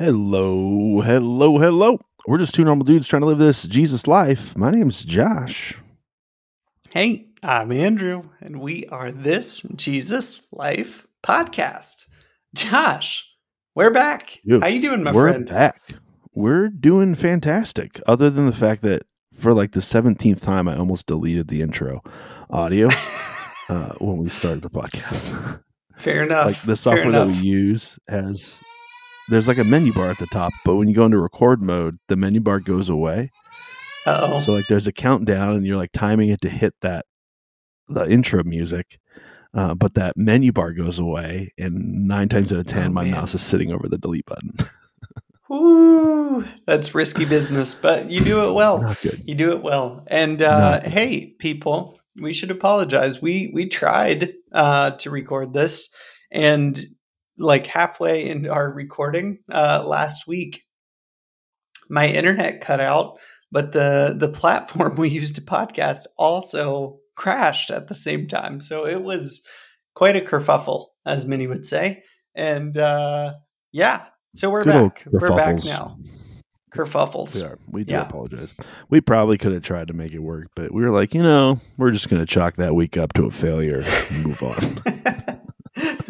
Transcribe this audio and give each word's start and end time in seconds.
Hello, 0.00 1.02
hello, 1.02 1.58
hello. 1.58 2.00
We're 2.26 2.38
just 2.38 2.54
two 2.54 2.64
normal 2.64 2.86
dudes 2.86 3.06
trying 3.06 3.20
to 3.20 3.26
live 3.26 3.36
this 3.36 3.64
Jesus 3.64 4.06
life. 4.06 4.56
My 4.56 4.70
name's 4.70 5.04
Josh. 5.04 5.76
Hey, 6.88 7.26
I'm 7.42 7.70
Andrew, 7.70 8.22
and 8.40 8.62
we 8.62 8.86
are 8.86 9.12
this 9.12 9.60
Jesus 9.76 10.40
Life 10.52 11.06
podcast. 11.22 12.06
Josh, 12.54 13.26
we're 13.74 13.92
back. 13.92 14.40
How 14.48 14.68
you 14.68 14.80
doing, 14.80 15.02
my 15.02 15.12
friend? 15.12 15.46
We're 15.46 15.54
back. 15.54 15.82
We're 16.34 16.70
doing 16.70 17.14
fantastic. 17.14 18.00
Other 18.06 18.30
than 18.30 18.46
the 18.46 18.56
fact 18.56 18.80
that 18.80 19.02
for 19.34 19.52
like 19.52 19.72
the 19.72 19.80
17th 19.80 20.40
time, 20.40 20.66
I 20.66 20.78
almost 20.78 21.08
deleted 21.08 21.48
the 21.48 21.60
intro 21.60 22.02
audio 22.48 22.88
uh, 23.68 23.92
when 23.98 24.16
we 24.16 24.30
started 24.30 24.62
the 24.62 24.70
podcast. 24.70 25.60
Fair 25.92 26.24
enough. 26.24 26.46
like 26.46 26.62
the 26.62 26.76
software 26.76 27.12
that 27.12 27.26
we 27.26 27.34
use 27.34 27.98
has, 28.08 28.62
there's 29.30 29.48
like 29.48 29.58
a 29.58 29.64
menu 29.64 29.92
bar 29.92 30.10
at 30.10 30.18
the 30.18 30.26
top, 30.26 30.52
but 30.64 30.76
when 30.76 30.88
you 30.88 30.94
go 30.94 31.04
into 31.04 31.18
record 31.18 31.62
mode, 31.62 31.98
the 32.08 32.16
menu 32.16 32.40
bar 32.40 32.60
goes 32.60 32.88
away. 32.88 33.30
Uh-oh. 34.06 34.40
So 34.40 34.52
like 34.52 34.66
there's 34.68 34.86
a 34.86 34.92
countdown 34.92 35.56
and 35.56 35.66
you're 35.66 35.76
like 35.76 35.92
timing 35.92 36.30
it 36.30 36.40
to 36.42 36.48
hit 36.48 36.74
that 36.82 37.06
the 37.88 38.08
intro 38.08 38.42
music. 38.44 38.98
Uh, 39.52 39.74
but 39.74 39.94
that 39.94 40.16
menu 40.16 40.52
bar 40.52 40.72
goes 40.72 40.98
away 41.00 41.52
and 41.58 42.06
nine 42.06 42.28
times 42.28 42.52
out 42.52 42.60
of 42.60 42.66
ten 42.66 42.86
Oh, 42.90 42.92
my 42.92 43.02
man. 43.04 43.12
mouse 43.12 43.34
is 43.34 43.42
sitting 43.42 43.72
over 43.72 43.88
the 43.88 43.98
delete 43.98 44.26
button. 44.26 44.52
Ooh, 45.52 46.44
that's 46.66 46.94
risky 46.94 47.24
business, 47.24 47.74
but 47.74 48.08
you 48.10 48.20
do 48.20 48.48
it 48.48 48.52
well. 48.54 48.78
Good. 49.02 49.22
You 49.26 49.34
do 49.34 49.50
it 49.52 49.62
well. 49.62 50.04
And 50.06 50.40
uh, 50.40 50.80
hey, 50.82 51.34
people, 51.40 51.98
we 52.20 52.32
should 52.32 52.52
apologize. 52.52 53.20
We 53.20 53.50
we 53.52 53.66
tried 53.68 54.34
uh, 54.52 54.92
to 54.92 55.10
record 55.10 55.52
this, 55.52 55.88
and 56.30 56.80
like 57.40 57.66
halfway 57.66 58.28
into 58.28 58.50
our 58.50 58.72
recording 58.72 59.38
uh, 59.50 59.82
last 59.86 60.26
week, 60.26 60.62
my 61.88 62.06
internet 62.06 62.60
cut 62.60 62.80
out. 62.80 63.18
But 63.52 63.72
the 63.72 64.14
the 64.16 64.28
platform 64.28 64.96
we 64.98 65.08
used 65.08 65.34
to 65.36 65.40
podcast 65.40 66.00
also 66.16 66.98
crashed 67.16 67.70
at 67.70 67.88
the 67.88 67.94
same 67.94 68.28
time, 68.28 68.60
so 68.60 68.86
it 68.86 69.02
was 69.02 69.42
quite 69.94 70.16
a 70.16 70.20
kerfuffle, 70.20 70.86
as 71.04 71.26
many 71.26 71.46
would 71.46 71.66
say. 71.66 72.04
And 72.34 72.76
uh, 72.76 73.32
yeah, 73.72 74.06
so 74.34 74.50
we're 74.50 74.62
Good 74.64 74.94
back. 74.94 75.04
We're 75.10 75.36
back 75.36 75.64
now. 75.64 75.98
Kerfuffles. 76.72 77.34
We 77.34 77.42
are. 77.42 77.58
We 77.72 77.84
do 77.84 77.92
Yeah. 77.94 78.02
apologize. 78.02 78.54
We 78.88 79.00
probably 79.00 79.36
could 79.36 79.50
have 79.50 79.62
tried 79.62 79.88
to 79.88 79.94
make 79.94 80.12
it 80.12 80.20
work, 80.20 80.50
but 80.54 80.72
we 80.72 80.82
were 80.82 80.92
like, 80.92 81.14
you 81.14 81.22
know, 81.22 81.60
we're 81.76 81.90
just 81.90 82.08
going 82.08 82.22
to 82.22 82.26
chalk 82.26 82.54
that 82.56 82.76
week 82.76 82.96
up 82.96 83.12
to 83.14 83.26
a 83.26 83.32
failure 83.32 83.82
and 83.84 84.24
move 84.24 84.40
on. 84.40 85.26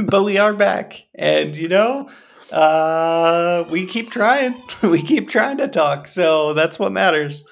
but 0.06 0.22
we 0.24 0.38
are 0.38 0.54
back. 0.54 1.02
And 1.14 1.56
you 1.56 1.68
know 1.68 2.08
uh 2.52 3.64
we 3.70 3.86
keep 3.86 4.10
trying. 4.10 4.62
We 4.82 5.02
keep 5.02 5.28
trying 5.28 5.58
to 5.58 5.68
talk. 5.68 6.08
So 6.08 6.54
that's 6.54 6.78
what 6.78 6.92
matters. 6.92 7.46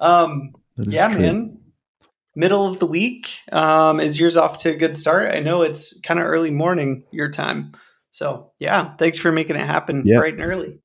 Um 0.00 0.52
That 0.76 0.88
yeah 0.88 1.08
true. 1.12 1.20
man. 1.22 1.56
Middle 2.36 2.66
of 2.66 2.78
the 2.78 2.86
week. 2.86 3.28
Um 3.52 4.00
is 4.00 4.18
yours 4.18 4.36
off 4.36 4.58
to 4.58 4.70
a 4.70 4.76
good 4.76 4.96
start? 4.96 5.34
I 5.34 5.40
know 5.40 5.62
it's 5.62 6.00
kind 6.00 6.20
of 6.20 6.26
early 6.26 6.50
morning 6.50 7.04
your 7.10 7.30
time. 7.30 7.72
So 8.10 8.52
yeah 8.58 8.94
thanks 8.96 9.18
for 9.18 9.30
making 9.32 9.56
it 9.56 9.66
happen 9.66 10.02
Yeah. 10.04 10.18
bright 10.18 10.34
and 10.34 10.42
early. 10.42 10.80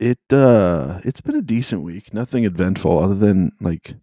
It 0.00 0.18
uh 0.32 1.00
it's 1.04 1.20
been 1.20 1.36
a 1.36 1.42
decent 1.42 1.82
week. 1.82 2.12
Nothing 2.12 2.44
eventful 2.44 2.98
other 2.98 3.14
than 3.14 3.52
like 3.60 3.94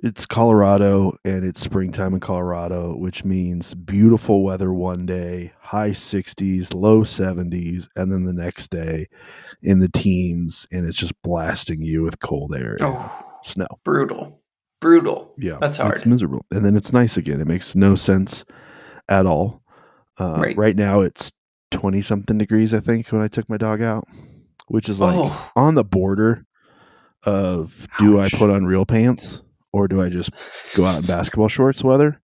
it's 0.00 0.26
Colorado 0.26 1.16
and 1.24 1.44
it's 1.44 1.60
springtime 1.60 2.12
in 2.14 2.20
Colorado, 2.20 2.96
which 2.96 3.24
means 3.24 3.72
beautiful 3.74 4.42
weather 4.44 4.72
one 4.72 5.06
day, 5.06 5.52
high 5.60 5.90
60s, 5.90 6.74
low 6.74 7.00
70s, 7.02 7.88
and 7.96 8.12
then 8.12 8.24
the 8.24 8.32
next 8.34 8.68
day 8.70 9.06
in 9.62 9.78
the 9.78 9.88
teens 9.88 10.66
and 10.70 10.86
it's 10.86 10.98
just 10.98 11.14
blasting 11.22 11.80
you 11.80 12.02
with 12.02 12.18
cold 12.20 12.54
air 12.54 12.76
oh 12.80 13.24
snow. 13.42 13.66
brutal 13.84 14.42
brutal 14.80 15.32
Yeah. 15.38 15.56
That's 15.60 15.78
It's 15.78 15.82
hard. 16.02 16.06
miserable. 16.06 16.44
And 16.50 16.64
then 16.64 16.76
it's 16.76 16.92
nice 16.92 17.16
again. 17.16 17.40
It 17.40 17.46
makes 17.46 17.74
no 17.74 17.94
sense 17.94 18.44
at 19.08 19.24
all. 19.24 19.62
Uh, 20.18 20.36
Right. 20.38 20.56
right 20.58 20.76
now 20.76 21.00
it's 21.00 21.32
20 21.70 22.02
something 22.02 22.36
degrees, 22.38 22.72
I 22.74 22.80
think, 22.80 23.08
when 23.08 23.22
I 23.22 23.28
took 23.28 23.48
my 23.48 23.56
dog 23.56 23.80
out, 23.82 24.04
which 24.68 24.88
is 24.90 25.00
like 25.00 25.14
oh 25.16 25.50
on 25.56 25.74
the 25.74 25.84
border 25.84 26.44
of 27.24 27.88
do 27.98 28.20
I 28.20 28.28
put 28.28 28.50
on 28.50 28.66
real 28.66 28.84
pants 28.84 29.42
or 29.76 29.88
do 29.88 30.00
I 30.02 30.08
just 30.08 30.30
go 30.74 30.84
out 30.84 30.98
in 31.00 31.06
basketball 31.06 31.48
shorts 31.48 31.84
weather? 31.84 32.20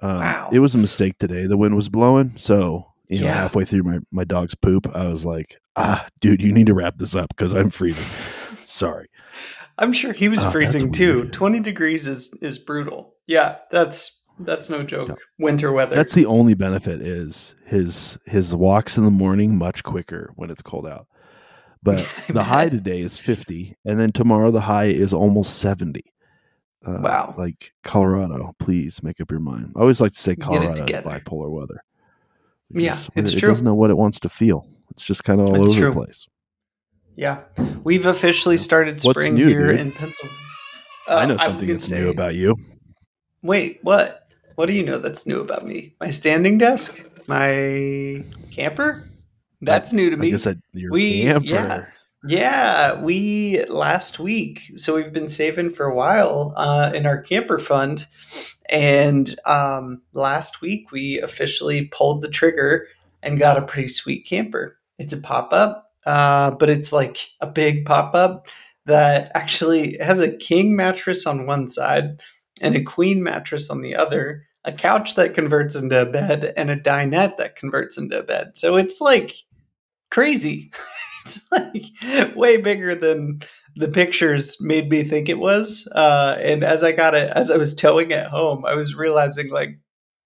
Um, 0.00 0.18
Wow. 0.18 0.50
It 0.52 0.60
was 0.60 0.74
a 0.74 0.78
mistake 0.78 1.18
today. 1.18 1.46
The 1.46 1.56
wind 1.56 1.74
was 1.76 1.88
blowing. 1.88 2.34
So, 2.38 2.86
you 3.08 3.20
know, 3.20 3.26
Yeah. 3.26 3.34
halfway 3.34 3.64
through 3.64 3.82
my, 3.82 3.98
my 4.12 4.24
dog's 4.24 4.54
poop, 4.54 4.88
I 4.94 5.08
was 5.08 5.24
like, 5.24 5.56
ah, 5.76 6.06
dude, 6.20 6.40
you 6.42 6.52
need 6.52 6.66
to 6.66 6.74
wrap 6.74 6.98
this 6.98 7.14
up 7.14 7.28
because 7.30 7.52
I'm 7.52 7.70
freezing. 7.70 8.04
Sorry. 8.64 9.08
I'm 9.78 9.92
sure 9.92 10.12
he 10.12 10.28
was 10.28 10.38
Oh, 10.40 10.50
freezing 10.50 10.92
too. 10.92 11.28
20 11.30 11.60
degrees 11.60 12.06
is 12.08 12.32
is 12.42 12.58
brutal. 12.58 13.14
Yeah, 13.26 13.56
that's 13.70 14.20
that's 14.40 14.68
no 14.70 14.82
joke. 14.82 15.08
No. 15.08 15.16
Winter 15.38 15.72
weather. 15.72 15.94
That's 15.96 16.14
the 16.14 16.26
only 16.26 16.54
benefit 16.54 17.00
is 17.00 17.54
his 17.64 18.18
his 18.26 18.54
walks 18.56 18.98
in 18.98 19.04
the 19.04 19.10
morning 19.10 19.56
much 19.56 19.82
quicker 19.84 20.32
when 20.36 20.50
it's 20.50 20.62
cold 20.62 20.86
out. 20.86 21.06
But 21.82 21.98
the 22.28 22.42
high 22.42 22.68
today 22.68 23.00
is 23.00 23.18
50 23.18 23.74
and 23.84 23.98
then 24.00 24.10
tomorrow 24.12 24.50
the 24.50 24.60
high 24.62 24.86
is 24.86 25.12
almost 25.12 25.58
70. 25.60 26.02
Uh, 26.86 26.98
Wow. 27.02 27.34
Like 27.36 27.72
Colorado, 27.82 28.52
please 28.58 29.02
make 29.02 29.20
up 29.20 29.30
your 29.30 29.40
mind. 29.40 29.72
I 29.76 29.80
always 29.80 30.00
like 30.00 30.12
to 30.12 30.18
say 30.18 30.36
Colorado 30.36 30.84
is 30.84 30.90
bipolar 31.02 31.50
weather. 31.50 31.82
Yeah, 32.70 32.98
it's 33.16 33.32
it 33.34 33.38
true. 33.40 33.48
doesn't 33.48 33.64
know 33.64 33.74
what 33.74 33.90
it 33.90 33.96
wants 33.96 34.20
to 34.20 34.28
feel. 34.28 34.66
It's 34.90 35.02
just 35.02 35.24
kind 35.24 35.40
of 35.40 35.48
all 35.48 35.62
It's 35.62 35.70
over 35.72 35.80
true. 35.80 35.90
the 35.90 35.96
place. 35.96 36.26
yeah. 37.16 37.40
We've 37.82 38.06
officially 38.06 38.56
started 38.58 39.00
spring 39.00 39.34
new, 39.34 39.48
here 39.48 39.68
dude? 39.72 39.80
in 39.80 39.92
Pennsylvania. 39.92 40.38
I 41.08 41.24
know 41.26 41.34
Uh, 41.36 41.38
something 41.44 41.66
that's 41.68 41.90
new 41.90 42.10
about 42.10 42.34
you. 42.34 42.54
Wait, 43.42 43.78
what? 43.82 44.28
What 44.56 44.66
do 44.66 44.72
you 44.74 44.84
know 44.84 44.98
that's 44.98 45.26
new 45.26 45.40
about 45.40 45.66
me? 45.66 45.94
My 46.00 46.10
standing 46.10 46.58
desk? 46.58 47.00
My 47.26 48.24
camper? 48.50 49.04
That's 49.62 49.92
new 49.92 50.10
to 50.10 50.16
I 50.16 50.18
me. 50.20 50.34
I, 50.34 50.54
your 50.74 50.90
We- 50.92 51.22
camper. 51.22 51.46
yeah. 51.46 51.86
Yeah, 52.28 53.00
we 53.00 53.64
last 53.70 54.18
week. 54.18 54.72
So 54.76 54.94
we've 54.94 55.14
been 55.14 55.30
saving 55.30 55.72
for 55.72 55.86
a 55.86 55.94
while 55.94 56.52
uh, 56.56 56.92
in 56.94 57.06
our 57.06 57.22
camper 57.22 57.58
fund, 57.58 58.06
and 58.68 59.34
um, 59.46 60.02
last 60.12 60.60
week 60.60 60.92
we 60.92 61.18
officially 61.20 61.86
pulled 61.86 62.20
the 62.20 62.28
trigger 62.28 62.86
and 63.22 63.38
got 63.38 63.56
a 63.56 63.62
pretty 63.62 63.88
sweet 63.88 64.26
camper. 64.26 64.78
It's 64.98 65.14
a 65.14 65.22
pop 65.22 65.54
up, 65.54 65.90
uh, 66.04 66.50
but 66.50 66.68
it's 66.68 66.92
like 66.92 67.16
a 67.40 67.46
big 67.46 67.86
pop 67.86 68.14
up 68.14 68.48
that 68.84 69.32
actually 69.34 69.96
has 69.98 70.20
a 70.20 70.36
king 70.36 70.76
mattress 70.76 71.26
on 71.26 71.46
one 71.46 71.66
side 71.66 72.20
and 72.60 72.76
a 72.76 72.84
queen 72.84 73.22
mattress 73.22 73.70
on 73.70 73.80
the 73.80 73.96
other, 73.96 74.44
a 74.66 74.72
couch 74.72 75.14
that 75.14 75.32
converts 75.32 75.76
into 75.76 76.02
a 76.02 76.04
bed, 76.04 76.52
and 76.58 76.68
a 76.68 76.76
dinette 76.76 77.38
that 77.38 77.56
converts 77.56 77.96
into 77.96 78.18
a 78.18 78.22
bed. 78.22 78.50
So 78.54 78.76
it's 78.76 79.00
like 79.00 79.32
crazy. 80.10 80.70
it's 81.28 81.40
like 81.52 82.36
way 82.36 82.56
bigger 82.56 82.94
than 82.94 83.42
the 83.76 83.88
pictures 83.88 84.60
made 84.60 84.88
me 84.88 85.04
think 85.04 85.28
it 85.28 85.38
was. 85.38 85.88
Uh, 85.94 86.36
and 86.40 86.64
as 86.64 86.82
I 86.82 86.92
got 86.92 87.14
it, 87.14 87.30
as 87.34 87.50
I 87.50 87.56
was 87.56 87.74
towing 87.74 88.10
it 88.10 88.26
home, 88.26 88.64
I 88.64 88.74
was 88.74 88.94
realizing 88.94 89.50
like 89.50 89.78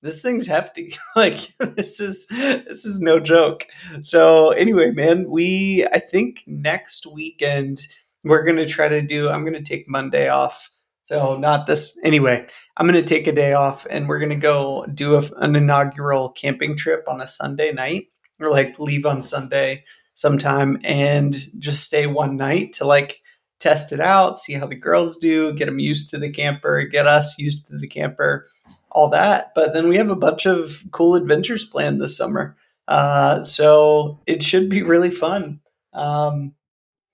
this 0.02 0.22
thing's 0.22 0.46
hefty. 0.46 0.94
like 1.16 1.40
this 1.58 2.00
is 2.00 2.26
this 2.28 2.84
is 2.84 3.00
no 3.00 3.20
joke. 3.20 3.66
So 4.02 4.50
anyway, 4.50 4.90
man, 4.90 5.28
we 5.28 5.86
I 5.92 5.98
think 5.98 6.42
next 6.46 7.06
weekend 7.06 7.86
we're 8.24 8.44
gonna 8.44 8.66
try 8.66 8.88
to 8.88 9.02
do. 9.02 9.28
I'm 9.28 9.44
gonna 9.44 9.62
take 9.62 9.88
Monday 9.88 10.28
off. 10.28 10.70
So 11.04 11.36
not 11.36 11.66
this 11.66 11.98
anyway. 12.04 12.46
I'm 12.76 12.86
gonna 12.86 13.02
take 13.02 13.26
a 13.26 13.32
day 13.32 13.52
off, 13.52 13.86
and 13.90 14.08
we're 14.08 14.20
gonna 14.20 14.36
go 14.36 14.86
do 14.86 15.16
a, 15.16 15.22
an 15.38 15.56
inaugural 15.56 16.30
camping 16.30 16.76
trip 16.76 17.04
on 17.06 17.20
a 17.20 17.28
Sunday 17.28 17.72
night, 17.72 18.06
or 18.40 18.50
like 18.50 18.78
leave 18.78 19.04
on 19.04 19.22
Sunday 19.22 19.84
sometime 20.22 20.80
and 20.84 21.36
just 21.58 21.84
stay 21.84 22.06
one 22.06 22.36
night 22.36 22.72
to 22.74 22.86
like 22.86 23.20
test 23.58 23.92
it 23.92 24.00
out, 24.00 24.38
see 24.38 24.54
how 24.54 24.66
the 24.66 24.76
girls 24.76 25.16
do, 25.16 25.52
get 25.52 25.66
them 25.66 25.80
used 25.80 26.08
to 26.10 26.18
the 26.18 26.30
camper, 26.30 26.84
get 26.84 27.06
us 27.06 27.38
used 27.38 27.66
to 27.66 27.76
the 27.76 27.88
camper, 27.88 28.48
all 28.90 29.08
that. 29.08 29.52
But 29.54 29.74
then 29.74 29.88
we 29.88 29.96
have 29.96 30.10
a 30.10 30.16
bunch 30.16 30.46
of 30.46 30.84
cool 30.92 31.16
adventures 31.16 31.64
planned 31.64 32.00
this 32.00 32.16
summer. 32.16 32.56
Uh, 32.86 33.42
so 33.42 34.20
it 34.26 34.42
should 34.42 34.68
be 34.68 34.82
really 34.82 35.10
fun. 35.10 35.60
Um, 35.92 36.54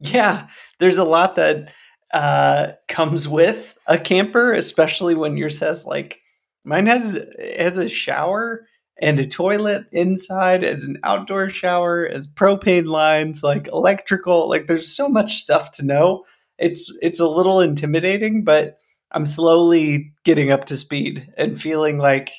yeah, 0.01 0.49
there's 0.79 0.99
a 0.99 1.05
lot 1.05 1.37
that 1.37 1.73
uh, 2.13 2.73
comes 2.89 3.27
with 3.27 3.77
a 3.87 3.99
camper, 3.99 4.53
especially 4.53 5.15
when 5.15 5.37
yours 5.37 5.61
has 5.61 5.85
like 5.87 6.21
mine 6.65 6.87
has 6.87 7.19
has 7.39 7.79
a 7.79 7.89
shower 7.89 8.67
and 9.01 9.21
a 9.21 9.27
toilet 9.27 9.87
inside 9.93 10.65
as 10.65 10.85
an 10.85 10.99
outdoor 11.05 11.51
shower, 11.51 12.07
as 12.07 12.27
propane 12.29 12.87
lines, 12.87 13.43
like 13.43 13.69
electrical. 13.69 14.49
Like 14.49 14.67
there's 14.67 14.95
so 14.95 15.09
much 15.09 15.37
stuff 15.37 15.73
to 15.73 15.85
know. 15.85 16.25
It's 16.59 16.97
it's 17.03 17.21
a 17.21 17.29
little 17.29 17.61
intimidating, 17.61 18.45
but 18.45 18.79
I'm 19.13 19.27
slowly 19.27 20.13
getting 20.25 20.51
up 20.51 20.67
to 20.67 20.77
speed 20.77 21.33
and 21.37 21.61
feeling 21.61 21.99
like 21.99 22.31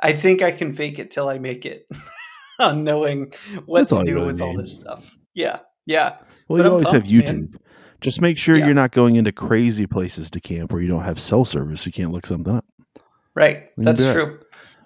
I 0.00 0.12
think 0.12 0.42
I 0.42 0.50
can 0.50 0.72
fake 0.72 0.98
it 0.98 1.10
till 1.10 1.28
I 1.28 1.38
make 1.38 1.64
it. 1.66 1.86
on 2.58 2.84
knowing 2.84 3.32
what 3.66 3.88
That's 3.88 3.98
to 3.98 4.04
do 4.04 4.14
really 4.14 4.26
with 4.26 4.40
all 4.40 4.56
this 4.56 4.78
stuff. 4.78 5.16
Yeah, 5.34 5.60
yeah, 5.86 6.16
Well, 6.48 6.58
But 6.58 6.58
you 6.58 6.62
I'm 6.64 6.70
always 6.72 6.90
have 6.90 7.02
pumped, 7.04 7.12
man. 7.26 7.48
YouTube. 7.48 7.56
Just 8.00 8.20
make 8.20 8.36
sure 8.36 8.56
Yeah. 8.56 8.66
you're 8.66 8.74
not 8.74 8.92
going 8.92 9.16
into 9.16 9.32
crazy 9.32 9.86
places 9.86 10.30
to 10.32 10.40
camp 10.40 10.70
where 10.72 10.80
you 10.82 10.88
don't 10.88 11.02
have 11.02 11.18
cell 11.18 11.44
service. 11.44 11.86
You 11.86 11.92
can't 11.92 12.12
look 12.12 12.26
something 12.26 12.54
up. 12.54 12.64
right. 13.34 13.64
That's 13.76 14.00
true. 14.00 14.40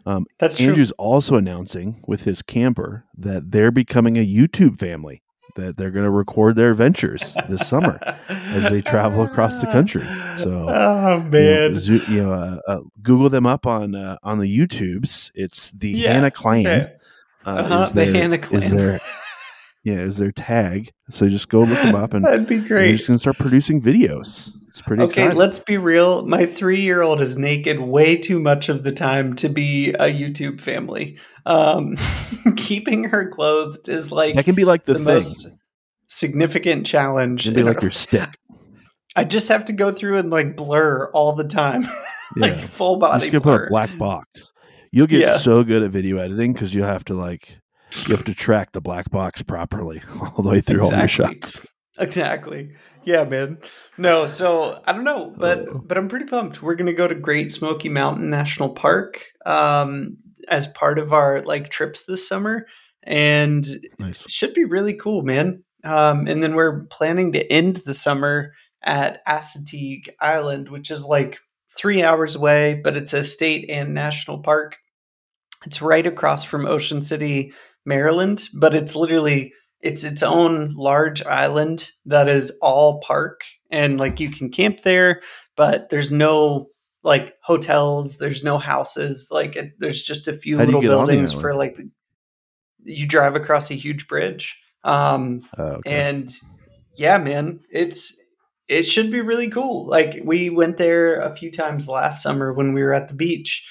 Um, 0.06 0.26
That's 0.38 0.56
true. 0.56 0.68
Andrew's 0.68 0.92
also 0.92 1.34
announcing 1.36 2.02
with 2.06 2.22
his 2.22 2.40
camper 2.42 3.04
that 3.18 3.50
they're 3.50 3.70
becoming 3.72 4.16
a 4.16 4.26
YouTube 4.26 4.78
family. 4.78 5.22
That 5.56 5.78
they're 5.78 5.90
going 5.90 6.04
to 6.04 6.10
record 6.10 6.54
their 6.54 6.70
adventures 6.70 7.34
this 7.48 7.66
summer 7.66 7.98
as 8.28 8.70
they 8.70 8.82
travel 8.82 9.22
across 9.22 9.62
the 9.62 9.66
country. 9.72 10.04
So, 10.36 10.66
oh 10.68 11.16
you 11.16 11.22
know, 11.22 11.30
man, 11.30 11.76
Zo- 11.76 11.94
you 12.08 12.22
know, 12.22 12.32
uh, 12.34 12.58
uh, 12.68 12.80
Google 13.02 13.30
them 13.30 13.46
up 13.46 13.66
on 13.66 13.94
uh, 13.94 14.18
on 14.22 14.38
the 14.38 14.46
YouTubes. 14.58 15.30
It's 15.34 15.70
the 15.70 15.88
Yeah, 15.90 16.12
Hannah 16.12 16.30
Clan. 16.30 16.66
okay. 16.66 16.92
Uh, 17.46 17.48
Uh-huh, 17.50 17.82
is 17.84 17.92
the 17.92 18.04
their, 18.04 18.12
Hannah 18.12 18.38
Is 18.52 18.70
their, 18.70 19.00
yeah, 19.86 19.98
is 20.00 20.16
their 20.16 20.32
tag. 20.32 20.90
So 21.10 21.28
just 21.28 21.48
go 21.48 21.60
look 21.60 21.80
them 21.80 21.94
up 21.94 22.12
and 22.12 22.24
that'd 22.26 22.46
be 22.48 22.58
great. 22.58 22.96
just 22.96 23.06
going 23.06 23.14
to 23.14 23.18
start 23.20 23.36
producing 23.38 23.80
videos. 23.80 24.50
It's 24.66 24.82
pretty 24.82 25.04
Okay, 25.04 25.22
exciting. 25.22 25.38
let's 25.38 25.58
be 25.60 25.78
real. 25.78 26.26
My 26.26 26.44
three-year-old 26.44 27.20
is 27.20 27.38
naked 27.38 27.78
way 27.80 28.16
too 28.16 28.40
much 28.40 28.68
of 28.68 28.82
the 28.82 28.90
time 28.92 29.34
to 29.36 29.48
be 29.48 29.90
a 29.90 30.12
YouTube 30.12 30.60
family. 30.60 31.18
Um, 31.46 31.96
keeping 32.56 33.04
her 33.04 33.28
clothed 33.30 33.88
is 33.88 34.10
like 34.10 34.34
that 34.34 34.44
can 34.44 34.56
be 34.56 34.64
like 34.64 34.84
the, 34.86 34.94
the 34.94 34.98
most 34.98 35.46
significant 36.08 36.86
challenge. 36.86 37.46
It 37.46 37.50
can 37.52 37.54
be 37.54 37.62
like 37.62 37.80
your 37.82 37.90
stick. 37.92 38.36
I 39.14 39.24
just 39.24 39.48
have 39.48 39.64
to 39.66 39.72
go 39.72 39.92
through 39.92 40.18
and 40.18 40.30
like 40.30 40.56
blur 40.56 41.10
all 41.12 41.32
the 41.32 41.44
time, 41.44 41.82
like 42.36 42.56
Yeah. 42.56 42.66
full 42.66 42.94
You 42.96 43.00
body 43.00 43.20
just 43.20 43.32
gonna 43.32 43.40
put 43.40 43.56
blur. 43.58 43.66
a 43.66 43.70
black 43.70 43.96
box. 43.98 44.52
You'll 44.92 45.06
get 45.06 45.20
Yeah. 45.20 45.38
so 45.38 45.62
good 45.64 45.82
at 45.82 45.90
video 45.90 46.18
editing 46.18 46.52
because 46.52 46.74
you'll 46.74 46.86
have 46.86 47.04
to 47.06 47.14
like 47.14 47.56
you 48.06 48.14
have 48.14 48.24
to 48.24 48.34
track 48.34 48.72
the 48.72 48.80
black 48.80 49.10
box 49.10 49.42
properly 49.42 50.02
all 50.20 50.42
the 50.42 50.50
way 50.50 50.60
through 50.60 50.82
all 50.84 50.92
your 50.92 51.08
shots. 51.08 51.66
Exactly. 51.98 52.72
Yeah, 53.04 53.24
man. 53.24 53.58
No, 53.96 54.26
so 54.26 54.80
I 54.86 54.92
don't 54.92 55.04
know, 55.04 55.32
but 55.36 55.60
Oh. 55.60 55.78
but 55.84 55.96
I'm 55.96 56.08
pretty 56.08 56.26
pumped. 56.26 56.62
We're 56.62 56.74
gonna 56.74 56.92
go 56.92 57.06
to 57.08 57.14
Great 57.14 57.52
Smoky 57.52 57.88
Mountain 57.88 58.28
National 58.30 58.70
Park 58.70 59.24
um, 59.46 60.16
as 60.48 60.66
part 60.66 60.98
of 60.98 61.12
our 61.12 61.40
like 61.42 61.70
trips 61.70 62.04
this 62.04 62.26
summer, 62.28 62.66
and 63.04 63.64
Nice. 63.98 64.24
it 64.24 64.30
should 64.30 64.54
be 64.54 64.64
really 64.64 64.94
cool, 64.94 65.22
man. 65.22 65.62
Um, 65.84 66.26
and 66.26 66.42
then 66.42 66.54
we're 66.56 66.84
planning 66.86 67.32
to 67.32 67.52
end 67.52 67.76
the 67.86 67.94
summer 67.94 68.52
at 68.82 69.24
Assateague 69.26 70.08
Island, 70.20 70.68
which 70.68 70.90
is 70.90 71.06
like 71.06 71.38
three 71.78 72.02
hours 72.02 72.34
away, 72.34 72.80
but 72.82 72.96
it's 72.96 73.12
a 73.12 73.22
state 73.22 73.70
and 73.70 73.94
national 73.94 74.40
park. 74.42 74.76
It's 75.64 75.80
right 75.80 76.06
across 76.06 76.42
from 76.44 76.66
Ocean 76.66 77.02
City, 77.02 77.52
Maryland, 77.86 78.48
but 78.54 78.74
it's 78.74 78.94
literally 78.96 79.52
it's 79.80 80.04
its 80.04 80.22
own 80.22 80.74
large 80.74 81.22
island 81.24 81.90
that 82.06 82.28
is 82.28 82.50
all 82.60 83.00
park 83.00 83.42
and 83.70 83.98
like 83.98 84.20
you 84.20 84.30
can 84.30 84.50
camp 84.50 84.82
there, 84.82 85.22
but 85.56 85.88
there's 85.90 86.10
no 86.10 86.68
like 87.02 87.34
hotels, 87.42 88.16
there's 88.18 88.42
no 88.42 88.58
houses, 88.58 89.28
like 89.30 89.54
it, 89.54 89.72
there's 89.78 90.02
just 90.02 90.26
a 90.26 90.32
few 90.36 90.58
How 90.58 90.64
little 90.64 90.80
get 90.80 90.90
on 90.90 91.06
the 91.06 91.12
buildings 91.12 91.32
for 91.32 91.54
like 91.54 91.76
the, 91.76 91.88
you 92.82 93.06
drive 93.06 93.34
across 93.34 93.70
a 93.70 93.74
huge 93.74 94.08
bridge. 94.08 94.56
Um 94.84 95.42
Oh, 95.56 95.64
okay. 95.64 96.08
and 96.08 96.28
yeah, 96.96 97.18
man, 97.18 97.60
it's 97.70 98.20
it 98.68 98.82
should 98.84 99.12
be 99.12 99.20
really 99.20 99.48
cool. 99.48 99.86
Like 99.86 100.20
we 100.24 100.50
went 100.50 100.76
there 100.78 101.20
a 101.20 101.34
few 101.34 101.52
times 101.52 101.88
last 101.88 102.22
summer 102.22 102.52
when 102.52 102.72
we 102.72 102.82
were 102.82 102.92
at 102.92 103.08
the 103.08 103.14
beach, 103.14 103.64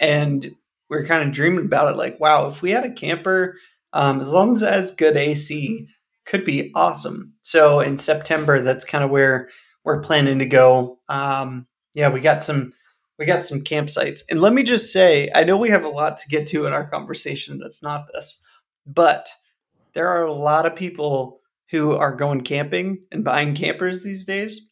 and 0.00 0.48
we 0.88 0.96
were 0.96 1.06
kind 1.06 1.26
of 1.26 1.34
dreaming 1.34 1.66
about 1.66 1.92
it. 1.92 1.96
Like, 1.96 2.18
wow, 2.20 2.46
if 2.46 2.62
we 2.62 2.70
had 2.70 2.84
a 2.84 2.92
camper, 2.92 3.56
um, 3.92 4.20
as 4.20 4.30
long 4.30 4.52
as 4.52 4.62
it 4.62 4.72
has 4.72 4.94
good 4.94 5.16
AC, 5.16 5.86
could 6.26 6.44
be 6.44 6.70
awesome. 6.74 7.34
So 7.40 7.80
in 7.80 7.98
September, 7.98 8.60
that's 8.60 8.84
kind 8.84 9.02
of 9.04 9.10
where 9.10 9.48
we're 9.84 10.02
planning 10.02 10.38
to 10.40 10.46
go. 10.46 10.98
Um, 11.08 11.66
yeah, 11.94 12.10
we 12.10 12.20
got 12.20 12.42
some 12.42 12.72
we 13.18 13.26
got 13.26 13.44
some 13.44 13.60
campsites, 13.60 14.20
and 14.30 14.40
let 14.40 14.52
me 14.52 14.62
just 14.62 14.92
say, 14.92 15.28
I 15.34 15.42
know 15.42 15.56
we 15.56 15.70
have 15.70 15.84
a 15.84 15.88
lot 15.88 16.18
to 16.18 16.28
get 16.28 16.46
to 16.48 16.66
in 16.66 16.72
our 16.72 16.88
conversation. 16.88 17.58
That's 17.58 17.82
not 17.82 18.06
this, 18.12 18.40
but 18.86 19.28
there 19.94 20.06
are 20.08 20.24
a 20.24 20.32
lot 20.32 20.66
of 20.66 20.76
people 20.76 21.40
who 21.70 21.96
are 21.96 22.14
going 22.14 22.42
camping 22.42 23.02
and 23.10 23.24
buying 23.24 23.54
campers 23.54 24.02
these 24.02 24.24
days. 24.24 24.68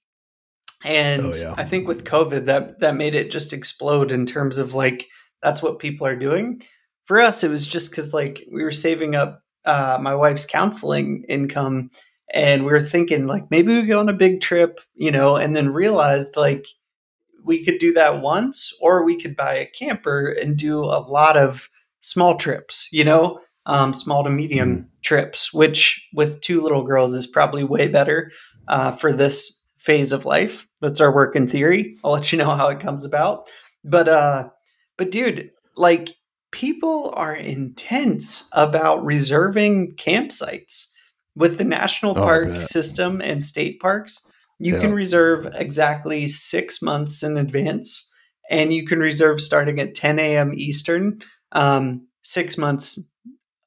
And 0.84 1.26
Oh, 1.26 1.32
yeah. 1.34 1.54
I 1.56 1.64
think 1.64 1.88
with 1.88 2.04
COVID 2.04 2.44
that 2.46 2.80
that 2.80 2.94
made 2.94 3.14
it 3.14 3.30
just 3.30 3.52
explode 3.52 4.12
in 4.12 4.26
terms 4.26 4.58
of 4.58 4.74
like 4.74 5.06
that's 5.42 5.62
what 5.62 5.78
people 5.78 6.06
are 6.06 6.16
doing. 6.16 6.62
For 7.04 7.20
us 7.20 7.44
it 7.44 7.50
was 7.50 7.66
just 7.66 7.94
cuz 7.94 8.12
like 8.12 8.44
we 8.52 8.62
were 8.62 8.72
saving 8.72 9.14
up 9.14 9.42
uh, 9.64 9.98
my 10.00 10.14
wife's 10.14 10.46
counseling 10.46 11.24
income 11.28 11.90
and 12.32 12.64
we 12.64 12.72
were 12.72 12.80
thinking 12.80 13.26
like 13.26 13.50
maybe 13.50 13.74
we 13.74 13.82
go 13.82 14.00
on 14.00 14.08
a 14.08 14.14
big 14.14 14.40
trip, 14.40 14.80
you 14.94 15.10
know, 15.10 15.36
and 15.36 15.54
then 15.54 15.72
realized 15.72 16.36
like 16.36 16.66
we 17.44 17.64
could 17.64 17.78
do 17.78 17.92
that 17.92 18.20
once 18.20 18.72
or 18.80 19.04
we 19.04 19.20
could 19.20 19.36
buy 19.36 19.54
a 19.54 19.66
camper 19.66 20.28
and 20.30 20.56
do 20.56 20.84
a 20.84 21.00
lot 21.00 21.36
of 21.36 21.68
small 22.00 22.36
trips, 22.36 22.88
you 22.90 23.04
know, 23.04 23.40
um, 23.66 23.94
small 23.94 24.24
to 24.24 24.30
medium 24.30 24.88
trips, 25.02 25.52
which 25.52 26.04
with 26.12 26.40
two 26.40 26.60
little 26.60 26.84
girls 26.84 27.14
is 27.14 27.26
probably 27.26 27.64
way 27.64 27.88
better 27.88 28.30
uh, 28.68 28.92
for 28.92 29.12
this 29.12 29.62
phase 29.78 30.12
of 30.12 30.24
life. 30.24 30.66
That's 30.80 31.00
our 31.00 31.14
work 31.14 31.36
in 31.36 31.48
theory. 31.48 31.96
I'll 32.04 32.12
let 32.12 32.32
you 32.32 32.38
know 32.38 32.54
how 32.54 32.68
it 32.68 32.80
comes 32.80 33.04
about. 33.04 33.48
But, 33.84 34.08
uh, 34.08 34.48
but 34.96 35.10
dude, 35.10 35.50
like 35.76 36.10
people 36.52 37.12
are 37.16 37.34
intense 37.34 38.48
about 38.52 39.04
reserving 39.04 39.94
campsites 39.96 40.86
with 41.34 41.58
the 41.58 41.64
national 41.64 42.12
Oh, 42.12 42.24
park 42.24 42.48
bet. 42.54 42.62
system 42.62 43.20
and 43.20 43.42
state 43.42 43.80
parks. 43.80 44.24
You 44.58 44.74
Yeah. 44.74 44.80
can 44.80 44.92
reserve 44.94 45.46
exactly 45.54 46.28
six 46.28 46.80
months 46.80 47.22
in 47.22 47.36
advance, 47.36 48.10
and 48.50 48.72
you 48.72 48.86
can 48.86 49.00
reserve 49.00 49.40
starting 49.42 49.78
at 49.80 49.94
10 49.94 50.18
a.m. 50.18 50.52
Eastern, 50.54 51.20
um, 51.52 52.06
six 52.22 52.56
months 52.56 52.98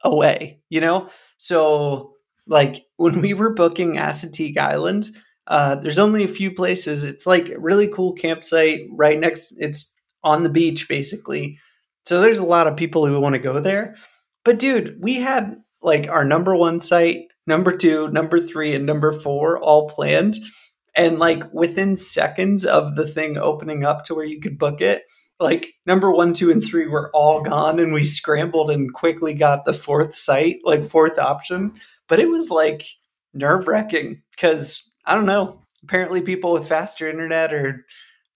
away. 0.03 0.59
You 0.69 0.81
know, 0.81 1.09
so 1.37 2.13
like 2.47 2.85
when 2.97 3.21
we 3.21 3.33
were 3.33 3.53
booking 3.53 3.95
Assateague 3.97 4.57
Island, 4.57 5.11
uh, 5.47 5.75
there's 5.75 5.99
only 5.99 6.23
a 6.23 6.27
few 6.27 6.51
places. 6.53 7.05
It's 7.05 7.27
like 7.27 7.49
a 7.49 7.59
really 7.59 7.87
cool 7.87 8.13
campsite 8.13 8.81
right 8.91 9.19
next. 9.19 9.53
It's 9.59 9.95
on 10.23 10.43
the 10.43 10.49
beach 10.49 10.87
basically. 10.87 11.59
So 12.05 12.21
there's 12.21 12.39
a 12.39 12.45
lot 12.45 12.67
of 12.67 12.77
people 12.77 13.05
who 13.05 13.19
want 13.19 13.35
to 13.35 13.39
go 13.39 13.59
there. 13.59 13.95
But 14.43 14.59
dude, 14.59 14.97
we 14.99 15.15
had 15.15 15.55
like 15.81 16.07
our 16.07 16.25
number 16.25 16.55
one 16.55 16.79
site, 16.79 17.25
number 17.45 17.75
two, 17.75 18.07
number 18.09 18.39
three, 18.39 18.73
and 18.73 18.85
number 18.85 19.19
four 19.19 19.59
all 19.59 19.89
planned. 19.89 20.37
And 20.95 21.19
like 21.19 21.43
within 21.53 21.95
seconds 21.95 22.65
of 22.65 22.95
the 22.95 23.07
thing 23.07 23.37
opening 23.37 23.83
up 23.83 24.03
to 24.05 24.15
where 24.15 24.25
you 24.25 24.41
could 24.41 24.57
book 24.57 24.81
it, 24.81 25.03
like 25.39 25.73
number 25.85 26.11
one, 26.11 26.33
two, 26.33 26.51
and 26.51 26.63
three 26.63 26.87
were 26.87 27.11
all 27.13 27.41
gone. 27.41 27.79
And 27.79 27.93
we 27.93 28.03
scrambled 28.03 28.71
and 28.71 28.93
quickly 28.93 29.33
got 29.33 29.65
the 29.65 29.73
fourth 29.73 30.15
site, 30.15 30.57
like 30.63 30.85
fourth 30.85 31.17
option. 31.17 31.73
But 32.07 32.19
it 32.19 32.29
was 32.29 32.49
like 32.49 32.85
nerve 33.33 33.67
wracking 33.67 34.21
because 34.31 34.89
I 35.05 35.15
don't 35.15 35.25
know. 35.25 35.65
Apparently, 35.83 36.21
people 36.21 36.51
with 36.51 36.67
faster 36.67 37.07
internet 37.07 37.53
or 37.53 37.85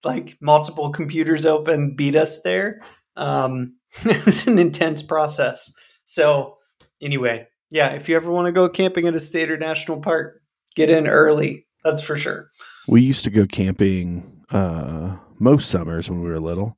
like 0.03 0.37
multiple 0.41 0.91
computers 0.91 1.45
open 1.45 1.95
beat 1.95 2.15
us 2.15 2.41
there. 2.41 2.81
Um, 3.15 3.75
it 4.05 4.25
was 4.25 4.47
an 4.47 4.59
intense 4.59 5.03
process. 5.03 5.73
So, 6.05 6.57
anyway, 7.01 7.47
yeah, 7.69 7.89
if 7.89 8.09
you 8.09 8.15
ever 8.15 8.31
want 8.31 8.47
to 8.47 8.51
go 8.51 8.67
camping 8.69 9.07
at 9.07 9.15
a 9.15 9.19
state 9.19 9.51
or 9.51 9.57
national 9.57 10.01
park, 10.01 10.41
get 10.75 10.89
in 10.89 11.07
early. 11.07 11.65
That's 11.83 12.01
for 12.01 12.17
sure. 12.17 12.49
We 12.87 13.01
used 13.01 13.23
to 13.25 13.29
go 13.29 13.45
camping 13.45 14.43
uh, 14.51 15.15
most 15.39 15.69
summers 15.69 16.09
when 16.09 16.21
we 16.21 16.29
were 16.29 16.39
little 16.39 16.77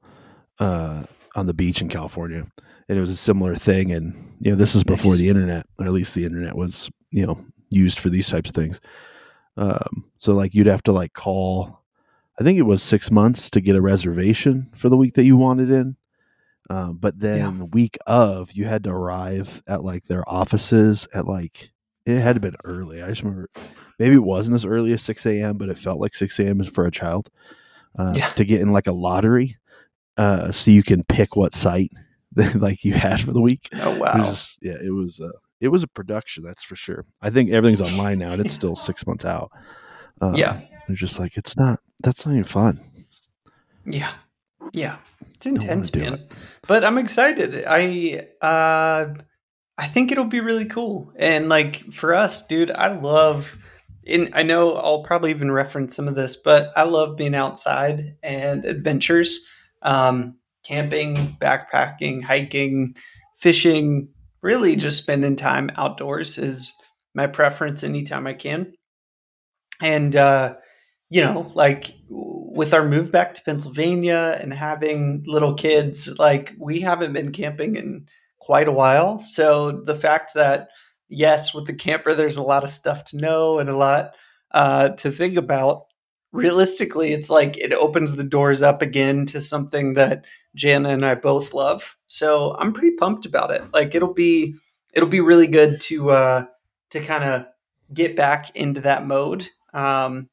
uh, 0.60 1.04
on 1.36 1.46
the 1.46 1.54
beach 1.54 1.82
in 1.82 1.90
California, 1.90 2.46
and 2.88 2.98
it 2.98 3.02
was 3.02 3.10
a 3.10 3.16
similar 3.16 3.56
thing. 3.56 3.92
And 3.92 4.14
you 4.40 4.52
know, 4.52 4.58
this 4.58 4.76
is 4.76 4.84
before 4.84 5.12
Nice. 5.12 5.20
the 5.20 5.30
internet, 5.30 5.66
or 5.80 5.86
at 5.86 5.92
least 5.92 6.16
the 6.16 6.26
internet 6.26 6.56
was 6.56 6.90
you 7.12 7.26
know 7.26 7.40
used 7.72 8.00
for 8.00 8.10
these 8.10 8.30
types 8.30 8.50
of 8.50 8.56
things. 8.56 8.80
Um, 9.58 10.06
so 10.18 10.34
like 10.34 10.54
you'd 10.54 10.68
have 10.68 10.84
to 10.84 10.92
like 10.92 11.14
call. 11.14 11.82
I 12.40 12.44
think 12.44 12.60
it 12.60 12.64
was 12.64 12.84
six 12.84 13.10
months 13.12 13.50
to 13.52 13.62
get 13.62 13.76
a 13.76 13.82
reservation 13.82 14.68
for 14.78 14.90
the 14.90 14.98
week 14.98 15.14
that 15.16 15.24
you 15.24 15.38
wanted 15.38 15.72
in. 15.72 15.96
Um, 16.70 16.98
but 16.98 17.20
then 17.20 17.60
the 17.60 17.66
week 17.66 17.98
of, 18.08 18.52
you 18.52 18.66
had 18.66 18.84
to 18.86 18.90
arrive 18.92 19.62
at 19.68 19.84
like 19.84 20.06
their 20.06 20.28
offices 20.28 21.08
at 21.14 21.28
like 21.28 21.70
it 22.06 22.20
had 22.20 22.34
to 22.36 22.40
been 22.40 22.56
early. 22.64 23.02
I 23.02 23.08
just 23.10 23.22
remember 23.22 23.50
maybe 24.00 24.16
it 24.16 24.24
wasn't 24.24 24.56
as 24.56 24.66
early 24.66 24.92
as 24.94 25.02
six 25.02 25.26
a.m., 25.26 25.58
but 25.58 25.70
it 25.70 25.78
felt 25.78 26.00
like 26.00 26.16
six 26.16 26.40
a.m. 26.40 26.60
is 26.60 26.68
for 26.68 26.86
a 26.86 26.92
child 26.92 27.30
uh, 27.98 28.14
Yeah. 28.16 28.30
to 28.32 28.44
get 28.46 28.62
in 28.62 28.72
like 28.74 28.88
a 28.88 28.92
lottery, 28.92 29.58
uh, 30.18 30.52
so 30.52 30.72
you 30.72 30.84
can 30.84 31.04
pick 31.04 31.36
what 31.36 31.54
site 31.54 31.92
like 32.56 32.84
you 32.84 32.94
had 32.96 33.22
for 33.22 33.32
the 33.32 33.42
week. 33.42 33.70
Oh 33.82 33.94
It 33.94 34.00
wow. 34.00 34.14
just, 34.18 34.58
yeah, 34.62 34.78
it 34.84 34.92
was 34.92 35.22
uh, 35.22 35.32
it 35.62 35.68
was 35.70 35.84
a 35.84 35.88
production, 35.88 36.44
that's 36.44 36.64
for 36.64 36.76
sure. 36.76 37.06
I 37.22 37.30
think 37.30 37.52
everything's 37.52 37.82
online 37.82 38.18
now, 38.20 38.32
and 38.32 38.42
it's 38.42 38.54
still 38.54 38.76
six 38.76 39.06
months 39.08 39.24
out. 39.24 39.52
Uh, 40.20 40.34
Yeah. 40.36 40.62
They're 40.88 40.96
just 40.96 41.20
like 41.20 41.38
it's 41.38 41.58
not. 41.58 41.80
That's 42.04 42.26
not 42.26 42.34
even 42.34 42.44
fun. 42.44 42.80
Yeah. 43.86 44.12
Yeah. 44.74 44.98
It's 45.36 45.46
intense, 45.46 45.94
man. 45.94 46.28
But 46.68 46.84
I'm 46.84 46.98
excited. 46.98 47.64
I 47.68 48.28
uh 48.42 49.14
I 49.78 49.88
think 49.88 50.12
it'll 50.12 50.26
be 50.26 50.40
really 50.40 50.66
cool. 50.66 51.12
And 51.18 51.50
like 51.50 51.78
for 51.94 52.14
us, 52.14 52.46
dude, 52.46 52.72
I 52.72 52.98
love 52.98 53.58
and 54.08 54.30
I 54.34 54.44
know 54.44 54.76
I'll 54.76 55.04
probably 55.04 55.32
even 55.32 55.52
reference 55.52 55.96
some 55.96 56.08
of 56.08 56.16
this, 56.16 56.36
but 56.36 56.70
I 56.76 56.84
love 56.84 57.18
being 57.18 57.36
outside 57.36 58.16
and 58.22 58.66
adventures. 58.66 59.48
Um, 59.82 60.38
camping, 60.66 61.38
backpacking, 61.40 62.24
hiking, 62.24 62.96
fishing, 63.38 64.10
really 64.42 64.76
just 64.76 65.02
spending 65.02 65.36
time 65.36 65.70
outdoors 65.76 66.38
is 66.38 66.74
my 67.14 67.28
preference 67.28 67.84
anytime 67.84 68.28
I 68.28 68.34
can. 68.34 68.74
And 69.82 70.16
uh, 70.16 70.56
you 71.10 71.22
know, 71.22 71.52
like 71.54 71.94
with 72.10 72.74
our 72.74 72.88
move 72.88 73.12
back 73.12 73.34
to 73.36 73.44
Pennsylvania 73.44 74.38
and 74.42 74.54
having 74.54 75.24
little 75.28 75.54
kids, 75.54 76.10
like 76.18 76.54
we 76.58 76.82
haven't 76.82 77.14
been 77.14 77.32
camping 77.32 77.76
in 77.76 78.08
quite 78.40 78.68
a 78.68 78.72
while. 78.72 79.20
So 79.20 79.72
the 79.72 79.96
fact 79.96 80.34
that, 80.36 80.70
yes, 81.10 81.54
with 81.54 81.68
the 81.68 81.74
camper, 81.74 82.14
there's 82.14 82.38
a 82.38 82.42
lot 82.42 82.64
of 82.64 82.70
stuff 82.70 83.06
to 83.06 83.18
know 83.18 83.60
and 83.60 83.70
a 83.70 83.78
lot 83.78 84.12
uh, 84.52 84.90
to 84.90 85.12
think 85.12 85.38
about. 85.38 85.86
Realistically, 86.32 87.14
it's 87.14 87.30
like 87.30 87.58
it 87.58 87.72
opens 87.72 88.16
the 88.16 88.24
doors 88.24 88.62
up 88.62 88.82
again 88.82 89.26
to 89.28 89.40
something 89.40 89.94
that 89.94 90.26
Jana 90.54 90.90
and 90.90 91.06
I 91.06 91.16
both 91.16 91.54
love. 91.54 91.98
So 92.08 92.56
I'm 92.60 92.74
pretty 92.74 92.98
pumped 92.98 93.26
about 93.26 93.52
it. 93.52 93.62
Like 93.74 93.96
it'll 93.96 94.14
be 94.14 94.56
it'll 94.94 95.08
be 95.08 95.22
really 95.22 95.48
good 95.48 95.80
to 95.82 96.12
uh, 96.12 96.46
to 96.90 97.00
kind 97.00 97.24
of 97.24 97.46
get 97.94 98.18
back 98.18 98.54
into 98.56 98.82
that 98.82 99.06
mode. 99.06 99.48
Um, 99.74 100.30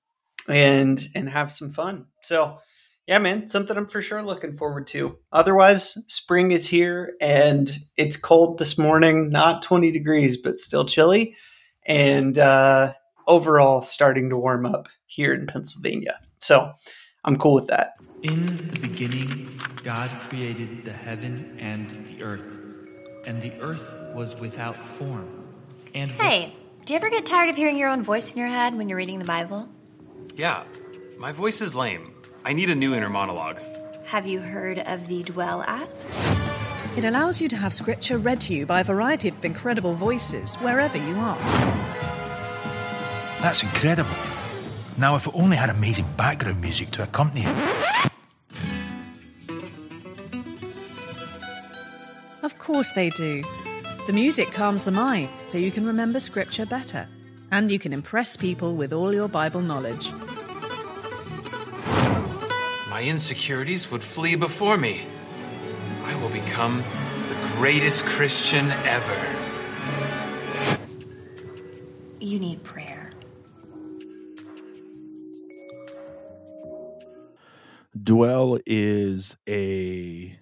and 0.49 1.07
and 1.15 1.29
have 1.29 1.53
some 1.53 1.71
fun. 1.71 2.07
So, 2.23 2.59
yeah, 3.07 3.19
man, 3.19 3.49
something 3.49 3.77
I'm 3.77 3.87
for 3.87 4.03
sure 4.03 4.23
looking 4.23 4.53
forward 4.53 4.87
to. 4.89 5.19
Otherwise, 5.33 5.93
spring 6.09 6.53
is 6.53 6.69
here 6.69 7.15
and 7.21 7.71
it's 7.97 8.17
cold 8.17 8.59
this 8.59 8.79
morning, 8.79 9.31
not 9.31 9.63
20 9.63 9.91
degrees, 9.91 10.37
but 10.37 10.61
still 10.61 10.85
chilly, 10.85 11.37
and 11.87 12.39
uh, 12.39 12.93
overall 13.27 13.83
starting 13.83 14.31
to 14.31 14.37
warm 14.37 14.67
up 14.67 14.89
here 15.07 15.35
in 15.35 15.47
Pennsylvania. 15.47 16.19
So, 16.39 16.73
I'm 17.25 17.37
cool 17.37 17.55
with 17.55 17.69
that. 17.69 17.95
In 18.23 18.69
the 18.69 18.79
beginning, 18.79 19.61
God 19.83 20.11
created 20.29 20.85
the 20.85 20.93
heaven 20.93 21.57
and 21.59 21.91
the 22.07 22.23
earth, 22.23 22.59
and 23.27 23.43
the 23.43 23.53
earth 23.61 23.97
was 24.15 24.39
without 24.39 24.77
form. 24.77 25.29
And 25.95 26.11
hey, 26.13 26.55
do 26.85 26.95
you 26.95 26.99
ever 26.99 27.11
get 27.11 27.27
tired 27.27 27.49
of 27.49 27.57
hearing 27.57 27.77
your 27.77 27.89
own 27.89 28.03
voice 28.03 28.33
in 28.33 28.39
your 28.39 28.49
head 28.49 28.77
when 28.77 28.89
you're 28.89 28.99
reading 28.99 29.19
the 29.19 29.25
Bible? 29.25 29.69
Yeah, 30.35 30.65
my 31.19 31.31
voice 31.31 31.61
is 31.61 31.75
lame. 31.75 32.15
I 32.43 32.55
need 32.55 32.71
a 32.71 32.75
new 32.75 32.95
inner 32.95 33.11
monologue. 33.11 33.61
Have 34.05 34.27
you 34.27 34.41
heard 34.41 34.79
of 34.79 35.07
the 35.07 35.23
Dwell 35.25 35.63
app? 35.63 35.91
It 36.97 37.05
allows 37.05 37.41
you 37.41 37.51
to 37.51 37.57
have 37.57 37.75
scripture 37.75 38.17
read 38.17 38.41
to 38.43 38.55
you 38.55 38.65
by 38.65 38.81
a 38.81 38.85
variety 38.85 39.29
of 39.29 39.45
incredible 39.45 39.95
voices 39.95 40.55
wherever 40.57 40.97
you 40.97 41.17
are. 41.17 41.37
That's 43.43 43.63
incredible. 43.63 44.11
Now, 44.97 45.17
if 45.17 45.27
it 45.27 45.35
only 45.35 45.57
had 45.57 45.69
amazing 45.69 46.07
background 46.17 46.63
music 46.63 46.91
to 46.93 47.03
accompany 47.03 47.43
it. 47.45 48.11
Of 52.43 52.59
course 52.59 52.91
they 52.93 53.11
do. 53.11 53.43
The 54.07 54.15
music 54.15 54.51
calms 54.51 54.85
the 54.85 54.93
mind 54.93 55.29
so 55.47 55.59
you 55.59 55.71
can 55.71 55.87
remember 55.87 56.21
scripture 56.21 56.65
better 56.65 57.07
and 57.53 57.71
you 57.71 57.79
can 57.79 57.93
impress 57.93 58.35
people 58.35 58.75
with 58.77 58.95
all 58.95 59.15
your 59.15 59.29
Bible 59.29 59.61
knowledge. 59.61 60.11
My 62.89 63.03
insecurities 63.05 63.91
would 63.91 64.03
flee 64.03 64.37
before 64.37 64.79
me. 64.79 65.03
I 66.05 66.15
will 66.23 66.31
become 66.31 66.83
the 67.29 67.35
greatest 67.57 68.07
Christian 68.07 68.71
ever. 68.85 69.19
You 72.21 72.39
need 72.39 72.63
prayer. 72.63 73.11
Dwell 78.03 78.59
is 78.65 79.37
a 79.47 80.39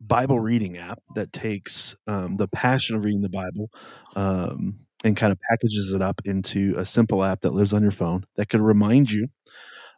Bible 0.00 0.38
reading 0.38 0.78
app 0.78 1.00
that 1.16 1.32
takes 1.32 1.96
um, 2.06 2.36
the 2.36 2.46
passion 2.46 2.94
of 2.94 3.04
reading 3.04 3.22
the 3.22 3.28
Bible 3.28 3.70
um, 4.14 4.78
and 5.04 5.16
kind 5.16 5.32
of 5.32 5.38
packages 5.50 5.92
it 5.92 6.02
up 6.02 6.20
into 6.24 6.74
a 6.76 6.86
simple 6.86 7.24
app 7.24 7.40
that 7.42 7.54
lives 7.54 7.72
on 7.72 7.82
your 7.82 7.90
phone 7.90 8.24
that 8.36 8.48
could 8.48 8.60
remind 8.60 9.10
you 9.10 9.28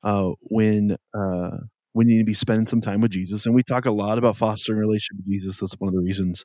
uh, 0.03 0.31
when 0.43 0.97
uh, 1.15 1.59
when 1.95 2.09
you 2.09 2.17
need 2.17 2.23
to 2.23 2.27
be 2.27 2.35
spending 2.35 2.67
some 2.67 2.81
time 2.81 3.01
with 3.01 3.13
Jesus. 3.13 3.47
And 3.47 3.55
we 3.55 3.63
talk 3.63 3.87
a 3.87 3.91
lot 3.93 4.19
about 4.19 4.37
fostering 4.37 4.81
relationship 4.81 5.17
with 5.19 5.27
Jesus. 5.33 5.59
That's 5.59 5.75
one 5.75 5.89
of 5.89 5.95
the 5.95 6.03
reasons 6.03 6.45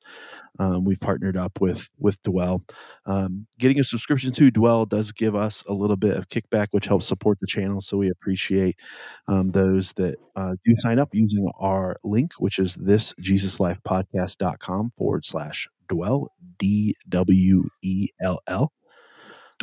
um, 0.59 0.85
we've 0.85 0.99
partnered 0.99 1.35
up 1.35 1.59
with 1.59 1.89
with 1.97 2.21
Dwell. 2.21 2.61
Um, 3.05 3.47
getting 3.57 3.79
a 3.79 3.83
subscription 3.83 4.31
to 4.33 4.51
Dwell 4.51 4.85
does 4.85 5.11
give 5.11 5.35
us 5.35 5.63
a 5.67 5.73
little 5.73 5.97
bit 5.97 6.15
of 6.15 6.29
kickback, 6.29 6.67
which 6.71 6.85
helps 6.85 7.07
support 7.07 7.39
the 7.41 7.47
channel. 7.47 7.81
So 7.81 7.97
we 7.97 8.09
appreciate 8.09 8.79
um, 9.27 9.51
those 9.51 9.93
that 9.93 10.17
uh, 10.35 10.55
do 10.63 10.75
sign 10.77 10.99
up 10.99 11.09
using 11.13 11.49
our 11.59 11.97
link, 12.03 12.33
which 12.37 12.59
is 12.59 12.75
this 12.75 13.13
JesusLifePodcast.com 13.19 14.93
forward 14.97 15.25
slash 15.25 15.67
Dwell, 15.89 16.29
D 16.57 16.95
W 17.09 17.69
E 17.81 18.09
L 18.21 18.39
L. 18.47 18.71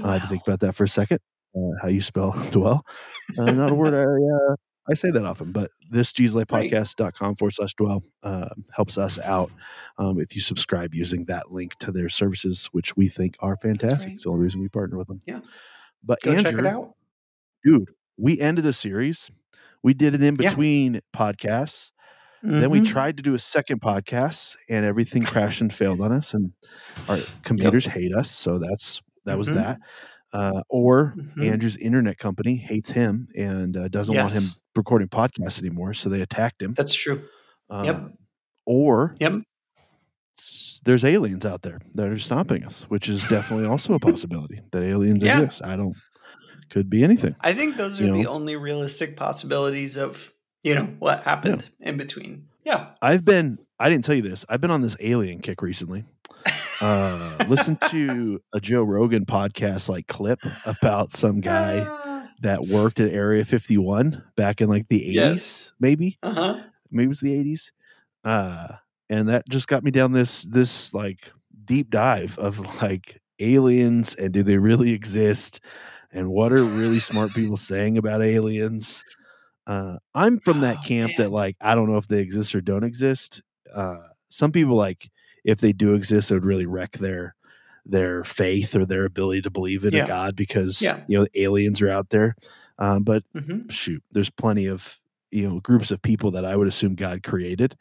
I 0.02 0.14
had 0.14 0.22
to 0.22 0.28
think 0.28 0.42
about 0.46 0.60
that 0.60 0.74
for 0.74 0.84
a 0.84 0.88
second. 0.88 1.20
Uh, 1.56 1.72
how 1.80 1.88
you 1.88 2.02
spell 2.02 2.32
dwell? 2.50 2.84
Uh, 3.38 3.50
not 3.52 3.70
a 3.70 3.74
word 3.74 3.94
I 3.94 4.02
uh, 4.02 4.56
I 4.88 4.94
say 4.94 5.10
that 5.10 5.24
often, 5.24 5.52
but 5.52 5.70
this 5.90 6.12
jesuslifepodcast.com 6.12 7.36
forward 7.36 7.54
slash 7.54 7.74
dwell 7.74 8.02
uh, 8.22 8.50
helps 8.72 8.98
us 8.98 9.18
out 9.18 9.50
um, 9.98 10.20
if 10.20 10.36
you 10.36 10.40
subscribe 10.40 10.94
using 10.94 11.24
that 11.24 11.50
link 11.50 11.76
to 11.78 11.90
their 11.90 12.08
services, 12.08 12.68
which 12.72 12.96
we 12.96 13.08
think 13.08 13.36
are 13.40 13.56
fantastic. 13.56 14.06
Right. 14.06 14.14
It's 14.14 14.24
the 14.24 14.30
only 14.30 14.44
reason 14.44 14.60
we 14.60 14.68
partner 14.68 14.96
with 14.96 15.08
them. 15.08 15.20
Yeah. 15.26 15.40
But 16.04 16.20
Go 16.22 16.32
Andrew, 16.32 16.50
check 16.50 16.58
it 16.60 16.66
out. 16.66 16.92
Dude, 17.64 17.90
we 18.16 18.40
ended 18.40 18.64
the 18.64 18.72
series. 18.72 19.30
We 19.82 19.92
did 19.92 20.14
it 20.14 20.22
in 20.22 20.34
between 20.34 20.94
yeah. 20.94 21.00
podcasts. 21.14 21.90
Mm-hmm. 22.46 22.60
Then 22.60 22.70
we 22.70 22.78
mm-hmm. 22.78 22.92
tried 22.92 23.16
to 23.16 23.24
do 23.24 23.34
a 23.34 23.40
second 23.40 23.80
podcast 23.80 24.56
and 24.68 24.86
everything 24.86 25.24
crashed 25.24 25.60
and 25.60 25.72
failed 25.72 26.00
on 26.00 26.12
us 26.12 26.32
and 26.32 26.52
our 27.08 27.18
computers 27.42 27.86
yep. 27.86 27.96
hate 27.96 28.14
us. 28.14 28.30
So 28.30 28.58
that's 28.58 29.02
that 29.24 29.32
mm-hmm. 29.32 29.38
was 29.38 29.48
that. 29.48 29.80
Uh, 30.32 30.62
or 30.68 31.14
mm-hmm. 31.16 31.42
Andrew's 31.42 31.76
internet 31.76 32.18
company 32.18 32.54
hates 32.54 32.90
him 32.90 33.26
and 33.34 33.76
uh, 33.76 33.88
doesn't 33.88 34.14
yes. 34.14 34.34
want 34.34 34.44
him 34.44 34.50
recording 34.76 35.08
podcasts 35.08 35.58
anymore, 35.58 35.92
so 35.92 36.08
they 36.08 36.20
attacked 36.20 36.62
him. 36.62 36.74
That's 36.74 36.94
true. 36.94 37.24
Um, 37.68 37.84
yep. 37.84 38.12
Or 38.64 39.14
yep. 39.18 39.40
there's 40.84 41.04
aliens 41.04 41.44
out 41.44 41.62
there 41.62 41.80
that 41.94 42.08
are 42.08 42.18
stopping 42.18 42.64
us, 42.64 42.84
which 42.84 43.08
is 43.08 43.26
definitely 43.28 43.66
also 43.66 43.94
a 43.94 43.98
possibility 43.98 44.60
that 44.70 44.82
aliens 44.82 45.24
yeah. 45.24 45.40
exist. 45.40 45.62
I 45.64 45.74
don't. 45.74 45.96
Could 46.68 46.90
be 46.90 47.04
anything. 47.04 47.36
I 47.40 47.54
think 47.54 47.76
those 47.76 48.00
are 48.00 48.04
you 48.04 48.12
the 48.12 48.22
know? 48.24 48.30
only 48.30 48.56
realistic 48.56 49.16
possibilities 49.16 49.96
of 49.96 50.32
you 50.66 50.74
know 50.74 50.88
what 50.98 51.22
happened 51.22 51.68
yeah. 51.78 51.90
in 51.90 51.96
between. 51.96 52.48
Yeah. 52.64 52.88
I've 53.00 53.24
been. 53.24 53.58
I 53.78 53.88
didn't 53.88 54.04
tell 54.04 54.16
you 54.16 54.22
this. 54.22 54.44
I've 54.48 54.60
been 54.60 54.72
on 54.72 54.82
this 54.82 54.96
alien 54.98 55.38
kick 55.38 55.62
recently. 55.62 56.04
Uh, 56.80 57.36
listen 57.48 57.76
to 57.90 58.42
a 58.52 58.58
Joe 58.58 58.82
Rogan 58.82 59.26
podcast 59.26 59.88
like 59.88 60.08
clip 60.08 60.40
about 60.64 61.12
some 61.12 61.40
guy 61.40 61.86
ah. 61.86 62.28
that 62.40 62.62
worked 62.62 62.98
at 62.98 63.12
Area 63.12 63.44
51 63.44 64.24
back 64.34 64.60
in 64.60 64.68
like 64.68 64.88
the 64.88 65.00
80s, 65.00 65.12
yes. 65.12 65.72
maybe. 65.78 66.18
Uh-huh. 66.22 66.60
Maybe 66.90 67.04
it 67.04 67.08
was 67.08 67.20
the 67.20 67.44
80s. 67.44 67.70
Uh, 68.24 68.68
and 69.08 69.28
that 69.28 69.48
just 69.48 69.68
got 69.68 69.84
me 69.84 69.92
down 69.92 70.10
this 70.10 70.42
this 70.42 70.92
like 70.92 71.30
deep 71.64 71.90
dive 71.90 72.36
of 72.38 72.82
like 72.82 73.20
aliens 73.38 74.14
and 74.16 74.32
do 74.32 74.42
they 74.42 74.58
really 74.58 74.92
exist 74.92 75.60
and 76.10 76.28
what 76.28 76.52
are 76.52 76.64
really 76.64 76.98
smart 76.98 77.32
people 77.34 77.56
saying 77.56 77.98
about 77.98 78.22
aliens 78.22 79.04
uh, 79.66 79.96
i'm 80.14 80.38
from 80.38 80.60
that 80.60 80.78
oh, 80.80 80.86
camp 80.86 81.10
man. 81.10 81.16
that 81.18 81.30
like 81.30 81.56
i 81.60 81.74
don't 81.74 81.90
know 81.90 81.98
if 81.98 82.08
they 82.08 82.20
exist 82.20 82.54
or 82.54 82.60
don't 82.60 82.84
exist 82.84 83.42
uh, 83.74 83.98
some 84.28 84.52
people 84.52 84.76
like 84.76 85.10
if 85.46 85.60
they 85.60 85.72
do 85.72 85.94
exist, 85.94 86.30
it 86.30 86.34
would 86.34 86.44
really 86.44 86.66
wreck 86.66 86.92
their 86.92 87.34
their 87.88 88.24
faith 88.24 88.74
or 88.74 88.84
their 88.84 89.04
ability 89.04 89.40
to 89.42 89.50
believe 89.50 89.84
in 89.84 89.94
yeah. 89.94 90.02
a 90.02 90.06
god 90.06 90.34
because 90.34 90.82
yeah. 90.82 91.00
you 91.06 91.18
know 91.18 91.26
aliens 91.34 91.80
are 91.80 91.88
out 91.88 92.10
there. 92.10 92.34
Um, 92.78 93.04
but 93.04 93.22
mm-hmm. 93.34 93.68
shoot, 93.70 94.02
there's 94.10 94.28
plenty 94.28 94.66
of 94.66 94.98
you 95.30 95.48
know 95.48 95.60
groups 95.60 95.90
of 95.90 96.02
people 96.02 96.32
that 96.32 96.44
I 96.44 96.56
would 96.56 96.68
assume 96.68 96.96
God 96.96 97.22
created 97.22 97.76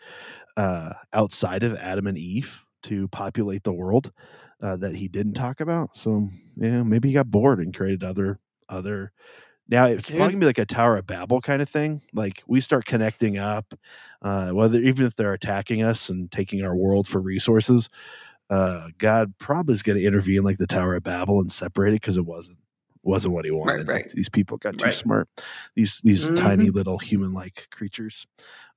uh, 0.55 0.93
outside 1.11 1.63
of 1.63 1.75
Adam 1.75 2.07
and 2.07 2.17
Eve 2.17 2.61
to 2.83 3.07
populate 3.07 3.63
the 3.63 3.73
world 3.73 4.11
uh, 4.61 4.75
that 4.77 4.95
He 4.95 5.07
didn't 5.07 5.33
talk 5.33 5.59
about. 5.59 5.97
So 5.97 6.29
yeah, 6.55 6.83
maybe 6.83 7.09
he 7.09 7.15
got 7.15 7.31
bored 7.31 7.59
and 7.59 7.75
created 7.75 8.03
other 8.03 8.39
other 8.69 9.11
now 9.67 9.86
it's 9.86 10.07
Dude. 10.07 10.17
probably 10.17 10.34
gonna 10.34 10.39
be 10.41 10.45
like 10.48 10.57
a 10.60 10.65
Tower 10.65 10.98
of 10.98 11.07
Babel 11.07 11.41
kind 11.41 11.62
of 11.62 11.69
thing. 11.69 12.01
Like 12.13 12.43
we 12.48 12.62
start 12.62 12.86
connecting 12.86 13.38
up, 13.38 13.74
uh, 14.22 14.50
whether 14.51 14.79
even 14.79 15.05
if 15.05 15.15
they're 15.15 15.34
attacking 15.34 15.84
us 15.84 16.10
and 16.10 16.31
taking 16.31 16.63
our 16.63 16.75
world 16.75 17.07
for 17.07 17.19
resources, 17.19 17.89
uh, 18.50 18.89
God 18.98 19.34
probably 19.39 19.74
is 19.74 19.84
going 19.84 19.98
to 20.00 20.05
intervene 20.05 20.43
like 20.43 20.57
the 20.57 20.67
Tower 20.67 20.95
of 20.95 21.03
Babel 21.03 21.39
and 21.39 21.51
separate 21.51 21.89
it 21.91 22.01
because 22.01 22.17
it 22.17 22.25
wasn't 22.25 22.57
wasn't 23.03 23.34
what 23.34 23.45
he 23.45 23.51
wanted. 23.51 23.88
right. 23.88 24.10
These 24.15 24.29
people 24.29 24.57
got 24.57 24.77
too 24.77 24.86
Right. 24.86 24.93
smart. 24.93 25.29
These 25.75 26.01
these 26.01 26.29
Mhm. 26.29 26.36
tiny 26.38 26.69
little 26.69 26.98
human 26.98 27.34
like 27.34 27.67
creatures. 27.72 28.25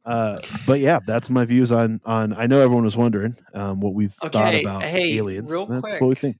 Uh, 0.04 0.38
but 0.66 0.80
yeah, 0.80 1.00
that's 1.04 1.28
my 1.28 1.44
views 1.44 1.70
on 1.72 2.00
on. 2.04 2.32
I 2.32 2.46
know 2.46 2.60
everyone 2.60 2.84
was 2.84 2.96
wondering 2.96 3.36
um, 3.54 3.80
what 3.80 3.94
we've 3.94 4.12
thought 4.14 4.54
about 4.54 4.82
hey, 4.84 5.16
aliens. 5.18 5.50
real 5.50 5.66
that's 5.66 5.80
quick. 5.82 6.00
what 6.00 6.08
we 6.08 6.14
think. 6.14 6.38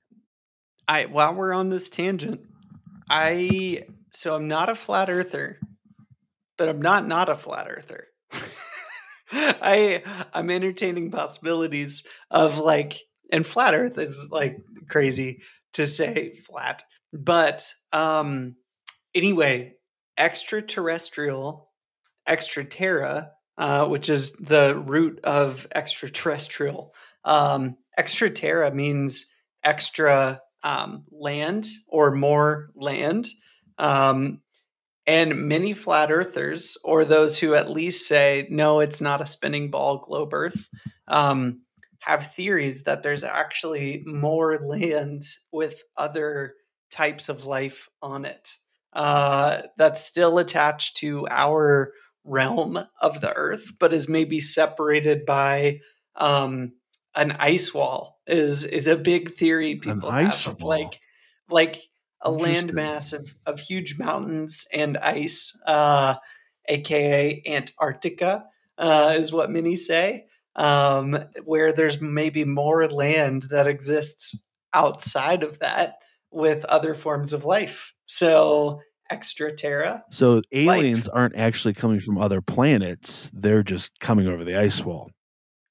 I 0.87 1.05
while 1.07 1.35
we're 1.35 1.53
on 1.53 1.69
this 1.69 1.91
tangent, 1.91 2.41
I 3.11 3.85
so 4.11 4.35
I'm 4.35 4.49
not 4.49 4.69
a 4.69 4.75
flat 4.75 5.11
earther, 5.11 5.59
but 6.57 6.69
I'm 6.69 6.83
not 6.83 7.07
not 7.07 7.29
a 7.29 7.37
flat 7.37 7.67
earther. 7.69 8.07
I 9.33 10.03
I'm 10.33 10.51
entertaining 10.51 11.11
possibilities 11.11 12.05
of 12.31 12.59
like 12.59 12.95
and 13.31 13.47
flat 13.47 13.75
earth 13.75 13.99
is 13.99 14.29
like 14.31 14.57
crazy 14.89 15.43
to 15.75 15.87
say 15.87 16.35
flat, 16.35 16.83
but 17.13 17.73
um 17.93 18.57
anyway, 19.15 19.75
extraterrestrial 20.17 21.69
extraterra 22.27 23.31
uh, 23.59 23.89
which 23.89 24.09
is 24.09 24.33
the 24.35 24.81
root 24.87 25.19
of 25.25 25.67
extraterrestrial. 25.75 26.95
Um, 27.25 27.77
extraterra 27.99 28.73
means 28.73 29.27
extra 29.65 30.41
um, 30.63 31.05
land 31.11 31.67
or 31.89 32.13
more 32.13 32.71
land. 32.77 33.27
Um, 33.79 34.41
and 35.07 35.49
many 35.49 35.73
flat 35.73 36.13
earthers, 36.13 36.77
or 36.85 37.05
those 37.05 37.39
who 37.39 37.55
at 37.55 37.71
least 37.71 38.07
say, 38.07 38.47
no, 38.51 38.81
it's 38.81 39.01
not 39.01 39.23
a 39.23 39.27
spinning 39.27 39.71
ball 39.71 40.05
globe 40.07 40.35
Earth, 40.35 40.69
um, 41.07 41.63
have 42.01 42.35
theories 42.35 42.85
that 42.85 43.03
there's 43.03 43.25
actually 43.25 44.03
more 44.05 44.59
land 44.59 45.23
with 45.51 45.81
other 45.97 46.55
types 46.91 47.29
of 47.29 47.45
life 47.45 47.89
on 48.03 48.25
it 48.25 48.51
uh, 48.93 49.63
that's 49.77 50.05
still 50.05 50.39
attached 50.39 50.97
to 50.99 51.27
our 51.31 51.93
realm 52.25 52.79
of 53.01 53.21
the 53.21 53.35
Earth, 53.35 53.73
but 53.79 53.95
is 53.95 54.09
maybe 54.09 54.41
separated 54.41 55.25
by 55.25 55.81
um, 56.17 56.73
an 57.15 57.33
ice 57.33 57.73
wall. 57.73 58.19
Is 58.27 58.65
is 58.65 58.87
a 58.87 58.97
big 58.97 59.31
theory 59.31 59.77
people 59.77 60.11
have 60.11 60.47
wall. 60.61 60.69
like 60.69 61.01
like 61.49 61.83
a 62.21 62.31
landmass 62.31 63.13
of, 63.13 63.35
of 63.47 63.61
huge 63.61 63.99
mountains 63.99 64.67
and 64.73 64.97
ice, 64.99 65.59
uh, 65.67 66.17
aka 66.69 67.43
Antarctica, 67.47 68.45
uh, 68.77 69.15
is 69.17 69.33
what 69.33 69.51
many 69.51 69.77
say. 69.77 70.27
Um, 70.57 71.17
where 71.45 71.73
there's 71.73 72.01
maybe 72.01 72.45
more 72.45 72.89
land 72.89 73.45
that 73.51 73.69
exists 73.69 74.45
outside 74.75 75.45
of 75.45 75.61
that 75.61 75.95
with 76.33 76.65
other 76.65 76.95
forms 76.95 77.33
of 77.33 77.45
life. 77.45 77.93
So 78.07 78.81
extraterra, 79.11 80.05
So 80.11 80.43
aliens 80.53 81.09
aren't 81.09 81.37
actually 81.37 81.75
coming 81.75 82.01
from 82.01 82.19
other 82.19 82.41
planets; 82.41 83.31
they're 83.33 83.63
just 83.63 84.01
coming 84.01 84.27
over 84.27 84.45
the 84.45 84.57
ice 84.57 84.85
wall. 84.85 85.11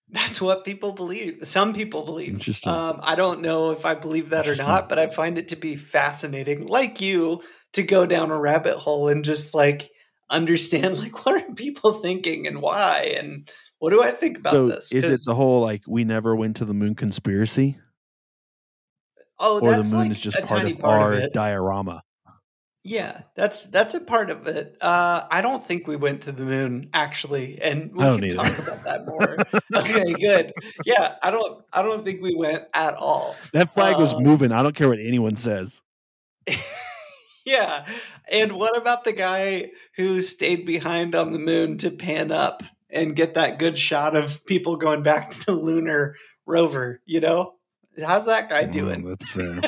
That's 0.09 0.39
what 0.39 0.63
people 0.63 0.93
believe. 0.93 1.39
Some 1.43 1.73
people 1.73 2.05
believe. 2.05 2.29
Interesting. 2.29 2.71
Um, 2.71 3.01
I 3.03 3.15
don't 3.15 3.41
know 3.41 3.71
if 3.71 3.85
I 3.85 3.93
believe 3.93 4.29
that 4.29 4.47
or 4.47 4.55
not, 4.55 4.87
but 4.87 4.97
I 4.97 5.07
find 5.07 5.37
it 5.37 5.49
to 5.49 5.57
be 5.57 5.75
fascinating, 5.75 6.67
like 6.67 7.01
you, 7.01 7.41
to 7.73 7.83
go 7.83 8.05
down 8.05 8.31
a 8.31 8.39
rabbit 8.39 8.77
hole 8.77 9.09
and 9.09 9.25
just 9.25 9.53
like 9.53 9.89
understand, 10.29 10.97
like, 10.99 11.25
what 11.25 11.41
are 11.41 11.53
people 11.55 11.93
thinking 11.93 12.47
and 12.47 12.61
why, 12.61 13.15
and 13.17 13.49
what 13.79 13.89
do 13.89 14.01
I 14.01 14.11
think 14.11 14.37
about 14.37 14.53
so 14.53 14.67
this? 14.69 14.93
is 14.93 15.03
it 15.03 15.19
the 15.25 15.35
whole 15.35 15.61
like 15.61 15.83
we 15.87 16.05
never 16.05 16.35
went 16.35 16.57
to 16.57 16.65
the 16.65 16.73
moon 16.73 16.95
conspiracy, 16.95 17.77
oh, 19.39 19.59
or 19.59 19.71
the 19.71 19.83
moon 19.83 19.91
like 19.91 20.11
is 20.11 20.21
just 20.21 20.41
part 20.43 20.65
of 20.65 20.79
part 20.79 21.01
our 21.01 21.13
of 21.13 21.33
diorama? 21.33 22.01
Yeah, 22.89 23.21
that's 23.35 23.63
that's 23.63 23.93
a 23.95 23.99
part 23.99 24.29
of 24.29 24.47
it. 24.47 24.77
Uh, 24.81 25.25
I 25.29 25.41
don't 25.41 25.61
think 25.63 25.87
we 25.87 25.97
went 25.97 26.21
to 26.21 26.31
the 26.31 26.43
moon 26.43 26.89
actually, 26.93 27.59
and 27.61 27.91
we 27.91 27.99
can 27.99 28.23
either. 28.23 28.35
talk 28.37 28.57
about 28.59 28.83
that 28.85 29.05
more. 29.05 29.37
okay, 29.81 30.13
good. 30.13 30.53
Yeah, 30.85 31.15
I 31.21 31.29
don't 31.31 31.65
I 31.73 31.81
don't 31.81 32.05
think 32.05 32.21
we 32.21 32.33
went 32.35 32.63
at 32.73 32.93
all. 32.93 33.35
That 33.51 33.73
flag 33.73 33.97
was 33.97 34.13
Um, 34.13 34.23
moving. 34.23 34.51
I 34.53 34.63
don't 34.63 34.73
care 34.75 34.87
what 34.87 34.99
anyone 34.99 35.35
says. 35.35 35.81
yeah. 37.45 37.85
And 38.31 38.53
what 38.53 38.77
about 38.77 39.03
the 39.03 39.13
guy 39.13 39.71
who 39.95 40.21
stayed 40.21 40.65
behind 40.65 41.15
on 41.15 41.31
the 41.31 41.39
moon 41.39 41.77
to 41.79 41.91
pan 41.91 42.31
up 42.31 42.63
and 42.89 43.15
get 43.15 43.33
that 43.35 43.59
good 43.59 43.77
shot 43.77 44.15
of 44.15 44.45
people 44.45 44.75
going 44.77 45.03
back 45.03 45.31
to 45.31 45.45
the 45.45 45.51
lunar 45.53 46.15
rover? 46.45 47.01
You 47.05 47.21
know, 47.21 47.53
how's 48.05 48.25
that 48.25 48.49
guy 48.49 48.65
Mm, 48.65 48.71
doing? 48.73 49.05
that's 49.05 49.29
fair. 49.31 49.59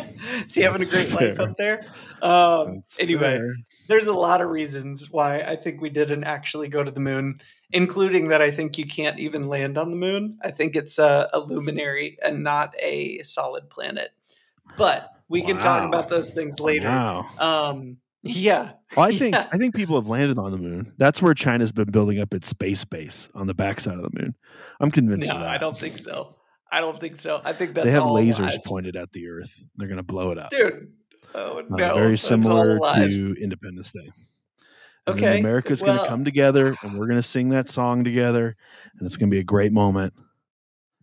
Is 0.45 0.55
he 0.55 0.62
having 0.62 0.82
a 0.82 0.86
That's 0.86 1.12
great 1.12 1.12
life 1.12 1.39
up 1.39 1.58
there? 1.58 1.82
Um, 2.21 2.84
anyway, 2.99 3.38
fair. 3.38 3.53
there's 3.88 4.08
a 4.08 4.13
lot 4.13 4.41
of 4.41 4.49
reasons 4.49 5.10
why 5.12 5.39
I 5.39 5.55
think 5.55 5.82
we 5.82 5.89
didn't 5.89 6.23
actually 6.23 6.67
go 6.67 6.84
to 6.84 6.91
the 6.91 6.99
moon, 6.99 7.41
including 7.71 8.29
that 8.29 8.41
I 8.41 8.51
think 8.51 8.77
you 8.77 8.86
can't 8.86 9.19
even 9.19 9.47
land 9.47 9.77
on 9.77 9.89
the 9.91 9.97
moon. 9.97 10.38
I 10.43 10.51
think 10.51 10.75
it's 10.75 10.99
a, 10.99 11.29
a 11.34 11.39
luminary 11.39 12.17
and 12.21 12.43
not 12.43 12.75
a 12.79 13.21
solid 13.23 13.69
planet. 13.69 14.12
But 14.77 15.10
we 15.27 15.41
can 15.41 15.58
talk 15.58 15.88
about 15.88 16.10
those 16.10 16.29
things 16.32 16.60
later. 16.60 16.88
Wow. 16.88 17.25
Um, 17.39 17.97
yeah. 18.23 18.71
Well, 18.97 19.05
I 19.08 19.12
think 19.17 19.34
Yeah. 19.36 19.47
I 19.51 19.58
think 19.58 19.75
people 19.75 19.95
have 19.95 20.08
landed 20.08 20.38
on 20.38 20.51
the 20.51 20.58
moon. 20.58 20.91
That's 20.97 21.21
where 21.21 21.34
China's 21.34 21.71
been 21.71 21.91
building 21.91 22.19
up 22.19 22.34
its 22.34 22.47
space 22.47 22.84
base 22.86 23.29
on 23.34 23.47
the 23.47 23.53
backside 23.53 23.95
of 23.97 24.03
the 24.03 24.19
moon. 24.21 24.36
I'm 24.79 24.91
convinced 24.91 25.27
No, 25.29 25.36
of 25.36 25.41
that. 25.41 25.49
I 25.49 25.58
don't 25.58 25.77
think 25.77 25.97
so. 25.99 26.36
I 26.71 26.82
don't 26.82 26.99
think 26.99 27.19
so. 27.19 27.41
I 27.43 27.53
think 27.53 27.73
that's 27.73 27.86
they 27.86 27.91
have 27.91 28.03
lasers 28.03 28.39
lies. 28.41 28.67
pointed 28.67 28.95
at 28.95 29.12
the 29.12 29.27
Earth. 29.27 29.51
They're 29.77 29.88
going 29.88 29.97
to 29.97 30.03
blow 30.03 30.29
it 30.32 30.38
up. 30.38 30.51
Dude. 30.51 30.91
Oh 31.35 31.59
Uh, 31.59 31.63
no. 31.69 31.93
very 31.95 32.17
similar 32.17 32.79
to 32.79 33.35
Independence 33.41 33.91
Day. 33.91 34.09
And 35.07 35.15
Okay, 35.15 35.39
America's 35.39 35.81
going 35.81 35.99
to 35.99 36.07
come 36.07 36.23
together, 36.23 36.75
and 36.83 36.99
we're 36.99 37.07
going 37.07 37.19
to 37.19 37.23
sing 37.27 37.49
that 37.49 37.67
song 37.77 38.03
together, 38.03 38.55
and 38.97 39.05
it's 39.05 39.17
going 39.17 39.29
to 39.29 39.33
be 39.35 39.39
a 39.39 39.43
great 39.43 39.71
moment. 39.71 40.13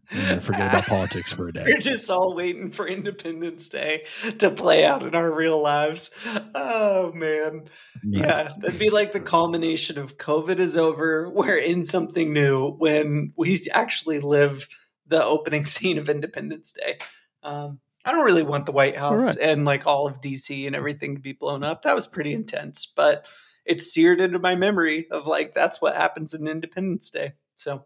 And 0.08 0.40
forget 0.40 0.68
about 0.68 0.86
politics 0.86 1.32
for 1.32 1.48
a 1.48 1.52
day. 1.58 1.64
We're 1.66 1.78
just 1.80 2.08
all 2.10 2.32
waiting 2.36 2.70
for 2.70 2.86
Independence 2.86 3.68
Day 3.68 4.04
to 4.38 4.52
play 4.52 4.84
out 4.84 5.02
in 5.02 5.16
our 5.16 5.32
real 5.34 5.60
lives. 5.60 6.12
Oh 6.54 7.10
man. 7.12 7.68
Yeah, 8.04 8.48
that'd 8.60 8.78
be 8.78 8.90
like 8.90 9.10
the 9.10 9.18
culmination 9.20 9.98
of 9.98 10.16
COVID 10.16 10.60
is 10.60 10.76
over. 10.76 11.28
We're 11.28 11.58
in 11.58 11.84
something 11.84 12.32
new 12.32 12.70
when 12.78 13.32
we 13.36 13.66
actually 13.72 14.20
live 14.20 14.68
the 15.08 15.24
opening 15.24 15.64
scene 15.74 15.98
of 15.98 16.08
Independence 16.08 16.70
Day. 16.72 16.98
Um, 17.42 17.80
I 18.06 18.12
don't 18.12 18.24
really 18.24 18.42
want 18.42 18.66
the 18.66 18.72
White 18.72 18.96
House 18.96 19.36
right. 19.36 19.38
and 19.38 19.64
like 19.64 19.86
all 19.86 20.06
of 20.06 20.20
DC 20.20 20.66
and 20.66 20.76
everything 20.76 21.16
to 21.16 21.20
be 21.20 21.32
blown 21.32 21.64
up. 21.64 21.82
That 21.82 21.94
was 21.94 22.06
pretty 22.06 22.32
intense, 22.32 22.86
but 22.86 23.26
it's 23.64 23.92
seared 23.92 24.20
into 24.20 24.38
my 24.38 24.54
memory 24.54 25.08
of 25.10 25.26
like 25.26 25.54
that's 25.54 25.82
what 25.82 25.96
happens 25.96 26.32
in 26.32 26.46
Independence 26.46 27.10
Day. 27.10 27.32
So 27.56 27.84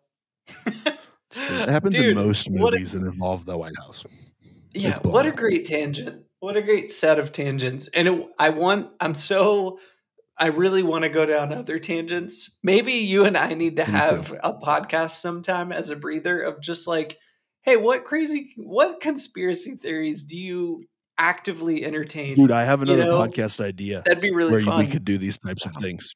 It 1.32 1.68
happens 1.68 1.94
Dude, 1.94 2.08
in 2.08 2.14
most 2.16 2.50
what 2.50 2.74
a- 2.74 2.76
movies 2.76 2.92
that 2.92 3.02
involve 3.02 3.44
the 3.44 3.56
White 3.56 3.76
House. 3.78 4.04
Yeah, 4.74 4.96
what 5.02 5.26
a 5.26 5.32
great 5.32 5.64
tangent. 5.64 6.24
What 6.40 6.56
a 6.56 6.62
great 6.62 6.90
set 6.90 7.18
of 7.18 7.32
tangents. 7.32 7.88
And 7.92 8.08
it, 8.08 8.26
I 8.38 8.50
want, 8.50 8.90
I'm 9.00 9.14
so, 9.14 9.78
I 10.38 10.46
really 10.46 10.82
want 10.82 11.02
to 11.04 11.08
go 11.10 11.26
down 11.26 11.52
other 11.52 11.78
tangents. 11.78 12.58
Maybe 12.62 12.92
you 12.92 13.24
and 13.24 13.36
I 13.36 13.54
need 13.54 13.76
to 13.76 13.86
Me 13.86 13.92
have 13.92 14.32
a 14.42 14.54
podcast 14.54 15.10
sometime 15.10 15.70
as 15.72 15.90
a 15.90 15.96
breather 15.96 16.40
of 16.40 16.60
just 16.60 16.86
like, 16.86 17.18
hey, 17.62 17.76
what 17.76 18.04
crazy, 18.04 18.52
what 18.56 19.00
conspiracy 19.00 19.74
theories 19.76 20.22
do 20.22 20.36
you 20.36 20.84
actively 21.18 21.84
entertain? 21.84 22.34
Dude, 22.34 22.50
I 22.50 22.64
have 22.64 22.80
You 22.80 22.94
another 22.94 23.10
know, 23.10 23.18
podcast 23.18 23.62
idea. 23.64 24.02
that'd 24.06 24.22
be 24.22 24.32
really 24.32 24.52
where 24.52 24.62
fun. 24.62 24.78
we 24.78 24.86
could 24.90 25.04
do 25.04 25.18
these 25.18 25.38
types 25.38 25.66
of 25.66 25.74
things. 25.76 26.14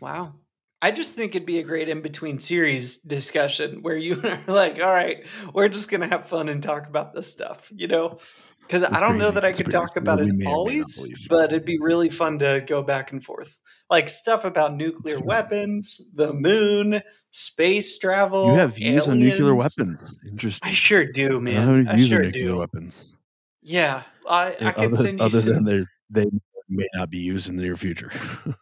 Wow. 0.00 0.34
I 0.82 0.90
just 0.90 1.12
think 1.12 1.34
it'd 1.34 1.46
be 1.46 1.58
a 1.58 1.62
great 1.62 1.88
in 1.88 2.02
between 2.02 2.38
series 2.38 2.98
discussion 2.98 3.82
where 3.82 3.96
you 3.96 4.20
are 4.24 4.40
like, 4.46 4.74
all 4.76 4.90
right, 4.92 5.26
we're 5.54 5.68
just 5.68 5.90
going 5.90 6.02
to 6.02 6.06
have 6.08 6.26
fun 6.28 6.48
and 6.50 6.62
talk 6.62 6.86
about 6.86 7.14
this 7.14 7.30
stuff, 7.32 7.70
you 7.74 7.88
know? 7.88 8.18
Because 8.60 8.84
I 8.84 9.00
don't 9.00 9.16
know 9.18 9.30
that 9.30 9.44
I 9.44 9.52
could 9.52 9.70
talk 9.70 9.96
about 9.96 10.18
that 10.18 10.24
we 10.24 10.30
it 10.32 10.34
may 10.36 10.44
or 10.44 10.48
may 10.48 10.50
not 10.50 10.54
always, 10.56 11.26
but 11.28 11.50
it'd 11.50 11.64
be 11.64 11.78
really 11.80 12.10
fun 12.10 12.40
to 12.40 12.62
go 12.66 12.82
back 12.82 13.12
and 13.12 13.24
forth. 13.24 13.56
Like 13.88 14.08
stuff 14.08 14.44
about 14.44 14.74
nuclear 14.74 15.20
weapons, 15.20 16.00
the 16.14 16.32
moon, 16.32 17.00
space 17.36 17.98
travel. 17.98 18.52
You 18.52 18.58
have 18.58 18.74
views 18.76 19.06
on 19.06 19.20
nuclear 19.20 19.54
weapons. 19.54 20.18
Interesting. 20.26 20.68
I 20.68 20.72
sure 20.72 21.04
do, 21.04 21.36
I 21.36 21.40
man. 21.40 21.88
I 21.88 21.96
use 21.96 22.08
sure 22.08 22.22
nuclear 22.22 22.44
do. 22.46 22.56
weapons. 22.58 23.14
Yeah. 23.62 24.02
I, 24.28 24.56
I 24.60 24.72
could 24.72 24.84
other 24.84 24.96
send 24.96 25.18
you 25.20 25.24
other 25.24 25.38
some 25.38 25.64
than 25.64 25.64
they 25.64 26.22
they 26.24 26.30
may 26.68 26.86
not 26.94 27.10
be 27.10 27.18
used 27.18 27.48
in 27.48 27.56
the 27.56 27.62
near 27.62 27.76
future. 27.76 28.10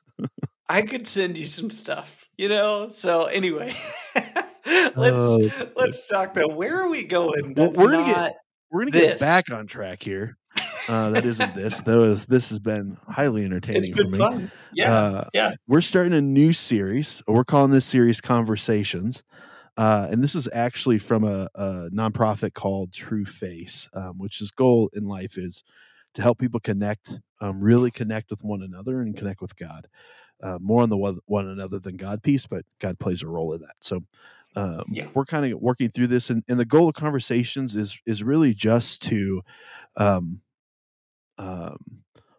I 0.68 0.82
could 0.82 1.06
send 1.06 1.36
you 1.38 1.46
some 1.46 1.70
stuff, 1.70 2.26
you 2.36 2.48
know. 2.48 2.88
So 2.88 3.24
anyway, 3.26 3.74
let's 4.14 4.96
Oh, 4.96 5.48
let's 5.76 6.08
talk 6.08 6.34
though. 6.34 6.48
Where 6.48 6.80
are 6.82 6.88
we 6.88 7.04
going? 7.04 7.54
Well, 7.54 7.72
we're 7.74 7.92
gonna 7.92 8.12
get- 8.12 8.36
We're 8.70 8.80
gonna 8.86 8.90
This. 8.92 9.20
get 9.20 9.20
back 9.20 9.50
on 9.52 9.66
track 9.66 10.02
here. 10.02 10.36
Uh, 10.88 11.10
that 11.10 11.24
isn't 11.24 11.54
this. 11.54 11.80
Though 11.82 12.04
is 12.04 12.26
this 12.26 12.50
has 12.50 12.58
been 12.58 12.96
highly 13.08 13.44
entertaining 13.44 13.94
for 13.94 14.04
me. 14.04 14.18
fun. 14.18 14.50
Yeah, 14.72 14.94
Uh, 14.94 15.24
yeah. 15.32 15.54
We're 15.66 15.80
starting 15.80 16.12
a 16.12 16.20
new 16.20 16.52
series. 16.52 17.22
We're 17.26 17.44
calling 17.44 17.70
this 17.70 17.86
series 17.86 18.20
Conversations. 18.20 19.22
Uh, 19.76 20.06
and 20.10 20.22
this 20.22 20.34
is 20.34 20.48
actually 20.52 20.98
from 20.98 21.24
a, 21.24 21.48
a 21.54 21.88
nonprofit 21.92 22.54
called 22.54 22.92
True 22.92 23.24
Face, 23.24 23.88
um, 23.94 24.18
which 24.18 24.38
his 24.38 24.50
goal 24.50 24.90
in 24.92 25.04
life 25.06 25.36
is 25.38 25.64
to 26.14 26.22
help 26.22 26.38
people 26.38 26.60
connect 26.60 27.18
um, 27.40 27.60
really 27.60 27.90
connect 27.90 28.30
with 28.30 28.42
one 28.44 28.62
another 28.62 29.00
and 29.00 29.16
connect 29.16 29.40
with 29.42 29.56
God. 29.56 29.88
Uh, 30.42 30.58
more 30.60 30.82
on 30.82 30.88
the 30.90 30.96
one, 30.96 31.18
one 31.26 31.48
another 31.48 31.78
than 31.78 31.96
God 31.96 32.22
piece, 32.22 32.46
but 32.46 32.64
God 32.78 32.98
plays 32.98 33.22
a 33.22 33.26
role 33.26 33.52
in 33.54 33.62
that. 33.62 33.76
So 33.80 34.04
um, 34.56 34.84
Yeah. 34.90 35.08
we're 35.14 35.24
kind 35.24 35.52
of 35.52 35.60
working 35.60 35.88
through 35.88 36.06
this, 36.08 36.30
and, 36.30 36.44
and 36.48 36.60
the 36.60 36.64
goal 36.64 36.88
of 36.88 36.94
conversations 36.94 37.74
is 37.76 37.98
is 38.06 38.22
really 38.22 38.54
just 38.54 39.02
to 39.04 39.42
um, 39.96 40.40
um, 41.38 41.78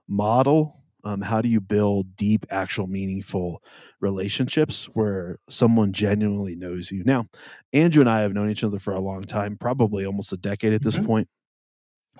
model 0.07 0.81
um, 1.03 1.21
how 1.21 1.39
do 1.39 1.47
you 1.47 1.61
build 1.61 2.15
deep, 2.15 2.47
actual, 2.49 2.87
meaningful 2.87 3.61
relationships 4.01 4.85
where 4.85 5.37
someone 5.49 5.93
genuinely 5.93 6.55
knows 6.55 6.89
you. 6.89 7.03
Now, 7.03 7.27
Andrew 7.73 8.01
and 8.01 8.09
I 8.09 8.21
have 8.21 8.33
known 8.33 8.49
each 8.49 8.63
other 8.63 8.79
for 8.79 8.91
a 8.93 8.99
long 8.99 9.21
time, 9.23 9.55
probably 9.55 10.03
almost 10.03 10.33
a 10.33 10.37
decade 10.37 10.73
at 10.73 10.81
this 10.83 10.97
Mhm. 10.97 11.05
point. 11.05 11.29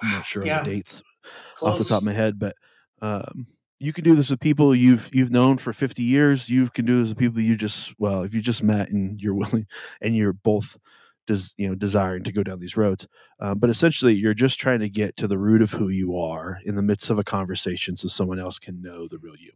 I'm 0.04 0.12
not 0.12 0.26
sure 0.28 0.46
Yeah. 0.46 0.60
of 0.60 0.66
the 0.66 0.72
dates 0.76 1.02
Close. 1.56 1.72
off 1.72 1.78
the 1.80 1.86
top 1.86 2.02
of 2.02 2.06
my 2.06 2.14
head, 2.14 2.38
but 2.38 2.56
um, 3.02 3.48
you 3.80 3.92
can 3.92 4.04
do 4.04 4.16
this 4.16 4.30
with 4.30 4.40
people 4.40 4.76
you've 4.76 5.10
you've 5.14 5.32
known 5.32 5.58
for 5.58 5.74
50 5.74 6.04
years. 6.04 6.48
You 6.50 6.70
can 6.70 6.86
do 6.86 7.00
this 7.00 7.10
with 7.10 7.18
people 7.18 7.42
you 7.42 7.56
just 7.56 7.94
well, 8.00 8.24
if 8.24 8.34
you 8.36 8.42
just 8.42 8.62
met 8.64 8.90
and 8.92 9.20
you're 9.20 9.34
willing 9.64 9.66
and 10.02 10.16
you're 10.16 10.34
both 10.34 10.78
des, 11.28 11.54
you 11.58 11.68
know 11.68 11.76
desiring 11.76 12.24
to 12.24 12.32
go 12.32 12.44
down 12.44 12.60
these 12.60 12.78
roads. 12.78 13.08
Um, 13.40 13.60
but 13.60 13.70
essentially, 13.70 14.14
you're 14.14 14.34
just 14.34 14.60
trying 14.60 14.80
to 14.80 14.90
get 14.90 15.18
to 15.18 15.28
the 15.28 15.38
root 15.38 15.62
of 15.62 15.72
who 15.72 15.90
you 15.90 16.18
are 16.18 16.60
in 16.66 16.76
the 16.76 16.82
midst 16.82 17.10
of 17.10 17.20
a 17.20 17.24
conversation, 17.24 17.96
so 17.96 18.08
someone 18.08 18.40
else 18.40 18.60
can 18.60 18.82
know 18.82 19.08
the 19.08 19.18
real 19.18 19.36
you. 19.38 19.52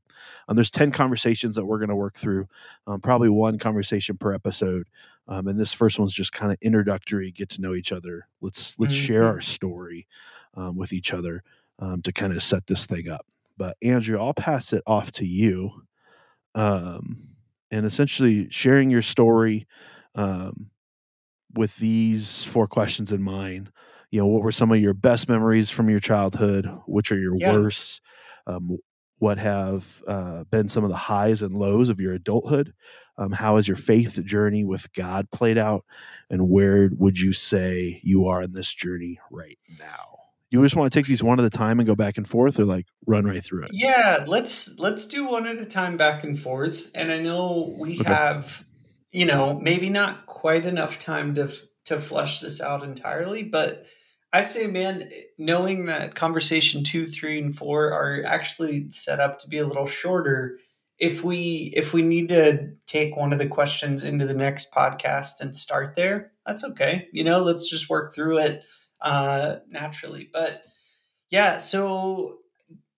Um, 0.47 0.55
there's 0.55 0.71
10 0.71 0.91
conversations 0.91 1.55
that 1.55 1.65
we're 1.65 1.77
going 1.79 1.89
to 1.89 1.95
work 1.95 2.15
through, 2.15 2.47
um, 2.87 2.99
probably 3.01 3.29
one 3.29 3.57
conversation 3.59 4.17
per 4.17 4.33
episode. 4.33 4.87
Um, 5.27 5.47
and 5.47 5.59
this 5.59 5.71
first 5.73 5.99
one's 5.99 6.13
just 6.13 6.31
kind 6.33 6.51
of 6.51 6.57
introductory, 6.61 7.31
get 7.31 7.49
to 7.49 7.61
know 7.61 7.75
each 7.75 7.91
other. 7.91 8.27
Let's 8.41 8.77
let's 8.79 8.93
share 8.93 9.23
Mhm. 9.23 9.29
our 9.29 9.41
story 9.41 10.07
um, 10.55 10.75
with 10.75 10.91
each 10.93 11.13
other 11.13 11.43
um, 11.79 12.01
to 12.01 12.11
kind 12.11 12.33
of 12.33 12.41
set 12.43 12.65
this 12.67 12.85
thing 12.85 13.09
up. 13.09 13.25
But 13.57 13.77
Andrew, 13.83 14.19
I'll 14.19 14.33
pass 14.33 14.73
it 14.73 14.81
off 14.87 15.11
to 15.13 15.25
you, 15.25 15.83
um, 16.55 17.29
and 17.71 17.85
essentially 17.85 18.49
sharing 18.49 18.89
your 18.89 19.01
story 19.01 19.67
um, 20.15 20.69
with 21.53 21.75
these 21.77 22.43
four 22.43 22.67
questions 22.67 23.11
in 23.11 23.21
mind. 23.21 23.71
You 24.11 24.21
know, 24.21 24.27
what 24.27 24.43
were 24.43 24.51
some 24.51 24.71
of 24.71 24.79
your 24.79 24.93
best 24.93 25.29
memories 25.29 25.69
from 25.69 25.89
your 25.89 25.99
childhood? 25.99 26.69
Which 26.87 27.11
are 27.11 27.19
your 27.19 27.35
Yeah. 27.35 27.51
worst? 27.53 28.01
Um, 28.47 28.77
what 29.19 29.37
have 29.37 30.01
uh, 30.07 30.45
been 30.45 30.67
some 30.67 30.83
of 30.83 30.89
the 30.89 30.95
highs 30.95 31.41
and 31.41 31.53
lows 31.53 31.89
of 31.89 31.99
your 31.99 32.13
adulthood? 32.13 32.73
Um, 33.17 33.31
how 33.31 33.57
has 33.57 33.67
your 33.67 33.77
faith 33.77 34.23
journey 34.23 34.63
with 34.63 34.91
God 34.93 35.29
played 35.29 35.57
out? 35.57 35.83
And 36.29 36.49
where 36.49 36.89
would 36.97 37.19
you 37.19 37.33
say 37.33 37.99
you 38.01 38.27
are 38.27 38.41
in 38.41 38.53
this 38.53 38.73
journey 38.73 39.19
right 39.29 39.59
now? 39.77 40.19
You 40.51 40.63
just 40.63 40.75
want 40.75 40.91
to 40.91 40.97
take 40.97 41.05
these 41.05 41.21
one 41.21 41.39
at 41.39 41.45
a 41.45 41.49
time 41.49 41.79
and 41.79 41.85
go 41.85 41.95
back 41.95 42.17
and 42.17 42.27
forth, 42.27 42.59
or 42.59 42.65
like 42.65 42.87
run 43.05 43.25
right 43.25 43.43
through 43.43 43.65
it? 43.65 43.71
Yeah, 43.73 44.23
let's 44.25 44.79
let's 44.79 45.05
do 45.05 45.27
one 45.27 45.45
at 45.45 45.57
a 45.57 45.65
time 45.65 45.95
back 45.97 46.23
and 46.23 46.39
forth. 46.39 46.89
And 46.95 47.11
I 47.11 47.19
know 47.19 47.75
we 47.77 47.97
Okay. 47.99 48.13
have, 48.13 48.65
you 49.11 49.25
know, 49.25 49.59
maybe 49.59 49.89
not 49.89 50.25
quite 50.25 50.65
enough 50.65 50.99
time 50.99 51.35
to 51.35 51.51
to 51.85 51.99
flesh 51.99 52.39
this 52.39 52.61
out 52.61 52.83
entirely, 52.83 53.43
but 53.43 53.85
I 54.31 54.43
say, 54.43 54.67
man, 54.67 55.09
knowing 55.39 55.85
that 55.85 56.13
conversation 56.13 56.83
two, 56.83 57.07
three, 57.07 57.39
and 57.39 57.55
four 57.55 57.91
are 57.91 58.23
actually 58.23 58.91
set 58.91 59.19
up 59.19 59.39
to 59.39 59.49
be 59.49 59.57
a 59.57 59.65
little 59.65 59.87
shorter. 59.87 60.59
If 60.99 61.23
we 61.23 61.73
if 61.75 61.93
we 61.93 62.03
need 62.03 62.29
to 62.29 62.73
take 62.85 63.15
one 63.15 63.33
of 63.33 63.39
the 63.39 63.47
questions 63.47 64.03
into 64.03 64.27
the 64.27 64.35
next 64.35 64.71
podcast 64.71 65.41
and 65.41 65.55
start 65.55 65.95
there, 65.95 66.31
that's 66.45 66.63
okay. 66.63 67.07
You 67.11 67.23
know, 67.23 67.39
let's 67.41 67.69
just 67.69 67.89
work 67.89 68.13
through 68.13 68.39
it 68.39 68.63
uh, 69.01 69.57
naturally. 69.69 70.29
But 70.31 70.61
yeah, 71.31 71.57
so 71.57 72.39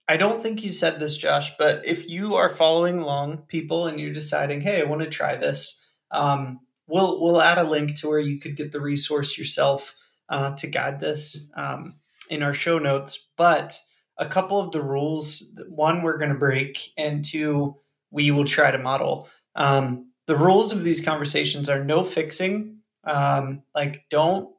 I 0.07 0.17
don't 0.17 0.43
think 0.43 0.63
you 0.63 0.69
said 0.69 0.99
this, 0.99 1.15
Josh, 1.15 1.53
but 1.57 1.85
if 1.85 2.09
you 2.09 2.35
are 2.35 2.49
following 2.49 2.99
along, 2.99 3.43
people, 3.47 3.87
and 3.87 3.99
you're 3.99 4.11
deciding, 4.11 4.61
hey, 4.61 4.81
I 4.81 4.85
want 4.85 5.01
to 5.03 5.09
try 5.09 5.37
this, 5.37 5.81
um, 6.11 6.59
we'll 6.87 7.21
we'll 7.21 7.41
add 7.41 7.57
a 7.57 7.63
link 7.63 7.99
to 7.99 8.09
where 8.09 8.19
you 8.19 8.39
could 8.39 8.55
get 8.55 8.71
the 8.71 8.81
resource 8.81 9.37
yourself 9.37 9.95
uh, 10.29 10.55
to 10.55 10.67
guide 10.67 10.99
this 10.99 11.49
um, 11.55 11.95
in 12.29 12.43
our 12.43 12.53
show 12.53 12.77
notes. 12.77 13.29
But 13.37 13.77
a 14.17 14.25
couple 14.25 14.59
of 14.59 14.71
the 14.71 14.83
rules: 14.83 15.57
one, 15.69 16.03
we're 16.03 16.17
going 16.17 16.31
to 16.31 16.37
break, 16.37 16.91
and 16.97 17.23
two, 17.23 17.77
we 18.11 18.31
will 18.31 18.45
try 18.45 18.71
to 18.71 18.77
model. 18.77 19.29
Um, 19.55 20.11
the 20.27 20.35
rules 20.35 20.71
of 20.71 20.83
these 20.83 21.03
conversations 21.03 21.69
are 21.69 21.83
no 21.83 22.03
fixing. 22.03 22.77
Um, 23.03 23.63
like, 23.73 24.05
don't 24.09 24.53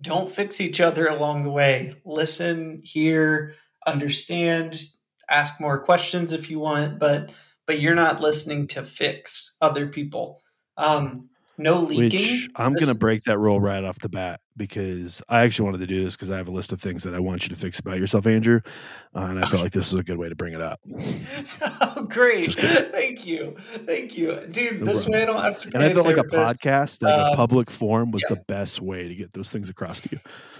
don't 0.00 0.30
fix 0.30 0.60
each 0.60 0.80
other 0.80 1.06
along 1.06 1.44
the 1.44 1.50
way. 1.50 1.94
Listen, 2.04 2.80
hear, 2.84 3.54
understand, 3.86 4.82
ask 5.30 5.60
more 5.60 5.82
questions 5.82 6.32
if 6.32 6.50
you 6.50 6.58
want, 6.58 6.98
but 6.98 7.30
but 7.66 7.80
you're 7.80 7.94
not 7.94 8.20
listening 8.20 8.66
to 8.68 8.82
fix 8.82 9.56
other 9.60 9.86
people. 9.86 10.40
Um, 10.76 11.28
no 11.56 11.78
leaking. 11.80 12.02
Which 12.20 12.48
I'm 12.56 12.72
This- 12.72 12.84
going 12.84 12.92
to 12.94 12.98
break 12.98 13.22
that 13.24 13.38
rule 13.38 13.60
right 13.60 13.84
off 13.84 13.98
the 14.00 14.08
bat 14.08 14.40
because 14.56 15.22
I 15.28 15.42
actually 15.42 15.66
wanted 15.66 15.78
to 15.78 15.86
do 15.86 16.02
this 16.02 16.16
because 16.16 16.30
I 16.32 16.36
have 16.36 16.48
a 16.48 16.50
list 16.50 16.72
of 16.72 16.80
things 16.80 17.04
that 17.04 17.14
I 17.14 17.20
want 17.20 17.44
you 17.44 17.48
to 17.50 17.54
fix 17.56 17.78
about 17.78 17.98
yourself, 17.98 18.26
Andrew, 18.26 18.60
uh, 19.14 19.20
and 19.20 19.38
I 19.44 19.46
felt 19.48 19.62
like 19.62 19.72
this 19.72 19.92
is 19.92 19.98
a 19.98 20.02
good 20.02 20.16
way 20.18 20.28
to 20.28 20.34
bring 20.34 20.52
it 20.54 20.60
up. 20.60 20.80
oh, 21.80 22.06
great! 22.08 22.52
Thank 22.92 23.24
you, 23.26 23.54
thank 23.58 24.16
you, 24.18 24.40
dude. 24.50 24.80
No 24.80 24.86
this 24.92 25.04
problem. 25.04 25.12
way 25.12 25.22
I 25.22 25.26
don't 25.26 25.42
have 25.42 25.58
to. 25.60 25.70
And 25.74 25.82
I 25.82 25.92
felt 25.92 26.06
like 26.06 26.16
a 26.16 26.22
podcast, 26.24 27.02
like 27.02 27.16
a 27.16 27.26
Um, 27.30 27.36
public 27.36 27.70
forum, 27.70 28.10
was 28.10 28.24
yeah. 28.28 28.34
the 28.36 28.40
best 28.48 28.80
way 28.80 29.06
to 29.08 29.14
get 29.14 29.32
those 29.32 29.52
things 29.52 29.68
across 29.68 30.00
to 30.00 30.08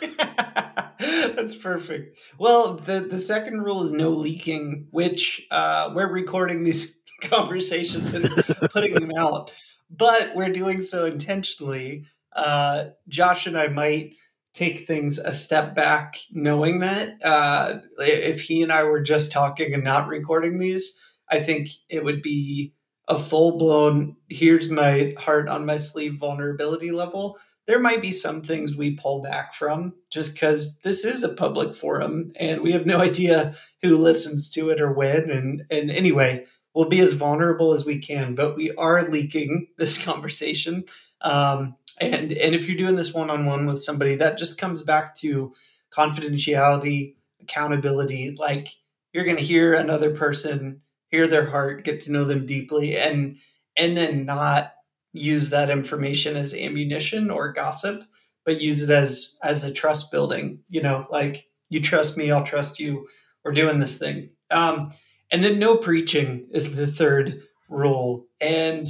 you. 0.01 0.11
That's 1.35 1.57
perfect. 1.57 2.19
Well, 2.39 2.75
the 2.75 3.01
the 3.01 3.19
second 3.19 3.63
rule 3.63 3.83
is 3.83 3.91
no 3.93 4.11
leaking, 4.11 4.87
which 4.91 5.45
uh, 5.51 5.91
we're 5.95 6.11
recording 6.13 6.65
these 6.65 6.99
conversations 7.23 8.15
and 8.15 8.29
putting 8.73 8.95
them 8.95 9.11
out, 9.19 9.51
but 9.97 10.35
we're 10.35 10.53
doing 10.53 10.81
so 10.81 11.07
intentionally. 11.07 12.05
Uh, 12.35 12.87
Josh 13.09 13.47
and 13.47 13.59
I 13.59 13.69
might 13.69 14.15
take 14.53 14.87
things 14.87 15.19
a 15.19 15.35
step 15.35 15.75
back, 15.75 16.17
knowing 16.31 16.81
that 16.81 17.17
uh, 17.25 17.79
if 17.99 18.43
he 18.43 18.63
and 18.63 18.73
I 18.73 18.85
were 18.85 19.03
just 19.03 19.33
talking 19.33 19.75
and 19.75 19.83
not 19.83 20.09
recording 20.09 20.59
these, 20.59 20.99
I 21.29 21.41
think 21.41 21.69
it 21.89 22.05
would 22.05 22.23
be 22.23 22.73
a 23.09 23.19
full 23.19 23.59
blown. 23.59 24.17
Here's 24.29 24.69
my 24.69 25.15
heart 25.19 25.49
on 25.49 25.67
my 25.67 25.77
sleeve 25.77 26.19
vulnerability 26.19 26.93
level 26.93 27.39
there 27.67 27.81
might 27.81 28.03
be 28.03 28.13
some 28.13 28.43
things 28.43 28.77
we 28.77 28.95
pull 28.95 29.23
back 29.23 29.55
from 29.55 29.95
just 30.11 30.35
because 30.35 30.79
this 30.81 31.05
is 31.05 31.23
a 31.23 31.33
public 31.33 31.75
forum 31.75 32.33
and 32.37 32.61
we 32.61 32.73
have 32.73 32.85
no 32.87 33.01
idea 33.01 33.55
who 33.83 33.97
listens 33.97 34.51
to 34.51 34.71
it 34.71 34.81
or 34.81 34.93
when. 34.93 35.31
And, 35.31 35.65
and 35.71 35.91
anyway, 35.91 36.45
we'll 36.75 36.89
be 36.89 37.01
as 37.01 37.13
vulnerable 37.13 37.73
as 37.73 37.85
we 37.85 37.99
can, 37.99 38.35
but 38.35 38.57
we 38.57 38.73
are 38.73 39.09
leaking 39.09 39.69
this 39.79 40.03
conversation. 40.03 40.85
Um, 41.21 41.77
and, 42.01 42.33
and 42.33 42.55
if 42.55 42.67
you're 42.67 42.77
doing 42.77 42.97
this 42.97 43.15
one 43.15 43.31
on 43.31 43.47
one 43.47 43.67
with 43.67 43.83
somebody, 43.83 44.17
that 44.17 44.37
just 44.37 44.59
comes 44.59 44.83
back 44.83 45.15
to 45.17 45.55
confidentiality, 45.93 47.15
accountability. 47.41 48.35
Like 48.39 48.69
you're 49.13 49.25
going 49.25 49.37
to 49.37 49.43
hear 49.43 49.75
another 49.75 50.15
person, 50.15 50.81
hear 51.09 51.27
their 51.27 51.51
heart, 51.51 51.85
get 51.85 52.01
to 52.03 52.13
know 52.13 52.25
them 52.25 52.47
deeply, 52.47 52.97
and 52.97 53.37
and 53.77 53.97
then 53.97 54.25
not 54.25 54.73
use 55.13 55.51
that 55.51 55.71
information 55.71 56.37
as 56.37 56.55
ammunition 56.55 57.31
or 57.31 57.53
gossip, 57.53 58.03
but 58.45 58.61
use 58.61 58.83
it 58.83 58.91
as 58.91 59.37
as 59.43 59.63
a 59.63 59.73
trust 59.73 60.11
building. 60.11 60.61
You 60.69 60.83
know, 60.83 61.07
like 61.11 61.47
you 61.71 61.81
trust 61.81 62.17
me, 62.17 62.31
I'll 62.31 62.45
trust 62.45 62.81
you. 62.81 63.07
We're 63.45 63.53
doing 63.53 63.79
this 63.79 63.99
thing. 63.99 64.31
Um, 64.51 64.91
and 65.35 65.43
then 65.43 65.59
no 65.59 65.77
preaching 65.77 66.47
is 66.53 66.77
the 66.77 66.87
third 66.87 67.43
rule, 67.69 68.29
and 68.41 68.87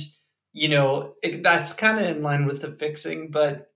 you 0.53 0.69
know 0.69 1.15
it, 1.23 1.43
that's 1.43 1.73
kind 1.73 1.99
of 1.99 2.05
in 2.05 2.23
line 2.23 2.45
with 2.45 2.61
the 2.61 2.71
fixing, 2.71 3.31
but 3.31 3.71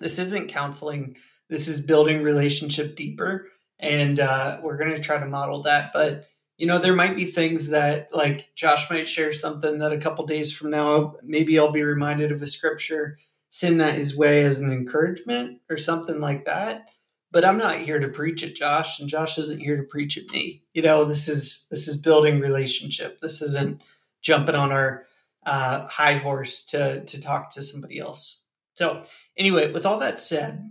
this 0.00 0.18
isn't 0.18 0.48
counseling. 0.48 1.18
This 1.50 1.68
is 1.68 1.82
building 1.82 2.22
relationship 2.22 2.96
deeper, 2.96 3.48
and 3.78 4.18
uh, 4.18 4.60
we're 4.62 4.78
going 4.78 4.94
to 4.94 5.00
try 5.00 5.18
to 5.18 5.26
model 5.26 5.64
that, 5.64 5.90
but 5.92 6.24
you 6.56 6.66
know 6.66 6.78
there 6.78 6.96
might 6.96 7.16
be 7.16 7.26
things 7.26 7.68
that 7.68 8.08
like 8.14 8.48
josh 8.54 8.88
might 8.88 9.08
share 9.08 9.34
something 9.34 9.78
that 9.78 9.92
a 9.92 9.98
couple 9.98 10.24
days 10.24 10.52
from 10.52 10.70
now 10.70 11.16
maybe 11.22 11.58
i'll 11.58 11.72
be 11.72 11.82
reminded 11.82 12.30
of 12.30 12.40
a 12.40 12.46
scripture 12.46 13.18
send 13.50 13.80
that 13.80 13.94
his 13.94 14.16
way 14.16 14.44
as 14.44 14.58
an 14.58 14.72
encouragement 14.72 15.58
or 15.68 15.76
something 15.76 16.20
like 16.20 16.44
that 16.44 16.88
but 17.34 17.44
i'm 17.44 17.58
not 17.58 17.80
here 17.80 17.98
to 17.98 18.08
preach 18.08 18.42
at 18.44 18.54
josh 18.54 19.00
and 19.00 19.10
josh 19.10 19.36
isn't 19.36 19.60
here 19.60 19.76
to 19.76 19.82
preach 19.82 20.16
at 20.16 20.30
me. 20.30 20.62
You 20.72 20.80
know 20.80 21.04
this 21.04 21.28
is 21.28 21.66
this 21.70 21.86
is 21.86 21.96
building 21.96 22.40
relationship. 22.40 23.20
This 23.20 23.42
isn't 23.42 23.82
jumping 24.22 24.54
on 24.54 24.72
our 24.72 25.04
uh, 25.44 25.86
high 25.86 26.14
horse 26.14 26.64
to 26.66 27.04
to 27.04 27.20
talk 27.20 27.50
to 27.50 27.62
somebody 27.62 27.98
else. 27.98 28.44
So 28.74 29.02
anyway 29.36 29.72
with 29.72 29.84
all 29.84 29.98
that 29.98 30.20
said 30.20 30.64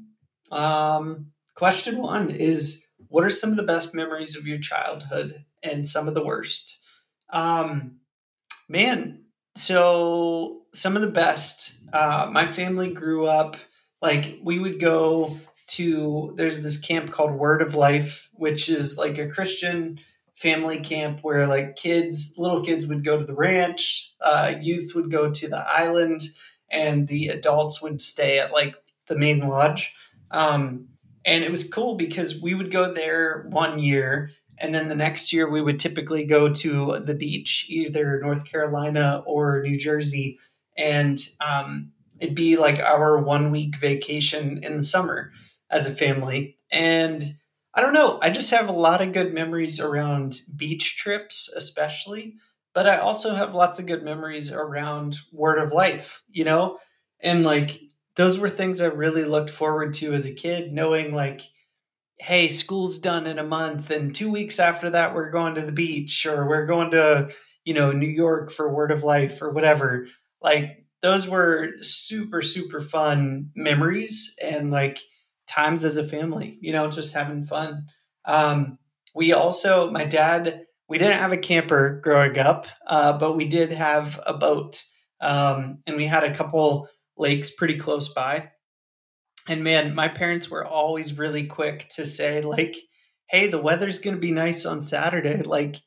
um, 0.52 1.34
question 1.54 1.97
one 1.97 2.32
is 2.32 2.84
what 3.10 3.26
are 3.26 3.30
some 3.30 3.52
of 3.52 3.58
the 3.58 3.63
best 3.63 3.93
memories 3.93 4.36
of 4.36 4.47
your 4.47 4.58
childhood 4.58 5.43
and 5.62 5.88
some 5.88 6.08
of 6.08 6.15
the 6.15 6.26
worst? 6.26 6.80
Um 7.32 7.99
man 8.69 9.26
so 9.56 10.62
some 10.73 10.95
of 10.95 11.02
the 11.02 11.12
best 11.12 11.78
uh 11.91 12.30
my 12.32 12.45
family 12.45 12.91
grew 12.91 13.26
up 13.28 13.58
like 14.02 14.39
we 14.41 14.58
would 14.58 14.80
go 14.80 15.38
to 15.76 16.34
there's 16.36 16.62
this 16.62 16.80
camp 16.80 17.12
called 17.12 17.32
word 17.32 17.62
of 17.62 17.76
life 17.76 18.30
which 18.34 18.70
is 18.70 18.98
like 18.98 19.18
a 19.18 19.28
christian 19.28 20.00
family 20.36 20.80
camp 20.80 21.20
where 21.22 21.48
like 21.48 21.76
kids, 21.76 22.34
little 22.38 22.64
kids 22.64 22.88
would 22.88 23.04
go 23.04 23.18
to 23.18 23.26
the 23.26 23.36
ranch, 23.36 24.12
uh, 24.22 24.54
youth 24.60 24.94
would 24.96 25.12
go 25.12 25.32
to 25.32 25.48
the 25.48 25.66
island, 25.68 26.22
and 26.70 27.08
the 27.08 27.28
adults 27.28 27.82
would 27.82 28.02
stay 28.02 28.40
at 28.40 28.52
like 28.52 28.76
the 29.08 29.18
main 29.18 29.40
lodge. 29.40 29.94
Um, 30.32 30.90
and 31.26 31.44
it 31.44 31.52
was 31.52 31.68
cool 31.68 31.96
because 31.96 32.42
we 32.42 32.56
would 32.56 32.72
go 32.72 32.94
there 32.94 33.48
one 33.50 33.80
year 33.80 34.32
and 34.58 34.74
then 34.74 34.88
the 34.88 34.96
next 34.96 35.32
year 35.32 35.50
we 35.50 35.62
would 35.62 35.80
typically 35.80 36.26
go 36.26 36.50
to 36.50 37.00
the 37.00 37.16
beach 37.16 37.66
either 37.70 38.20
north 38.22 38.46
carolina 38.46 39.24
or 39.26 39.62
new 39.62 39.78
jersey 39.78 40.38
and 40.78 41.20
um, 41.40 41.92
it'd 42.20 42.36
be 42.36 42.56
like 42.56 42.80
our 42.80 43.18
one 43.18 43.52
week 43.52 43.76
vacation 43.78 44.60
in 44.64 44.78
the 44.78 44.84
summer 44.84 45.32
as 45.74 45.88
a 45.88 45.92
family 45.92 46.58
and 46.72 47.36
i 47.74 47.82
don't 47.82 47.94
know 47.94 48.20
i 48.22 48.30
just 48.30 48.52
have 48.52 48.70
a 48.70 48.74
lot 48.74 49.02
of 49.02 49.12
good 49.12 49.34
memories 49.34 49.80
around 49.80 50.40
beach 50.56 50.96
trips 50.96 51.50
especially 51.56 52.36
but 52.74 52.88
i 52.88 52.98
also 52.98 53.34
have 53.36 53.56
lots 53.56 53.80
of 53.80 53.86
good 53.86 54.04
memories 54.04 54.52
around 54.52 55.18
word 55.32 55.58
of 55.58 55.72
life 55.72 56.24
you 56.30 56.44
know 56.44 56.78
and 57.20 57.44
like 57.44 57.82
those 58.16 58.40
were 58.40 58.50
things 58.50 58.80
I 58.80 58.88
really 58.88 59.26
looked 59.26 59.50
forward 59.50 59.94
to 59.96 60.14
as 60.14 60.26
a 60.26 60.34
kid, 60.34 60.72
knowing 60.72 61.14
like, 61.14 61.42
hey, 62.20 62.48
school's 62.48 63.00
done 63.00 63.26
in 63.26 63.40
a 63.40 63.44
month, 63.44 63.90
and 63.90 64.14
two 64.14 64.32
weeks 64.32 64.60
after 64.60 64.90
that, 64.92 65.16
we're 65.16 65.32
going 65.32 65.56
to 65.56 65.62
the 65.62 65.72
beach 65.72 66.26
or 66.26 66.48
we're 66.48 66.68
going 66.68 66.92
to, 66.92 67.30
you 67.66 67.74
know, 67.74 67.92
New 67.92 68.08
York 68.08 68.52
for 68.52 68.74
Word 68.74 68.92
of 68.92 69.04
Life 69.04 69.42
or 69.42 69.50
whatever. 69.50 70.08
Like, 70.42 70.86
those 71.02 71.28
were 71.28 71.74
super, 71.80 72.42
super 72.42 72.80
fun 72.80 73.52
memories 73.56 74.36
and 74.42 74.72
like 74.72 75.00
times 75.54 75.84
as 75.84 75.98
a 75.98 76.04
family, 76.04 76.58
you 76.62 76.72
know, 76.72 76.89
just 76.89 77.13
having 77.13 77.46
fun. 77.46 77.86
Um, 78.26 78.78
we 79.16 79.34
also, 79.34 79.92
my 79.92 80.06
dad, 80.06 80.66
we 80.89 80.98
didn't 80.98 81.20
have 81.20 81.32
a 81.32 81.38
camper 81.38 82.00
growing 82.04 82.38
up, 82.38 82.68
uh, 82.88 83.13
but 83.18 83.36
we 83.36 83.46
did 83.46 83.72
have 83.72 84.20
a 84.26 84.34
boat. 84.34 84.84
Um, 85.22 85.78
and 85.86 85.96
we 85.96 86.06
had 86.06 86.24
a 86.24 86.36
couple 86.36 86.88
lakes 87.18 87.52
pretty 87.52 87.78
close 87.78 88.10
by. 88.10 88.50
And 89.48 89.63
man, 89.63 89.94
my 89.94 90.08
parents 90.08 90.50
were 90.50 90.66
always 90.66 91.18
really 91.18 91.46
quick 91.46 91.88
to 91.96 92.06
say, 92.06 92.42
like, 92.42 92.76
hey, 93.28 93.48
the 93.48 93.62
weather's 93.62 94.00
going 94.00 94.16
to 94.16 94.22
be 94.22 94.32
nice 94.32 94.66
on 94.66 94.82
Saturday. 94.82 95.42
Like, 95.44 95.78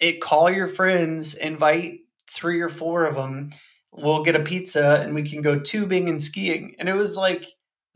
it, 0.00 0.20
call 0.20 0.50
your 0.50 0.66
friends, 0.66 1.34
invite 1.34 2.00
three 2.30 2.60
or 2.60 2.68
four 2.68 3.06
of 3.06 3.14
them. 3.14 3.50
We'll 3.92 4.24
get 4.24 4.36
a 4.36 4.40
pizza 4.40 5.00
and 5.02 5.14
we 5.14 5.22
can 5.22 5.42
go 5.42 5.58
tubing 5.58 6.08
and 6.08 6.22
skiing. 6.22 6.74
And 6.78 6.88
it 6.88 6.94
was 6.94 7.16
like 7.16 7.46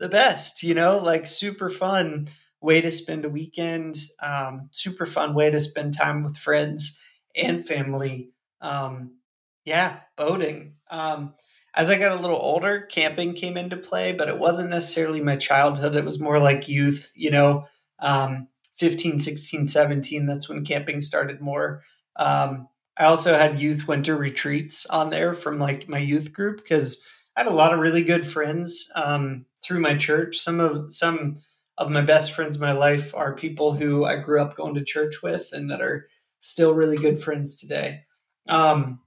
the 0.03 0.09
best, 0.09 0.63
you 0.63 0.73
know, 0.73 0.97
like 0.97 1.25
super 1.25 1.69
fun 1.69 2.27
way 2.59 2.81
to 2.81 2.91
spend 2.91 3.23
a 3.23 3.29
weekend, 3.29 3.95
um, 4.21 4.67
super 4.71 5.05
fun 5.05 5.33
way 5.33 5.49
to 5.49 5.61
spend 5.61 5.93
time 5.93 6.25
with 6.25 6.35
friends 6.35 6.99
and 7.37 7.65
family. 7.65 8.29
Um, 8.59 9.15
yeah, 9.63 10.01
boating. 10.17 10.73
Um, 10.91 11.35
as 11.73 11.89
I 11.89 11.97
got 11.97 12.17
a 12.17 12.21
little 12.21 12.35
older, 12.35 12.81
camping 12.81 13.33
came 13.33 13.55
into 13.55 13.77
play, 13.77 14.11
but 14.11 14.27
it 14.27 14.37
wasn't 14.37 14.71
necessarily 14.71 15.21
my 15.21 15.37
childhood. 15.37 15.95
It 15.95 16.03
was 16.03 16.19
more 16.19 16.37
like 16.37 16.67
youth, 16.67 17.09
you 17.15 17.31
know, 17.31 17.67
um, 17.99 18.49
15, 18.75 19.21
16, 19.21 19.67
17. 19.67 20.25
That's 20.25 20.49
when 20.49 20.65
camping 20.65 20.99
started 20.99 21.39
more. 21.39 21.81
Um, 22.17 22.67
I 22.97 23.05
also 23.05 23.37
had 23.37 23.61
youth 23.61 23.87
winter 23.87 24.17
retreats 24.17 24.85
on 24.85 25.11
there 25.11 25.33
from 25.33 25.59
like 25.59 25.87
my 25.87 25.97
youth 25.97 26.33
group 26.33 26.57
because 26.57 27.01
I 27.37 27.39
had 27.39 27.47
a 27.47 27.55
lot 27.55 27.73
of 27.73 27.79
really 27.79 28.03
good 28.03 28.25
friends 28.27 28.91
um, 28.95 29.45
through 29.63 29.79
my 29.79 29.95
church. 29.95 30.37
Some 30.37 30.59
of 30.59 30.93
some 30.93 31.37
of 31.77 31.91
my 31.91 32.01
best 32.01 32.31
friends 32.33 32.55
in 32.55 32.61
my 32.61 32.71
life 32.71 33.15
are 33.15 33.35
people 33.35 33.73
who 33.73 34.05
I 34.05 34.17
grew 34.17 34.41
up 34.41 34.55
going 34.55 34.75
to 34.75 34.83
church 34.83 35.23
with 35.23 35.49
and 35.51 35.69
that 35.71 35.81
are 35.81 36.07
still 36.39 36.73
really 36.73 36.97
good 36.97 37.21
friends 37.21 37.55
today. 37.55 38.01
Um, 38.47 38.99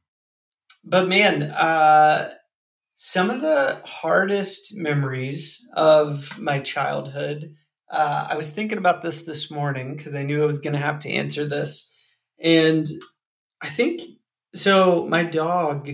but 0.85 1.09
man, 1.09 1.43
uh, 1.43 2.31
some 2.95 3.29
of 3.29 3.43
the 3.43 3.81
hardest 3.85 4.77
memories 4.77 5.69
of 5.75 6.39
my 6.39 6.61
childhood. 6.61 7.55
Uh, 7.91 8.27
I 8.31 8.37
was 8.37 8.51
thinking 8.51 8.79
about 8.79 9.03
this 9.03 9.23
this 9.23 9.51
morning 9.51 9.97
because 9.97 10.15
I 10.15 10.23
knew 10.23 10.43
I 10.43 10.47
was 10.47 10.59
going 10.59 10.73
to 10.73 10.79
have 10.79 10.99
to 11.01 11.11
answer 11.11 11.45
this. 11.45 11.95
And 12.43 12.87
I 13.61 13.69
think 13.69 14.01
so. 14.55 15.07
My 15.07 15.23
dog, 15.23 15.91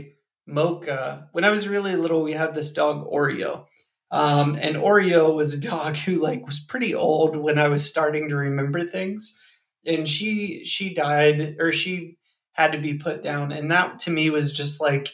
Mocha, 0.46 1.28
when 1.32 1.44
I 1.44 1.50
was 1.50 1.68
really 1.68 1.96
little, 1.96 2.22
we 2.22 2.32
had 2.32 2.54
this 2.54 2.70
dog, 2.70 3.04
Oreo. 3.10 3.66
Um, 4.12 4.58
and 4.60 4.76
Oreo 4.76 5.34
was 5.34 5.54
a 5.54 5.60
dog 5.60 5.96
who 5.96 6.22
like 6.22 6.44
was 6.44 6.60
pretty 6.60 6.94
old 6.94 7.34
when 7.34 7.58
I 7.58 7.68
was 7.68 7.88
starting 7.88 8.28
to 8.28 8.36
remember 8.36 8.82
things. 8.82 9.40
And 9.86 10.06
she 10.06 10.64
she 10.64 10.94
died 10.94 11.56
or 11.58 11.72
she 11.72 12.18
had 12.52 12.72
to 12.72 12.78
be 12.78 12.94
put 12.94 13.22
down. 13.22 13.50
And 13.50 13.70
that 13.70 13.98
to 14.00 14.10
me 14.10 14.28
was 14.28 14.52
just 14.52 14.80
like 14.80 15.08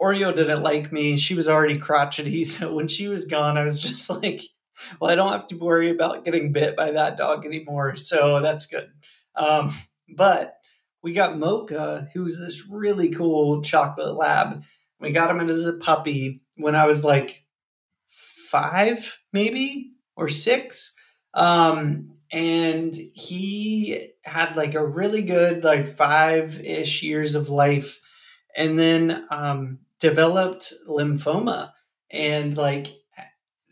Oreo 0.00 0.34
didn't 0.34 0.62
like 0.62 0.92
me. 0.92 1.16
She 1.16 1.34
was 1.34 1.48
already 1.48 1.78
crotchety. 1.78 2.44
So 2.54 2.72
when 2.72 2.86
she 2.86 3.08
was 3.08 3.24
gone, 3.24 3.58
I 3.58 3.64
was 3.64 3.80
just 3.80 4.08
like, 4.08 4.42
well, 5.00 5.10
I 5.10 5.16
don't 5.16 5.32
have 5.32 5.48
to 5.48 5.58
worry 5.58 5.90
about 5.90 6.24
getting 6.24 6.52
bit 6.52 6.76
by 6.76 6.92
that 6.92 7.16
dog 7.16 7.44
anymore. 7.44 7.96
So 7.96 8.40
that's 8.40 8.66
good. 8.66 8.88
Um, 9.34 9.72
but 10.16 10.54
we 11.02 11.12
got 11.12 11.38
Mocha, 11.38 12.08
who's 12.14 12.38
this 12.38 12.68
really 12.68 13.10
cool 13.10 13.62
chocolate 13.62 14.14
lab. 14.14 14.62
We 15.00 15.10
got 15.10 15.30
him 15.30 15.40
as 15.40 15.66
a 15.66 15.74
puppy 15.74 16.42
when 16.56 16.76
I 16.76 16.86
was 16.86 17.02
like 17.02 17.43
five, 18.54 19.18
maybe, 19.32 19.94
or 20.14 20.28
six. 20.28 20.94
Um, 21.34 22.12
and 22.30 22.94
he 23.14 24.10
had 24.24 24.56
like 24.56 24.76
a 24.76 24.86
really 24.86 25.22
good, 25.22 25.64
like 25.64 25.88
five 25.88 26.60
ish 26.60 27.02
years 27.02 27.34
of 27.34 27.48
life. 27.48 27.98
And 28.56 28.78
then 28.78 29.26
um, 29.30 29.80
developed 29.98 30.72
lymphoma 30.88 31.72
and 32.12 32.56
like 32.56 32.86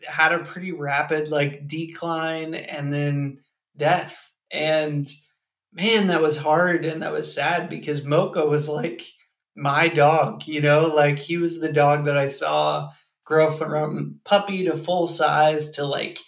had 0.04 0.32
a 0.32 0.40
pretty 0.40 0.72
rapid 0.72 1.28
like 1.28 1.68
decline 1.68 2.54
and 2.56 2.92
then 2.92 3.38
death. 3.76 4.32
And 4.50 5.08
man, 5.72 6.08
that 6.08 6.20
was 6.20 6.38
hard 6.38 6.84
and 6.84 7.04
that 7.04 7.12
was 7.12 7.32
sad 7.32 7.70
because 7.70 8.04
Mocha 8.04 8.44
was 8.44 8.68
like 8.68 9.02
my 9.54 9.86
dog, 9.86 10.48
you 10.48 10.60
know, 10.60 10.88
like 10.88 11.20
he 11.20 11.36
was 11.36 11.60
the 11.60 11.72
dog 11.72 12.06
that 12.06 12.18
I 12.18 12.26
saw 12.26 12.90
grow 13.24 13.50
from 13.50 14.20
puppy 14.24 14.64
to 14.64 14.76
full 14.76 15.06
size 15.06 15.70
to 15.70 15.84
like 15.84 16.18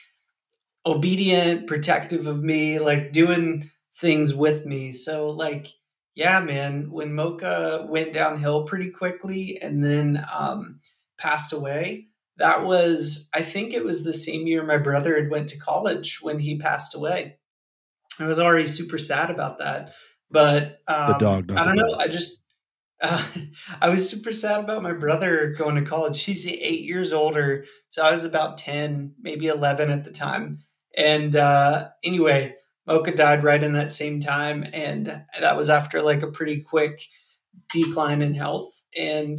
obedient, 0.87 1.67
protective 1.67 2.27
of 2.27 2.43
me, 2.43 2.79
like 2.79 3.13
doing 3.13 3.71
things 3.97 4.35
with 4.35 4.67
me. 4.67 4.93
So 4.93 5.31
like 5.31 5.69
yeah, 6.15 6.41
man, 6.41 6.91
when 6.91 7.13
Mocha 7.15 7.87
went 7.89 8.13
downhill 8.13 8.65
pretty 8.65 8.91
quickly 8.91 9.59
and 9.61 9.83
then 9.83 10.25
um, 10.33 10.81
passed 11.19 11.53
away, 11.53 12.07
that 12.37 12.65
was 12.65 13.29
I 13.35 13.43
think 13.43 13.73
it 13.73 13.85
was 13.85 14.05
the 14.05 14.13
same 14.13 14.47
year 14.47 14.65
my 14.65 14.79
brother 14.79 15.17
had 15.17 15.31
went 15.31 15.49
to 15.49 15.59
college 15.59 16.19
when 16.23 16.39
he 16.39 16.59
passed 16.59 16.95
away. 16.95 17.39
I 18.19 18.27
was 18.27 18.39
already 18.39 18.67
super 18.69 18.99
sad 18.99 19.31
about 19.31 19.59
that, 19.59 19.93
but 20.31 20.81
um, 20.87 21.13
the 21.13 21.19
dog. 21.19 21.53
I 21.53 21.65
don't 21.65 21.77
know. 21.77 21.95
I 21.99 22.07
just 22.07 22.41
uh, 23.05 23.23
I 23.81 23.89
was 23.89 24.09
super 24.09 24.33
sad 24.33 24.61
about 24.61 24.83
my 24.83 24.93
brother 24.93 25.55
going 25.57 25.77
to 25.77 25.89
college. 25.89 26.25
He's 26.25 26.47
eight 26.47 26.85
years 26.85 27.13
older, 27.13 27.67
so 27.89 28.03
I 28.03 28.11
was 28.11 28.25
about 28.25 28.59
ten, 28.59 29.15
maybe 29.21 29.47
eleven 29.47 29.91
at 29.91 30.05
the 30.05 30.11
time. 30.11 30.61
And 30.97 31.37
uh, 31.37 31.89
anyway, 32.03 32.55
Mocha 32.87 33.15
died 33.15 33.45
right 33.45 33.63
in 33.63 33.75
that 33.75 33.93
same 33.93 34.21
time, 34.21 34.65
and 34.73 35.23
that 35.39 35.57
was 35.57 35.71
after 35.71 36.03
like 36.03 36.23
a 36.23 36.31
pretty 36.31 36.63
quick 36.63 37.03
decline 37.73 38.23
in 38.23 38.35
health. 38.35 38.73
And 38.97 39.39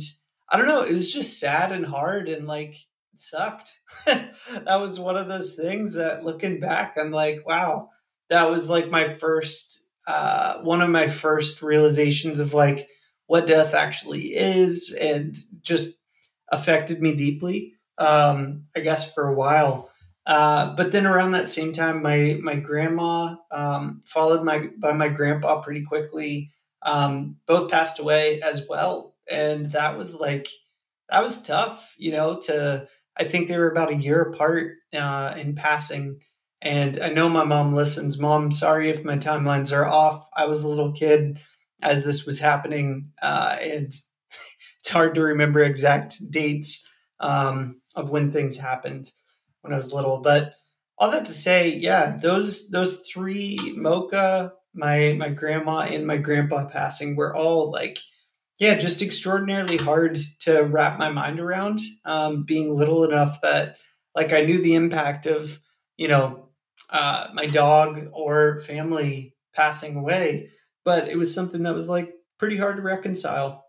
I 0.49 0.57
don't 0.57 0.67
know, 0.67 0.83
it 0.83 0.91
was 0.91 1.11
just 1.11 1.39
sad 1.39 1.71
and 1.71 1.85
hard, 1.85 2.29
and 2.29 2.47
like 2.47 2.75
sucked. 3.17 3.71
that 4.05 4.79
was 4.79 4.99
one 4.99 5.17
of 5.17 5.27
those 5.27 5.55
things 5.55 5.95
that, 5.95 6.23
looking 6.23 6.59
back, 6.59 6.95
I'm 6.99 7.11
like, 7.11 7.45
wow, 7.47 7.89
that 8.29 8.49
was 8.49 8.69
like 8.69 8.89
my 8.89 9.07
first, 9.07 9.83
uh, 10.07 10.59
one 10.59 10.81
of 10.81 10.89
my 10.89 11.07
first 11.07 11.61
realizations 11.61 12.39
of 12.39 12.53
like 12.53 12.89
what 13.27 13.47
death 13.47 13.73
actually 13.73 14.33
is, 14.33 14.95
and 14.99 15.35
just 15.61 15.95
affected 16.49 17.01
me 17.01 17.15
deeply. 17.15 17.73
Um, 17.97 18.65
I 18.75 18.81
guess 18.81 19.11
for 19.13 19.27
a 19.27 19.33
while. 19.33 19.89
Uh, 20.25 20.75
but 20.75 20.91
then 20.91 21.05
around 21.05 21.31
that 21.31 21.49
same 21.49 21.71
time, 21.71 22.01
my 22.01 22.37
my 22.41 22.55
grandma 22.55 23.35
um, 23.51 24.01
followed 24.05 24.43
my 24.43 24.67
by 24.79 24.93
my 24.93 25.07
grandpa 25.07 25.61
pretty 25.61 25.83
quickly. 25.83 26.51
Um, 26.81 27.37
both 27.47 27.71
passed 27.71 27.99
away 27.99 28.41
as 28.41 28.67
well, 28.67 29.15
and 29.29 29.67
that 29.67 29.97
was 29.97 30.15
like 30.15 30.47
that 31.09 31.23
was 31.23 31.41
tough, 31.41 31.93
you 31.97 32.11
know. 32.11 32.39
To 32.45 32.87
I 33.17 33.23
think 33.23 33.47
they 33.47 33.57
were 33.57 33.69
about 33.69 33.91
a 33.91 33.95
year 33.95 34.21
apart 34.21 34.73
uh, 34.93 35.35
in 35.37 35.53
passing, 35.53 36.19
and 36.61 36.99
I 36.99 37.09
know 37.09 37.29
my 37.29 37.43
mom 37.43 37.73
listens. 37.75 38.19
Mom, 38.19 38.51
sorry 38.51 38.89
if 38.89 39.03
my 39.03 39.17
timelines 39.17 39.71
are 39.71 39.87
off. 39.87 40.25
I 40.35 40.47
was 40.47 40.63
a 40.63 40.67
little 40.67 40.91
kid 40.91 41.39
as 41.85 42.03
this 42.03 42.25
was 42.25 42.39
happening, 42.39 43.11
uh, 43.21 43.57
and 43.61 43.93
it's 44.79 44.89
hard 44.89 45.15
to 45.15 45.21
remember 45.21 45.61
exact 45.63 46.19
dates 46.29 46.89
um, 47.21 47.81
of 47.95 48.09
when 48.09 48.31
things 48.31 48.57
happened 48.57 49.11
when 49.61 49.71
I 49.71 49.77
was 49.77 49.93
little. 49.93 50.19
But 50.19 50.55
all 50.97 51.11
that 51.11 51.25
to 51.25 51.33
say, 51.33 51.69
yeah, 51.69 52.17
those 52.21 52.69
those 52.69 53.01
three 53.01 53.57
Mocha, 53.77 54.53
my 54.73 55.15
my 55.17 55.29
grandma 55.29 55.81
and 55.81 56.05
my 56.05 56.17
grandpa 56.17 56.65
passing 56.65 57.15
were 57.15 57.35
all 57.35 57.71
like 57.71 57.99
yeah 58.59 58.75
just 58.75 59.01
extraordinarily 59.01 59.77
hard 59.77 60.17
to 60.39 60.61
wrap 60.61 60.97
my 60.99 61.09
mind 61.09 61.39
around 61.39 61.81
um, 62.05 62.43
being 62.43 62.75
little 62.75 63.03
enough 63.03 63.41
that 63.41 63.77
like 64.15 64.33
i 64.33 64.41
knew 64.41 64.61
the 64.61 64.75
impact 64.75 65.25
of 65.25 65.59
you 65.97 66.07
know 66.07 66.49
uh, 66.89 67.27
my 67.33 67.45
dog 67.45 68.07
or 68.13 68.59
family 68.61 69.33
passing 69.53 69.95
away 69.95 70.49
but 70.85 71.09
it 71.09 71.17
was 71.17 71.33
something 71.33 71.63
that 71.63 71.75
was 71.75 71.89
like 71.89 72.13
pretty 72.39 72.57
hard 72.57 72.77
to 72.77 72.81
reconcile 72.81 73.65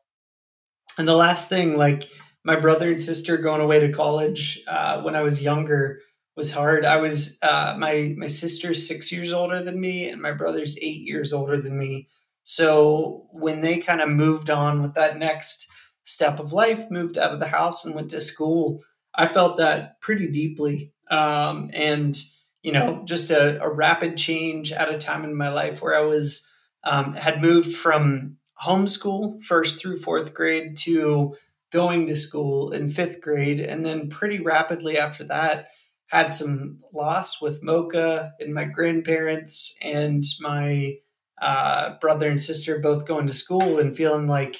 and 0.98 1.08
the 1.08 1.16
last 1.16 1.48
thing 1.48 1.76
like 1.76 2.08
my 2.44 2.54
brother 2.56 2.90
and 2.90 3.02
sister 3.02 3.36
going 3.36 3.60
away 3.60 3.80
to 3.80 3.92
college 3.92 4.60
uh, 4.68 5.00
when 5.02 5.16
i 5.16 5.22
was 5.22 5.42
younger 5.42 5.98
was 6.36 6.52
hard. 6.52 6.84
I 6.84 6.98
was 6.98 7.38
uh, 7.42 7.74
my 7.78 8.14
my 8.16 8.26
sister's 8.26 8.86
six 8.86 9.10
years 9.10 9.32
older 9.32 9.60
than 9.62 9.80
me, 9.80 10.08
and 10.08 10.20
my 10.20 10.32
brother's 10.32 10.76
eight 10.78 11.00
years 11.00 11.32
older 11.32 11.56
than 11.56 11.78
me. 11.78 12.08
So 12.44 13.26
when 13.32 13.62
they 13.62 13.78
kind 13.78 14.00
of 14.00 14.08
moved 14.08 14.50
on 14.50 14.82
with 14.82 14.94
that 14.94 15.16
next 15.16 15.66
step 16.04 16.38
of 16.38 16.52
life, 16.52 16.90
moved 16.90 17.18
out 17.18 17.32
of 17.32 17.40
the 17.40 17.48
house 17.48 17.84
and 17.84 17.94
went 17.94 18.10
to 18.10 18.20
school, 18.20 18.82
I 19.14 19.26
felt 19.26 19.56
that 19.56 20.00
pretty 20.00 20.30
deeply. 20.30 20.92
Um, 21.10 21.70
and 21.72 22.14
you 22.62 22.72
know, 22.72 23.02
just 23.04 23.30
a, 23.30 23.62
a, 23.62 23.72
rapid 23.72 24.16
change 24.16 24.72
at 24.72 24.92
a 24.92 24.98
time 24.98 25.22
in 25.22 25.36
my 25.36 25.50
life 25.50 25.80
where 25.80 25.96
I 25.96 26.00
was 26.00 26.50
um, 26.86 27.14
had 27.14 27.42
moved 27.42 27.72
from 27.72 28.38
homeschool 28.64 29.42
first 29.42 29.78
through 29.78 29.98
fourth 29.98 30.32
grade 30.32 30.78
to 30.78 31.36
going 31.72 32.06
to 32.06 32.16
school 32.16 32.70
in 32.70 32.88
fifth 32.88 33.20
grade, 33.20 33.60
and 33.60 33.84
then 33.84 34.08
pretty 34.08 34.40
rapidly 34.40 34.96
after 34.96 35.24
that 35.24 35.66
had 36.06 36.32
some 36.32 36.80
loss 36.94 37.42
with 37.42 37.62
Mocha 37.62 38.32
and 38.38 38.54
my 38.54 38.64
grandparents 38.64 39.76
and 39.82 40.22
my 40.40 40.94
uh, 41.42 41.98
brother 42.00 42.30
and 42.30 42.40
sister 42.40 42.78
both 42.78 43.04
going 43.04 43.26
to 43.26 43.32
school 43.32 43.78
and 43.78 43.96
feeling 43.96 44.28
like 44.28 44.56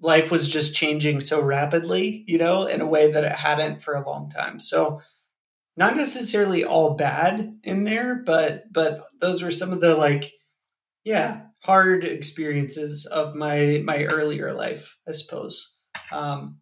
life 0.00 0.30
was 0.30 0.48
just 0.48 0.74
changing 0.74 1.20
so 1.20 1.42
rapidly, 1.42 2.24
you 2.26 2.38
know, 2.38 2.66
in 2.66 2.80
a 2.80 2.86
way 2.86 3.12
that 3.12 3.22
it 3.24 3.32
hadn't 3.32 3.82
for 3.82 3.94
a 3.94 4.08
long 4.08 4.30
time. 4.30 4.58
So 4.58 5.02
not 5.76 5.94
necessarily 5.94 6.64
all 6.64 6.94
bad 6.94 7.58
in 7.62 7.84
there, 7.84 8.14
but 8.14 8.64
but 8.72 9.04
those 9.20 9.42
were 9.42 9.50
some 9.50 9.72
of 9.72 9.82
the 9.82 9.94
like 9.94 10.32
yeah, 11.04 11.42
hard 11.62 12.04
experiences 12.04 13.06
of 13.06 13.34
my 13.34 13.82
my 13.84 14.04
earlier 14.04 14.52
life, 14.52 14.96
I 15.08 15.12
suppose. 15.12 15.76
Um, 16.12 16.58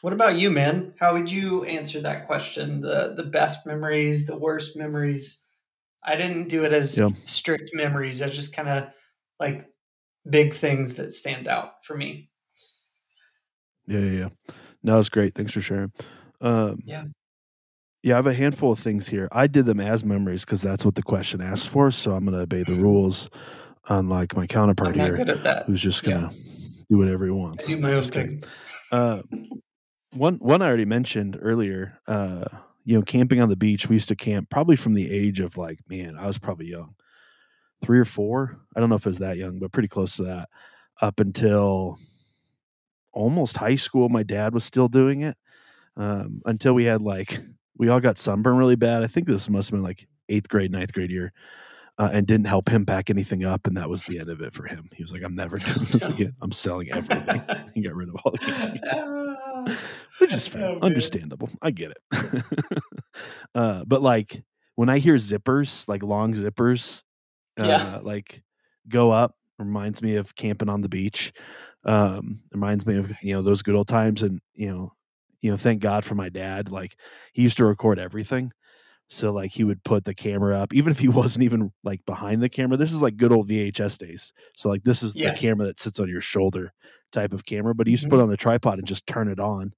what 0.00 0.12
about 0.12 0.36
you, 0.36 0.50
man? 0.50 0.94
How 1.00 1.14
would 1.14 1.30
you 1.30 1.64
answer 1.64 2.00
that 2.00 2.26
question? 2.26 2.80
The 2.80 3.14
the 3.16 3.24
best 3.24 3.66
memories, 3.66 4.26
the 4.26 4.38
worst 4.38 4.76
memories. 4.76 5.42
I 6.04 6.16
didn't 6.16 6.48
do 6.48 6.64
it 6.64 6.72
as 6.72 6.96
yeah. 6.96 7.10
strict 7.24 7.70
memories. 7.74 8.22
I 8.22 8.28
just 8.28 8.54
kind 8.54 8.68
of 8.68 8.88
like 9.40 9.66
big 10.28 10.54
things 10.54 10.94
that 10.94 11.12
stand 11.12 11.48
out 11.48 11.84
for 11.84 11.96
me. 11.96 12.30
Yeah, 13.86 14.00
yeah, 14.00 14.10
yeah. 14.10 14.54
No, 14.82 14.98
it's 14.98 15.08
great. 15.08 15.34
Thanks 15.34 15.52
for 15.52 15.60
sharing. 15.60 15.92
Um, 16.40 16.80
yeah. 16.84 17.04
Yeah, 18.02 18.14
I 18.14 18.16
have 18.16 18.26
a 18.28 18.34
handful 18.34 18.70
of 18.70 18.78
things 18.78 19.08
here. 19.08 19.28
I 19.32 19.48
did 19.48 19.66
them 19.66 19.80
as 19.80 20.04
memories 20.04 20.44
because 20.44 20.62
that's 20.62 20.84
what 20.84 20.94
the 20.94 21.02
question 21.02 21.40
asked 21.40 21.68
for. 21.68 21.90
So 21.90 22.12
I'm 22.12 22.24
going 22.24 22.36
to 22.36 22.42
obey 22.42 22.62
the 22.62 22.80
rules, 22.80 23.28
unlike 23.88 24.36
my 24.36 24.46
counterpart 24.46 24.94
here, 24.94 25.16
who's 25.66 25.80
just 25.80 26.04
to 26.04 26.10
yeah. 26.10 26.30
do 26.90 26.98
whatever 26.98 27.24
he 27.24 27.30
wants. 27.30 27.66
Do 27.66 27.78
my 27.78 27.92
own 27.92 28.02
thing. 28.02 28.44
Uh, 28.90 29.22
one 30.12 30.36
one 30.36 30.62
I 30.62 30.68
already 30.68 30.84
mentioned 30.84 31.38
earlier. 31.40 31.98
Uh, 32.06 32.44
you 32.84 32.96
know, 32.96 33.02
camping 33.02 33.40
on 33.40 33.48
the 33.48 33.56
beach. 33.56 33.88
We 33.88 33.96
used 33.96 34.08
to 34.08 34.16
camp 34.16 34.48
probably 34.50 34.76
from 34.76 34.94
the 34.94 35.10
age 35.10 35.40
of 35.40 35.56
like, 35.56 35.80
man, 35.88 36.16
I 36.16 36.26
was 36.26 36.38
probably 36.38 36.66
young, 36.66 36.94
three 37.82 37.98
or 37.98 38.06
four. 38.06 38.58
I 38.74 38.80
don't 38.80 38.88
know 38.88 38.94
if 38.94 39.04
it 39.04 39.10
was 39.10 39.18
that 39.18 39.36
young, 39.36 39.58
but 39.58 39.72
pretty 39.72 39.88
close 39.88 40.16
to 40.16 40.24
that. 40.24 40.48
Up 41.00 41.20
until 41.20 41.98
almost 43.12 43.56
high 43.56 43.76
school, 43.76 44.08
my 44.08 44.22
dad 44.22 44.54
was 44.54 44.64
still 44.64 44.88
doing 44.88 45.20
it. 45.20 45.36
Um, 45.96 46.42
until 46.46 46.74
we 46.74 46.84
had 46.84 47.02
like 47.02 47.38
we 47.76 47.88
all 47.88 48.00
got 48.00 48.18
sunburn 48.18 48.56
really 48.56 48.76
bad. 48.76 49.02
I 49.02 49.06
think 49.06 49.26
this 49.26 49.48
must 49.48 49.70
have 49.70 49.76
been 49.76 49.84
like 49.84 50.06
eighth 50.28 50.48
grade, 50.48 50.72
ninth 50.72 50.92
grade 50.92 51.10
year 51.10 51.32
uh, 51.98 52.10
and 52.12 52.26
didn't 52.26 52.46
help 52.46 52.68
him 52.68 52.86
pack 52.86 53.10
anything 53.10 53.44
up. 53.44 53.66
And 53.66 53.76
that 53.76 53.90
was 53.90 54.04
the 54.04 54.20
end 54.20 54.28
of 54.28 54.40
it 54.40 54.54
for 54.54 54.66
him. 54.66 54.88
He 54.94 55.02
was 55.02 55.12
like, 55.12 55.22
I'm 55.22 55.34
never 55.34 55.58
doing 55.58 55.86
this 55.90 56.08
again. 56.08 56.34
I'm 56.40 56.52
selling 56.52 56.90
everything. 56.92 57.42
he 57.74 57.82
got 57.82 57.94
rid 57.94 58.08
of 58.08 58.16
all 58.24 58.32
the 58.32 58.38
camping. 58.38 59.76
Which 60.20 60.32
is 60.32 60.46
fair. 60.46 60.64
Oh, 60.64 60.78
understandable. 60.80 61.50
I 61.60 61.72
get 61.72 61.92
it. 61.92 62.44
uh, 63.54 63.84
but 63.86 64.00
like 64.00 64.42
when 64.76 64.88
I 64.88 64.98
hear 64.98 65.16
zippers, 65.16 65.88
like 65.88 66.02
long 66.04 66.34
zippers, 66.34 67.02
uh, 67.58 67.64
yeah. 67.64 67.98
like 68.02 68.42
go 68.88 69.10
up, 69.10 69.34
reminds 69.58 70.00
me 70.00 70.16
of 70.16 70.34
camping 70.36 70.68
on 70.68 70.82
the 70.82 70.88
beach. 70.88 71.32
Um, 71.84 72.40
reminds 72.52 72.86
me 72.86 72.96
of, 72.96 73.12
you 73.22 73.32
know, 73.32 73.42
those 73.42 73.62
good 73.62 73.74
old 73.74 73.88
times. 73.88 74.22
And, 74.22 74.40
you 74.54 74.70
know, 74.70 74.92
you 75.40 75.50
know, 75.50 75.56
thank 75.56 75.80
God 75.80 76.04
for 76.04 76.14
my 76.14 76.28
dad. 76.28 76.70
Like 76.70 76.96
he 77.32 77.42
used 77.42 77.56
to 77.56 77.64
record 77.64 77.98
everything. 77.98 78.52
So 79.08 79.32
like 79.32 79.50
he 79.50 79.64
would 79.64 79.82
put 79.84 80.04
the 80.04 80.14
camera 80.14 80.58
up, 80.58 80.74
even 80.74 80.90
if 80.90 80.98
he 80.98 81.08
wasn't 81.08 81.44
even 81.44 81.72
like 81.82 82.04
behind 82.06 82.42
the 82.42 82.48
camera. 82.48 82.76
This 82.76 82.92
is 82.92 83.02
like 83.02 83.16
good 83.16 83.32
old 83.32 83.48
VHS 83.48 83.98
days. 83.98 84.32
So 84.56 84.68
like 84.68 84.84
this 84.84 85.02
is 85.02 85.14
yeah. 85.16 85.30
the 85.30 85.38
camera 85.38 85.66
that 85.66 85.80
sits 85.80 85.98
on 85.98 86.08
your 86.08 86.20
shoulder 86.20 86.72
type 87.12 87.32
of 87.32 87.46
camera, 87.46 87.74
but 87.74 87.86
he 87.86 87.92
used 87.92 88.04
to 88.04 88.10
put 88.10 88.16
mm-hmm. 88.16 88.24
on 88.24 88.30
the 88.30 88.36
tripod 88.36 88.78
and 88.78 88.86
just 88.86 89.06
turn 89.06 89.28
it 89.28 89.40
on 89.40 89.72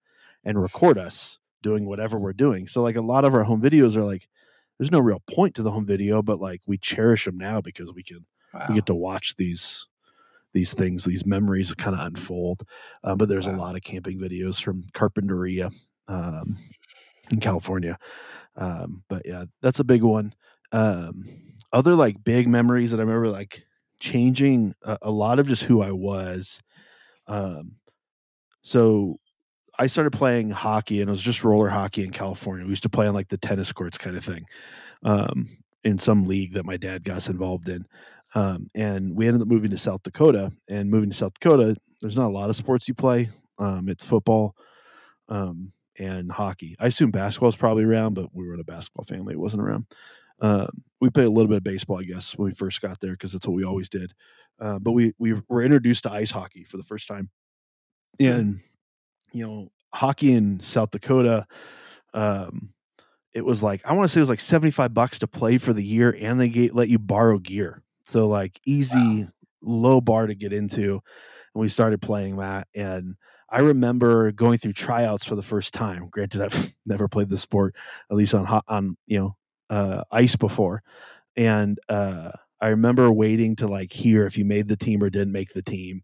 and 0.44 0.60
record 0.60 0.98
us 0.98 1.38
doing 1.62 1.86
whatever 1.86 2.18
we're 2.18 2.32
doing. 2.32 2.66
So 2.66 2.82
like 2.82 2.96
a 2.96 3.02
lot 3.02 3.24
of 3.24 3.34
our 3.34 3.44
home 3.44 3.62
videos 3.62 3.96
are 3.96 4.04
like 4.04 4.26
there's 4.78 4.90
no 4.90 4.98
real 5.00 5.22
point 5.30 5.54
to 5.56 5.62
the 5.62 5.70
home 5.70 5.86
video, 5.86 6.22
but 6.22 6.40
like 6.40 6.62
we 6.66 6.78
cherish 6.78 7.26
them 7.26 7.36
now 7.36 7.60
because 7.60 7.92
we 7.92 8.02
can 8.02 8.26
wow. 8.52 8.66
we 8.68 8.74
get 8.74 8.86
to 8.86 8.94
watch 8.94 9.36
these 9.36 9.86
these 10.52 10.74
things, 10.74 11.04
these 11.04 11.24
memories 11.24 11.72
kind 11.74 11.94
of 11.94 12.04
unfold. 12.04 12.64
Um, 13.04 13.18
but 13.18 13.28
there's 13.28 13.46
wow. 13.46 13.54
a 13.54 13.56
lot 13.56 13.76
of 13.76 13.82
camping 13.82 14.18
videos 14.18 14.60
from 14.60 14.82
Carpinteria 14.92 15.72
um, 16.08 16.56
in 17.30 17.38
California 17.38 17.96
um, 18.56 19.02
but 19.08 19.22
yeah, 19.24 19.44
that's 19.62 19.80
a 19.80 19.84
big 19.84 20.02
one. 20.02 20.34
Um, 20.72 21.24
other 21.72 21.94
like 21.94 22.22
big 22.24 22.48
memories 22.48 22.90
that 22.90 22.98
I 22.98 23.02
remember 23.02 23.28
like 23.28 23.64
changing 24.00 24.74
a, 24.82 24.98
a 25.02 25.10
lot 25.10 25.38
of 25.38 25.48
just 25.48 25.64
who 25.64 25.82
I 25.82 25.92
was. 25.92 26.62
Um, 27.26 27.76
so 28.62 29.18
I 29.78 29.86
started 29.86 30.12
playing 30.12 30.50
hockey 30.50 31.00
and 31.00 31.08
it 31.08 31.10
was 31.10 31.20
just 31.20 31.44
roller 31.44 31.68
hockey 31.68 32.04
in 32.04 32.10
California. 32.10 32.64
We 32.64 32.70
used 32.70 32.82
to 32.82 32.88
play 32.88 33.06
on 33.06 33.14
like 33.14 33.28
the 33.28 33.38
tennis 33.38 33.72
courts 33.72 33.98
kind 33.98 34.16
of 34.16 34.24
thing. 34.24 34.46
Um, 35.02 35.48
in 35.84 35.98
some 35.98 36.26
league 36.26 36.52
that 36.54 36.66
my 36.66 36.76
dad 36.76 37.04
got 37.04 37.16
us 37.16 37.28
involved 37.28 37.68
in. 37.68 37.86
Um, 38.34 38.68
and 38.74 39.16
we 39.16 39.26
ended 39.26 39.42
up 39.42 39.48
moving 39.48 39.70
to 39.70 39.78
South 39.78 40.02
Dakota. 40.02 40.52
And 40.68 40.90
moving 40.90 41.10
to 41.10 41.16
South 41.16 41.34
Dakota, 41.34 41.76
there's 42.00 42.16
not 42.16 42.26
a 42.26 42.28
lot 42.28 42.50
of 42.50 42.56
sports 42.56 42.88
you 42.88 42.94
play. 42.94 43.28
Um, 43.58 43.88
it's 43.88 44.04
football, 44.04 44.56
um, 45.28 45.72
and 46.00 46.32
hockey. 46.32 46.74
I 46.80 46.86
assume 46.86 47.10
basketball 47.10 47.50
is 47.50 47.56
probably 47.56 47.84
around, 47.84 48.14
but 48.14 48.34
we 48.34 48.46
were 48.46 48.54
in 48.54 48.60
a 48.60 48.64
basketball 48.64 49.04
family; 49.04 49.34
it 49.34 49.40
wasn't 49.40 49.62
around. 49.62 49.86
Uh, 50.40 50.66
we 51.00 51.10
played 51.10 51.26
a 51.26 51.30
little 51.30 51.48
bit 51.48 51.58
of 51.58 51.64
baseball, 51.64 52.00
I 52.00 52.04
guess, 52.04 52.36
when 52.36 52.48
we 52.48 52.54
first 52.54 52.80
got 52.80 52.98
there 53.00 53.12
because 53.12 53.32
that's 53.32 53.46
what 53.46 53.54
we 53.54 53.64
always 53.64 53.90
did. 53.90 54.14
Uh, 54.58 54.78
but 54.78 54.92
we 54.92 55.12
we 55.18 55.34
were 55.48 55.62
introduced 55.62 56.04
to 56.04 56.10
ice 56.10 56.30
hockey 56.30 56.64
for 56.64 56.78
the 56.78 56.82
first 56.82 57.06
time, 57.06 57.30
and 58.18 58.60
you 59.32 59.46
know, 59.46 59.70
hockey 59.92 60.32
in 60.32 60.60
South 60.60 60.90
Dakota. 60.90 61.46
Um, 62.14 62.72
it 63.34 63.44
was 63.44 63.62
like 63.62 63.84
I 63.84 63.92
want 63.92 64.08
to 64.08 64.12
say 64.12 64.18
it 64.18 64.22
was 64.22 64.30
like 64.30 64.40
seventy 64.40 64.70
five 64.70 64.94
bucks 64.94 65.18
to 65.20 65.26
play 65.26 65.58
for 65.58 65.72
the 65.72 65.84
year, 65.84 66.16
and 66.18 66.40
they 66.40 66.48
get, 66.48 66.74
let 66.74 66.88
you 66.88 66.98
borrow 66.98 67.38
gear. 67.38 67.82
So 68.04 68.26
like 68.26 68.58
easy, 68.66 69.24
wow. 69.24 69.28
low 69.62 70.00
bar 70.00 70.26
to 70.26 70.34
get 70.34 70.52
into, 70.52 70.92
and 71.54 71.60
we 71.60 71.68
started 71.68 72.00
playing 72.00 72.38
that 72.38 72.66
and 72.74 73.16
I 73.50 73.60
remember 73.60 74.32
going 74.32 74.58
through 74.58 74.74
tryouts 74.74 75.24
for 75.24 75.34
the 75.36 75.42
first 75.42 75.74
time. 75.74 76.08
Granted, 76.10 76.42
I've 76.42 76.74
never 76.86 77.08
played 77.08 77.28
the 77.28 77.38
sport, 77.38 77.74
at 78.10 78.16
least 78.16 78.34
on 78.34 78.44
hot, 78.44 78.64
on 78.68 78.96
you 79.06 79.18
know 79.18 79.36
uh, 79.70 80.04
ice 80.10 80.36
before, 80.36 80.82
and 81.36 81.78
uh, 81.88 82.32
I 82.60 82.68
remember 82.68 83.10
waiting 83.12 83.56
to 83.56 83.68
like 83.68 83.92
hear 83.92 84.26
if 84.26 84.38
you 84.38 84.44
made 84.44 84.68
the 84.68 84.76
team 84.76 85.02
or 85.02 85.10
didn't 85.10 85.32
make 85.32 85.52
the 85.54 85.62
team. 85.62 86.02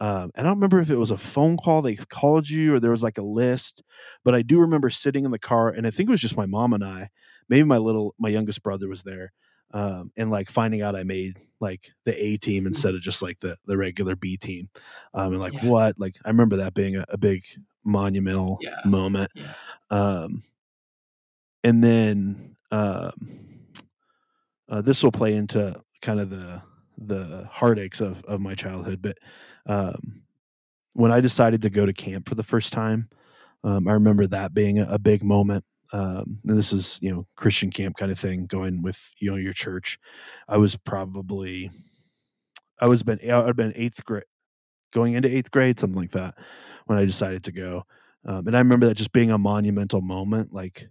Um, 0.00 0.32
and 0.34 0.46
I 0.46 0.50
don't 0.50 0.58
remember 0.58 0.80
if 0.80 0.90
it 0.90 0.96
was 0.96 1.12
a 1.12 1.16
phone 1.16 1.56
call 1.56 1.82
they 1.82 1.96
called 1.96 2.50
you 2.50 2.74
or 2.74 2.80
there 2.80 2.90
was 2.90 3.02
like 3.02 3.18
a 3.18 3.22
list, 3.22 3.82
but 4.24 4.34
I 4.34 4.42
do 4.42 4.60
remember 4.60 4.90
sitting 4.90 5.24
in 5.24 5.30
the 5.30 5.38
car, 5.38 5.70
and 5.70 5.86
I 5.86 5.90
think 5.90 6.08
it 6.08 6.12
was 6.12 6.20
just 6.20 6.36
my 6.36 6.46
mom 6.46 6.72
and 6.72 6.84
I. 6.84 7.10
Maybe 7.48 7.64
my 7.64 7.78
little 7.78 8.14
my 8.18 8.28
youngest 8.30 8.62
brother 8.62 8.88
was 8.88 9.02
there, 9.04 9.32
um, 9.74 10.12
and 10.16 10.30
like 10.30 10.48
finding 10.48 10.82
out 10.82 10.96
I 10.96 11.02
made 11.02 11.36
like 11.60 11.92
the 12.04 12.24
A 12.24 12.36
team 12.36 12.60
mm-hmm. 12.60 12.68
instead 12.68 12.94
of 12.94 13.02
just 13.02 13.20
like 13.20 13.40
the 13.40 13.58
the 13.66 13.76
regular 13.76 14.16
B 14.16 14.36
team, 14.36 14.70
um, 15.12 15.32
and 15.32 15.40
like 15.40 15.52
yeah. 15.52 15.66
what 15.66 15.98
like 15.98 16.16
I 16.24 16.28
remember 16.28 16.56
that 16.56 16.74
being 16.74 16.96
a, 16.96 17.04
a 17.08 17.18
big 17.18 17.42
monumental 17.84 18.58
yeah. 18.62 18.80
moment. 18.86 19.30
Yeah. 19.34 19.52
Um, 19.90 20.44
and 21.64 21.82
then 21.82 22.56
um, 22.70 23.66
uh, 24.68 24.80
this 24.80 25.02
will 25.02 25.12
play 25.12 25.34
into 25.34 25.78
kind 26.00 26.20
of 26.20 26.30
the 26.30 26.62
the 26.96 27.48
heartaches 27.50 28.00
of 28.00 28.24
of 28.24 28.40
my 28.40 28.54
childhood, 28.54 29.02
but 29.02 29.18
um, 29.66 30.22
when 30.92 31.10
I 31.10 31.20
decided 31.20 31.62
to 31.62 31.70
go 31.70 31.84
to 31.84 31.92
camp 31.92 32.28
for 32.28 32.36
the 32.36 32.44
first 32.44 32.72
time, 32.72 33.08
um, 33.64 33.88
I 33.88 33.92
remember 33.92 34.28
that 34.28 34.54
being 34.54 34.78
a, 34.78 34.86
a 34.88 34.98
big 35.00 35.24
moment 35.24 35.64
um, 35.92 36.38
and 36.46 36.58
this 36.58 36.72
is 36.72 36.98
you 37.02 37.12
know 37.12 37.26
Christian 37.36 37.70
camp 37.70 37.96
kind 37.96 38.10
of 38.10 38.18
thing 38.18 38.46
going 38.46 38.82
with 38.82 39.00
you 39.18 39.30
know 39.30 39.36
your 39.36 39.52
church. 39.52 39.98
I 40.48 40.56
was 40.56 40.76
probably 40.76 41.70
I 42.80 42.86
was 42.86 43.02
been 43.02 43.18
I 43.22 43.44
had 43.44 43.56
been 43.56 43.72
eighth 43.76 44.04
grade, 44.04 44.24
going 44.92 45.14
into 45.14 45.34
eighth 45.34 45.50
grade, 45.50 45.78
something 45.78 46.00
like 46.00 46.12
that, 46.12 46.34
when 46.86 46.98
I 46.98 47.04
decided 47.04 47.44
to 47.44 47.52
go. 47.52 47.84
Um, 48.26 48.46
and 48.46 48.56
I 48.56 48.60
remember 48.60 48.86
that 48.86 48.94
just 48.94 49.12
being 49.12 49.30
a 49.30 49.38
monumental 49.38 50.00
moment. 50.00 50.52
Like 50.52 50.88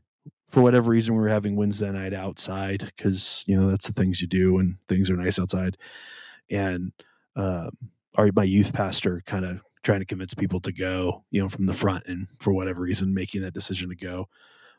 for 0.49 0.61
whatever 0.61 0.91
reason, 0.91 1.15
we 1.15 1.21
were 1.21 1.29
having 1.29 1.55
Wednesday 1.55 1.91
night 1.91 2.13
outside 2.13 2.79
because 2.79 3.43
you 3.47 3.59
know 3.59 3.69
that's 3.69 3.87
the 3.87 3.93
things 3.93 4.21
you 4.21 4.27
do 4.27 4.53
when 4.53 4.77
things 4.87 5.09
are 5.09 5.17
nice 5.17 5.39
outside. 5.39 5.77
And 6.51 6.91
um, 7.35 7.71
our 8.15 8.29
my 8.35 8.43
youth 8.43 8.73
pastor 8.73 9.21
kind 9.25 9.45
of 9.45 9.59
trying 9.83 9.99
to 9.99 10.05
convince 10.05 10.33
people 10.33 10.61
to 10.61 10.71
go, 10.71 11.23
you 11.31 11.41
know, 11.41 11.49
from 11.49 11.65
the 11.65 11.73
front, 11.73 12.05
and 12.07 12.27
for 12.39 12.53
whatever 12.53 12.81
reason, 12.81 13.13
making 13.13 13.41
that 13.41 13.53
decision 13.53 13.89
to 13.89 13.95
go. 13.95 14.27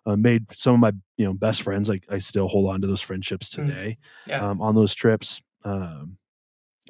Uh, 0.07 0.17
made 0.17 0.45
some 0.53 0.75
of 0.75 0.81
my 0.81 0.93
you 1.17 1.25
know 1.25 1.33
best 1.33 1.63
friends 1.63 1.89
like 1.89 2.05
i 2.11 2.19
still 2.19 2.47
hold 2.47 2.69
on 2.69 2.81
to 2.81 2.87
those 2.87 3.01
friendships 3.01 3.49
Mm. 3.49 3.55
today 3.69 3.99
Yeah. 4.27 4.41
um, 4.51 4.61
on 4.61 4.75
those 4.75 4.95
trips 4.95 5.41
um, 5.65 6.19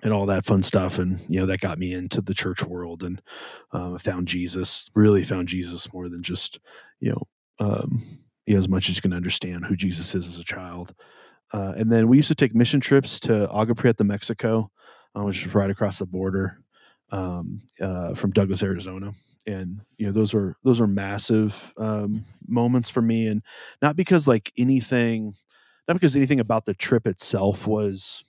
and 0.03 0.13
all 0.13 0.27
that 0.27 0.45
fun 0.45 0.65
stuff 0.65 0.99
and 0.99 1.21
you 1.29 1.39
know 1.39 1.47
that 1.47 1.61
got 1.61 1.79
me 1.79 1.93
into 1.95 2.21
the 2.21 2.35
church 2.35 2.65
world 2.65 3.05
and 3.05 3.23
um, 3.71 3.99
found 3.99 4.27
jesus 4.27 4.91
really 4.97 5.23
found 5.23 5.47
jesus 5.47 5.93
more 5.93 6.09
than 6.09 6.23
just 6.25 6.59
you 6.99 7.11
know 7.13 7.23
um, 7.61 8.03
you 8.47 8.55
know, 8.55 8.59
as 8.59 8.69
much 8.69 8.89
as 8.89 8.97
you 8.97 9.03
can 9.03 9.13
understand 9.13 9.65
who 9.65 9.77
jesus 9.77 10.13
is 10.17 10.27
as 10.27 10.39
a 10.41 10.45
child 10.45 10.93
uh, 11.53 11.73
and 11.77 11.93
then 11.93 12.09
we 12.09 12.17
used 12.17 12.29
to 12.29 12.35
take 12.35 12.53
mission 12.53 12.81
trips 12.81 13.21
to 13.21 13.49
Agua 13.49 13.77
Prieta 13.77 14.03
mexico 14.03 14.69
uh, 15.17 15.23
which 15.23 15.47
is 15.47 15.55
right 15.55 15.71
across 15.71 16.01
the 16.01 16.07
border 16.07 16.59
um, 17.11 17.61
uh, 17.81 18.13
from 18.15 18.33
douglas 18.33 18.63
arizona 18.65 19.13
and 19.47 19.81
you 19.99 20.07
know 20.07 20.13
those 20.13 20.35
are 20.35 20.57
those 20.65 20.81
were 20.81 20.87
massive 20.87 21.73
um, 21.77 22.25
moments 22.47 22.89
for 22.91 23.03
me. 23.03 23.27
And 23.27 23.43
not 23.83 23.97
because 23.97 24.27
like 24.29 24.53
anything 24.57 25.35
not 25.87 25.95
because 25.95 26.17
anything 26.17 26.41
about 26.41 26.65
the 26.65 26.75
trip 26.75 27.07
itself 27.07 27.67
was 27.67 28.25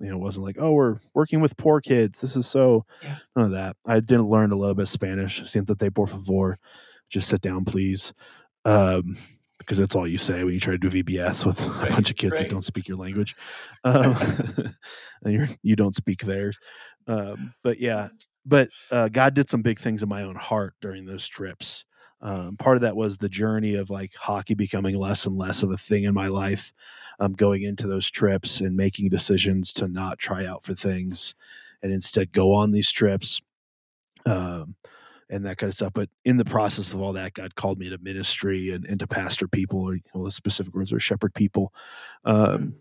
you 0.00 0.08
know 0.08 0.16
it 0.16 0.20
wasn't 0.20 0.46
like 0.46 0.56
oh 0.58 0.72
we're 0.72 0.98
working 1.14 1.40
with 1.40 1.56
poor 1.56 1.80
kids. 1.80 2.20
This 2.20 2.36
is 2.36 2.46
so 2.46 2.84
Yeah. 3.02 3.16
none 3.36 3.46
of 3.46 3.50
that. 3.52 3.76
I 3.86 4.00
didn't 4.00 4.28
learn 4.28 4.52
a 4.52 4.56
little 4.56 4.74
bit 4.74 4.82
of 4.82 4.88
spanish 4.88 5.42
siento 5.42 5.78
te 5.78 5.90
por 5.90 6.06
favor. 6.06 6.58
Just 7.08 7.28
sit 7.28 7.40
down 7.40 7.64
please. 7.64 8.12
Um 8.64 9.16
because 9.58 9.76
that's 9.76 9.94
all 9.94 10.08
you 10.08 10.16
say 10.18 10.42
when 10.42 10.54
you 10.54 10.60
try 10.60 10.72
to 10.72 10.78
do 10.78 10.88
vbs 10.88 11.44
with 11.44 11.60
Right, 11.78 11.90
a 11.90 11.94
bunch 11.94 12.10
of 12.10 12.16
kids 12.16 12.38
that 12.38 12.48
don't 12.48 12.62
speak 12.64 12.88
your 12.88 12.96
language. 12.98 13.34
Um, 13.84 14.14
and 15.24 15.32
you're, 15.34 15.48
you 15.62 15.76
don't 15.76 15.94
speak 15.94 16.22
theirs. 16.22 16.58
Um, 17.06 17.54
but 17.62 17.78
yeah 17.78 18.08
but 18.50 18.68
uh, 18.90 19.08
god 19.08 19.34
did 19.34 19.48
some 19.48 19.62
big 19.62 19.78
things 19.78 20.02
in 20.02 20.08
my 20.08 20.22
own 20.22 20.36
heart 20.36 20.74
during 20.80 21.06
those 21.06 21.26
trips 21.26 21.84
um, 22.22 22.56
part 22.58 22.76
of 22.76 22.82
that 22.82 22.96
was 22.96 23.16
the 23.16 23.30
journey 23.30 23.76
of 23.76 23.88
like 23.88 24.12
hockey 24.14 24.54
becoming 24.54 24.94
less 24.94 25.24
and 25.24 25.36
less 25.36 25.62
of 25.62 25.70
a 25.70 25.76
thing 25.76 26.04
in 26.04 26.12
my 26.12 26.28
life 26.28 26.72
um, 27.18 27.32
going 27.32 27.62
into 27.62 27.86
those 27.86 28.10
trips 28.10 28.60
and 28.60 28.76
making 28.76 29.08
decisions 29.08 29.72
to 29.74 29.88
not 29.88 30.18
try 30.18 30.46
out 30.46 30.64
for 30.64 30.74
things 30.74 31.34
and 31.82 31.92
instead 31.92 32.32
go 32.32 32.52
on 32.52 32.72
these 32.72 32.90
trips 32.90 33.40
um, 34.26 34.74
and 35.28 35.44
that 35.46 35.58
kind 35.58 35.68
of 35.68 35.74
stuff. 35.74 35.92
But 35.94 36.08
in 36.24 36.36
the 36.36 36.44
process 36.44 36.92
of 36.92 37.00
all 37.00 37.12
that, 37.12 37.34
God 37.34 37.54
called 37.54 37.78
me 37.78 37.90
to 37.90 37.98
ministry 37.98 38.70
and, 38.70 38.84
and 38.86 38.98
to 39.00 39.06
pastor 39.06 39.46
people, 39.46 39.80
or 39.80 39.94
you 39.94 40.00
know, 40.14 40.24
the 40.24 40.30
specific 40.30 40.74
words 40.74 40.92
are 40.92 41.00
shepherd 41.00 41.34
people, 41.34 41.72
um, 42.24 42.74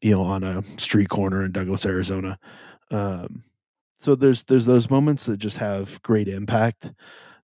you 0.00 0.14
know, 0.14 0.22
on 0.22 0.44
a 0.44 0.62
street 0.78 1.08
corner 1.08 1.44
in 1.44 1.52
Douglas, 1.52 1.86
Arizona. 1.86 2.38
Um, 2.90 3.42
so 3.96 4.14
there's 4.14 4.44
there's 4.44 4.66
those 4.66 4.90
moments 4.90 5.26
that 5.26 5.38
just 5.38 5.58
have 5.58 6.00
great 6.02 6.28
impact 6.28 6.92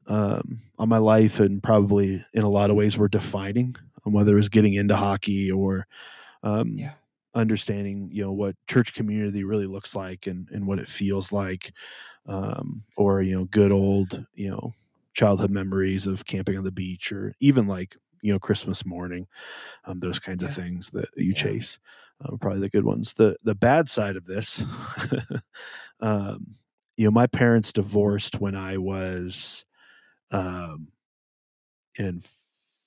um, 0.07 0.63
on 0.79 0.89
my 0.89 0.99
life, 0.99 1.41
and 1.41 1.63
probably 1.63 2.25
in 2.35 2.43
a 2.43 2.51
lot 2.51 2.71
of 2.71 2.77
ways 2.77 2.99
were 2.99 3.09
defining 3.09 3.77
on 4.07 4.13
whether 4.13 4.33
it 4.33 4.37
was 4.37 4.49
getting 4.51 4.75
into 4.75 4.97
hockey 4.97 5.51
or 5.53 5.87
um, 6.43 6.77
Yeah. 6.77 6.95
understanding 7.35 8.09
you 8.13 8.23
know 8.23 8.33
what 8.33 8.57
church 8.69 8.95
community 8.95 9.45
really 9.45 9.67
looks 9.67 9.97
like 9.97 10.27
and 10.27 10.49
and 10.51 10.67
what 10.67 10.79
it 10.79 10.89
feels 10.89 11.33
like 11.33 11.73
um, 12.27 12.85
or 12.97 13.23
you 13.23 13.35
know 13.37 13.45
good 13.47 13.73
old 13.73 14.25
you 14.35 14.51
know 14.51 14.73
childhood 15.15 15.51
memories 15.51 16.07
of 16.07 16.27
camping 16.27 16.59
on 16.59 16.65
the 16.65 16.73
beach 16.73 17.13
or 17.13 17.35
even 17.41 17.67
like 17.67 17.97
you 18.23 18.33
know 18.33 18.39
christmas 18.39 18.87
morning 18.87 19.27
um, 19.85 20.01
those 20.01 20.19
kinds 20.19 20.43
of 20.43 20.53
things 20.53 20.91
that 20.91 21.09
you 21.17 21.33
Yeah. 21.33 21.35
chase 21.35 21.79
um, 22.23 22.39
probably 22.39 22.61
the 22.61 22.71
good 22.71 22.85
ones 22.85 23.15
the 23.15 23.37
the 23.45 23.55
bad 23.55 23.89
side 23.89 24.17
of 24.17 24.25
this 24.27 24.65
um, 26.03 26.57
you 26.99 27.07
know 27.07 27.13
my 27.13 27.27
parents 27.29 27.73
divorced 27.73 28.41
when 28.41 28.57
i 28.57 28.77
was 28.79 29.65
um, 30.33 30.89
in 31.99 32.23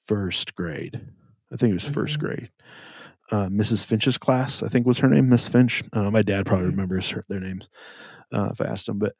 first 0.07 0.55
grade 0.55 0.99
i 1.51 1.55
think 1.55 1.72
it 1.72 1.74
was 1.74 1.86
1st 1.86 2.18
Mhm. 2.18 2.20
grade 2.20 2.51
uh, 3.32 3.49
Mrs. 3.49 3.86
Finch's 3.86 4.18
class, 4.20 4.63
I 4.63 4.70
think 4.70 4.86
was 4.86 4.99
her 4.99 5.09
name, 5.09 5.30
Miss 5.30 5.47
Finch. 5.47 5.84
I 5.93 5.97
don't 5.97 6.05
know. 6.05 6.11
My 6.11 6.22
dad 6.22 6.45
probably 6.45 6.66
Mhm. 6.66 6.68
remembers 6.68 7.09
her, 7.11 7.26
their 7.30 7.39
names 7.39 7.70
uh, 8.34 8.49
if 8.51 8.61
I 8.61 8.66
asked 8.66 8.89
him, 8.89 8.99
but 8.99 9.16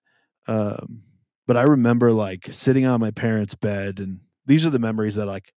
um, 0.48 1.04
but 1.48 1.58
I 1.58 1.64
remember 1.64 2.12
like 2.12 2.50
sitting 2.52 2.86
on 2.86 3.00
my 3.02 3.12
parents' 3.12 3.56
bed, 3.56 4.00
and 4.00 4.22
these 4.46 4.66
are 4.66 4.72
the 4.72 4.80
memories 4.80 5.16
that 5.16 5.28
like 5.28 5.54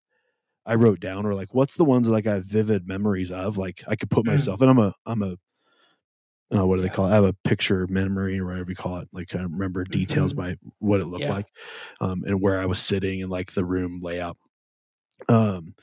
I 0.67 0.77
wrote 0.77 1.01
down, 1.01 1.27
or 1.27 1.35
like 1.35 1.55
what's 1.55 1.77
the 1.77 1.85
ones 1.85 2.07
that 2.07 2.13
like 2.15 2.27
I 2.27 2.35
have 2.37 2.47
vivid 2.47 2.87
memories 2.89 3.31
of, 3.33 3.59
like 3.59 3.85
I 3.89 3.97
could 3.97 4.11
put 4.11 4.27
Mm. 4.27 4.27
myself, 4.27 4.61
and 4.63 4.71
I'm 4.71 4.79
a 4.79 4.95
I'm 5.07 5.23
a 5.23 5.37
uh, 6.55 6.67
what 6.67 6.77
do 6.77 6.83
they 6.83 6.89
Yeah. 6.89 6.95
call 6.95 7.07
it? 7.07 7.11
I 7.11 7.15
have 7.17 7.25
a 7.25 7.35
picture 7.45 7.87
memory 7.89 8.39
or 8.39 8.47
whatever 8.47 8.71
you 8.71 8.77
call 8.77 8.99
it. 8.99 9.09
Like 9.13 9.35
I 9.35 9.43
remember 9.43 9.85
details 9.85 10.33
Mhm. 10.33 10.37
by 10.37 10.57
what 10.79 11.01
it 11.01 11.07
looked 11.07 11.25
Yeah. 11.25 11.35
like, 11.35 11.47
um, 12.01 12.25
and 12.25 12.41
where 12.41 12.61
I 12.61 12.67
was 12.67 12.79
sitting 12.81 13.23
and 13.23 13.31
like 13.31 13.53
the 13.53 13.65
room 13.65 13.99
layout. 14.01 14.37
Um, 15.29 15.75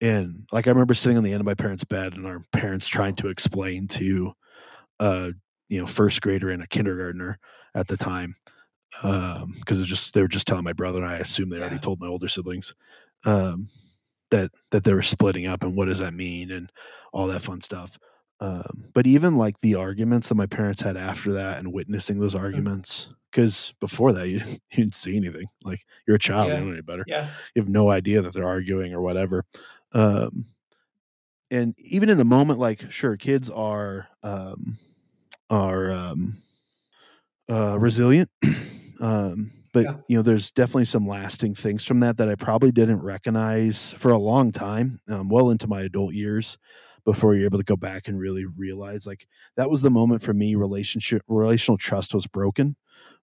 and 0.00 0.46
like 0.52 0.66
I 0.66 0.70
remember 0.70 0.94
sitting 0.94 1.18
on 1.18 1.24
the 1.24 1.32
end 1.32 1.40
of 1.40 1.46
my 1.46 1.54
parents' 1.54 1.84
bed 1.84 2.16
and 2.16 2.26
our 2.26 2.40
parents 2.52 2.88
trying 2.88 3.16
to 3.16 3.28
explain 3.28 3.88
to 3.88 4.32
uh 5.00 5.32
you 5.68 5.80
know 5.80 5.86
first 5.86 6.20
grader 6.22 6.50
and 6.50 6.62
a 6.62 6.66
kindergartner 6.68 7.38
at 7.74 7.88
the 7.88 7.96
time 7.96 8.34
um 9.02 9.54
because 9.60 9.78
it 9.78 9.82
was 9.82 9.88
just 9.88 10.14
they 10.14 10.22
were 10.22 10.28
just 10.28 10.46
telling 10.46 10.64
my 10.64 10.72
brother 10.72 10.98
and 11.02 11.06
I 11.10 11.18
assume 11.18 11.50
they 11.50 11.58
already 11.60 11.78
told 11.78 12.00
my 12.00 12.06
older 12.08 12.28
siblings 12.28 12.74
um 13.24 13.68
that 14.30 14.50
that 14.72 14.84
they 14.84 14.94
were 14.94 15.02
splitting 15.02 15.46
up 15.46 15.62
and 15.64 15.76
what 15.76 15.86
does 15.86 16.00
that 16.00 16.14
mean 16.14 16.50
and 16.52 16.70
all 17.12 17.26
that 17.28 17.42
fun 17.42 17.60
stuff 17.60 17.98
um 18.40 18.84
but 18.94 19.06
even 19.06 19.36
like 19.36 19.54
the 19.62 19.74
arguments 19.74 20.28
that 20.28 20.34
my 20.36 20.46
parents 20.46 20.80
had 20.80 20.96
after 20.96 21.32
that 21.32 21.58
and 21.58 21.72
witnessing 21.72 22.18
those 22.20 22.34
arguments 22.34 23.08
because 23.30 23.74
before 23.80 24.12
that 24.12 24.28
you, 24.28 24.38
didn't- 24.38 24.52
you 24.72 24.76
didn't 24.76 24.94
see 24.94 25.16
anything 25.16 25.46
like 25.64 25.80
you're 26.06 26.16
a 26.16 26.18
child 26.20 26.48
Yeah. 26.48 26.54
you 26.54 26.58
don't 26.60 26.68
know 26.68 26.72
any 26.74 26.82
better 26.82 27.04
Yeah. 27.06 27.28
you 27.54 27.62
have 27.62 27.68
no 27.68 27.90
idea 27.90 28.22
that 28.22 28.32
they're 28.34 28.46
arguing 28.46 28.94
or 28.94 29.00
whatever 29.00 29.44
um 29.92 30.44
and 31.50 31.74
even 31.80 32.08
in 32.10 32.18
the 32.18 32.24
moment 32.24 32.58
like 32.58 32.90
sure 32.90 33.16
kids 33.16 33.50
are 33.50 34.08
um 34.22 34.76
are 35.50 35.90
um 35.90 36.36
uh 37.50 37.78
resilient 37.78 38.30
um 39.00 39.50
but 39.72 39.84
Yeah. 39.84 39.96
you 40.08 40.16
know 40.16 40.22
there's 40.22 40.50
definitely 40.50 40.84
some 40.86 41.06
lasting 41.06 41.54
things 41.54 41.84
from 41.84 42.00
that 42.00 42.16
that 42.18 42.28
i 42.28 42.34
probably 42.34 42.70
didn't 42.72 43.00
recognize 43.00 43.92
for 43.92 44.10
a 44.10 44.18
long 44.18 44.52
time 44.52 45.00
um, 45.08 45.28
well 45.28 45.50
into 45.50 45.66
my 45.66 45.82
adult 45.82 46.14
years 46.14 46.58
before 47.08 47.34
you're 47.34 47.46
able 47.46 47.56
to 47.56 47.64
go 47.64 47.74
back 47.74 48.06
and 48.06 48.20
really 48.20 48.44
realize 48.44 49.06
like 49.06 49.26
that 49.56 49.70
was 49.70 49.80
the 49.80 49.88
moment 49.88 50.20
for 50.20 50.34
me 50.34 50.56
relationship 50.56 51.22
relational 51.26 51.78
trust 51.78 52.12
was 52.12 52.26
broken. 52.26 52.76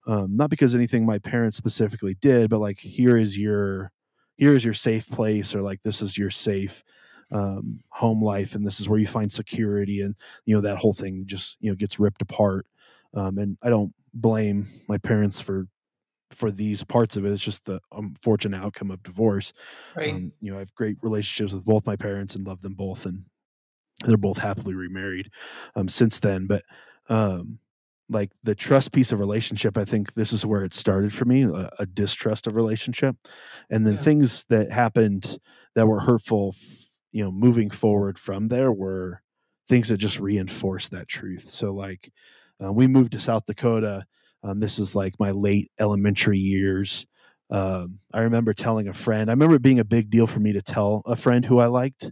Um, 0.08 0.36
not 0.36 0.50
because 0.50 0.74
anything 0.74 1.06
my 1.06 1.20
parents 1.20 1.56
specifically 1.56 2.14
did 2.14 2.50
but 2.50 2.58
like 2.58 2.80
here 2.80 3.16
is 3.16 3.38
your 3.38 3.92
here 4.34 4.56
is 4.56 4.64
your 4.64 4.74
safe 4.74 5.08
place 5.08 5.54
or 5.54 5.62
like 5.62 5.82
this 5.82 6.02
is 6.02 6.18
your 6.18 6.30
safe 6.30 6.82
um, 7.30 7.78
home 7.90 8.20
life 8.20 8.56
and 8.56 8.66
this 8.66 8.80
is 8.80 8.88
where 8.88 8.98
you 8.98 9.06
find 9.06 9.30
security 9.30 10.00
and 10.00 10.16
you 10.46 10.56
know 10.56 10.62
that 10.62 10.78
whole 10.78 10.94
thing 10.94 11.22
just 11.24 11.56
you 11.60 11.70
know 11.70 11.76
gets 11.76 12.00
ripped 12.00 12.22
apart. 12.22 12.66
Um, 13.14 13.38
and 13.38 13.56
i 13.62 13.70
don't 13.70 13.94
blame 14.14 14.66
my 14.88 14.98
parents 14.98 15.40
for 15.40 15.68
for 16.32 16.50
these 16.50 16.82
parts 16.82 17.16
of 17.16 17.24
it. 17.24 17.30
It's 17.30 17.40
just 17.40 17.64
the 17.66 17.80
unfortunate 17.92 18.58
outcome 18.58 18.90
of 18.90 19.00
divorce. 19.04 19.52
Right. 19.94 20.12
um, 20.12 20.32
you 20.40 20.50
know 20.50 20.56
i 20.56 20.60
have 20.60 20.74
great 20.74 20.96
relationships 21.02 21.52
with 21.52 21.64
both 21.64 21.86
my 21.86 21.94
parents 21.94 22.34
and 22.34 22.44
love 22.44 22.62
them 22.62 22.74
both 22.74 23.06
and 23.06 23.22
they're 24.04 24.16
both 24.16 24.38
happily 24.38 24.74
remarried 24.74 25.30
um, 25.74 25.88
since 25.88 26.18
then 26.18 26.46
but 26.46 26.62
um, 27.08 27.58
like 28.08 28.30
the 28.44 28.54
trust 28.54 28.92
piece 28.92 29.12
of 29.12 29.18
relationship 29.20 29.76
i 29.78 29.84
think 29.84 30.12
this 30.14 30.32
is 30.32 30.44
where 30.46 30.64
it 30.64 30.74
started 30.74 31.12
for 31.12 31.24
me 31.24 31.42
a, 31.44 31.70
a 31.78 31.86
distrust 31.86 32.46
of 32.46 32.54
relationship 32.54 33.16
and 33.70 33.86
then 33.86 33.94
Yeah. 33.94 34.00
things 34.00 34.44
that 34.48 34.70
happened 34.70 35.38
that 35.74 35.86
were 35.86 36.00
hurtful 36.00 36.54
you 37.12 37.24
know 37.24 37.32
moving 37.32 37.70
forward 37.70 38.18
from 38.18 38.48
there 38.48 38.72
were 38.72 39.22
things 39.68 39.88
that 39.88 39.96
just 39.98 40.20
reinforced 40.20 40.90
that 40.92 41.08
truth 41.08 41.48
so 41.48 41.72
like 41.72 42.12
uh, 42.64 42.72
we 42.72 42.86
moved 42.86 43.12
to 43.12 43.18
south 43.18 43.44
dakota 43.46 44.04
um, 44.42 44.60
this 44.60 44.78
is 44.78 44.94
like 44.94 45.14
my 45.18 45.30
late 45.30 45.70
elementary 45.80 46.38
years 46.38 47.06
um, 47.50 47.98
i 48.12 48.20
remember 48.20 48.52
telling 48.52 48.88
a 48.88 48.92
friend 48.92 49.30
i 49.30 49.32
remember 49.32 49.56
it 49.56 49.62
being 49.62 49.80
a 49.80 49.84
big 49.84 50.10
deal 50.10 50.26
for 50.26 50.40
me 50.40 50.52
to 50.52 50.62
tell 50.62 51.02
a 51.06 51.16
friend 51.16 51.44
who 51.44 51.58
i 51.58 51.66
liked 51.66 52.10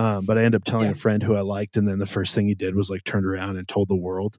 um, 0.00 0.24
but 0.24 0.38
i 0.38 0.42
ended 0.44 0.60
up 0.60 0.64
telling 0.64 0.86
Yeah. 0.86 0.92
a 0.92 1.04
friend 1.04 1.22
who 1.22 1.34
i 1.36 1.40
liked 1.42 1.76
and 1.76 1.86
then 1.88 1.98
the 1.98 2.06
first 2.16 2.34
thing 2.34 2.46
he 2.46 2.54
did 2.54 2.74
was 2.74 2.90
like 2.90 3.04
turned 3.04 3.26
around 3.26 3.56
and 3.58 3.66
told 3.68 3.88
the 3.88 3.96
world 4.08 4.38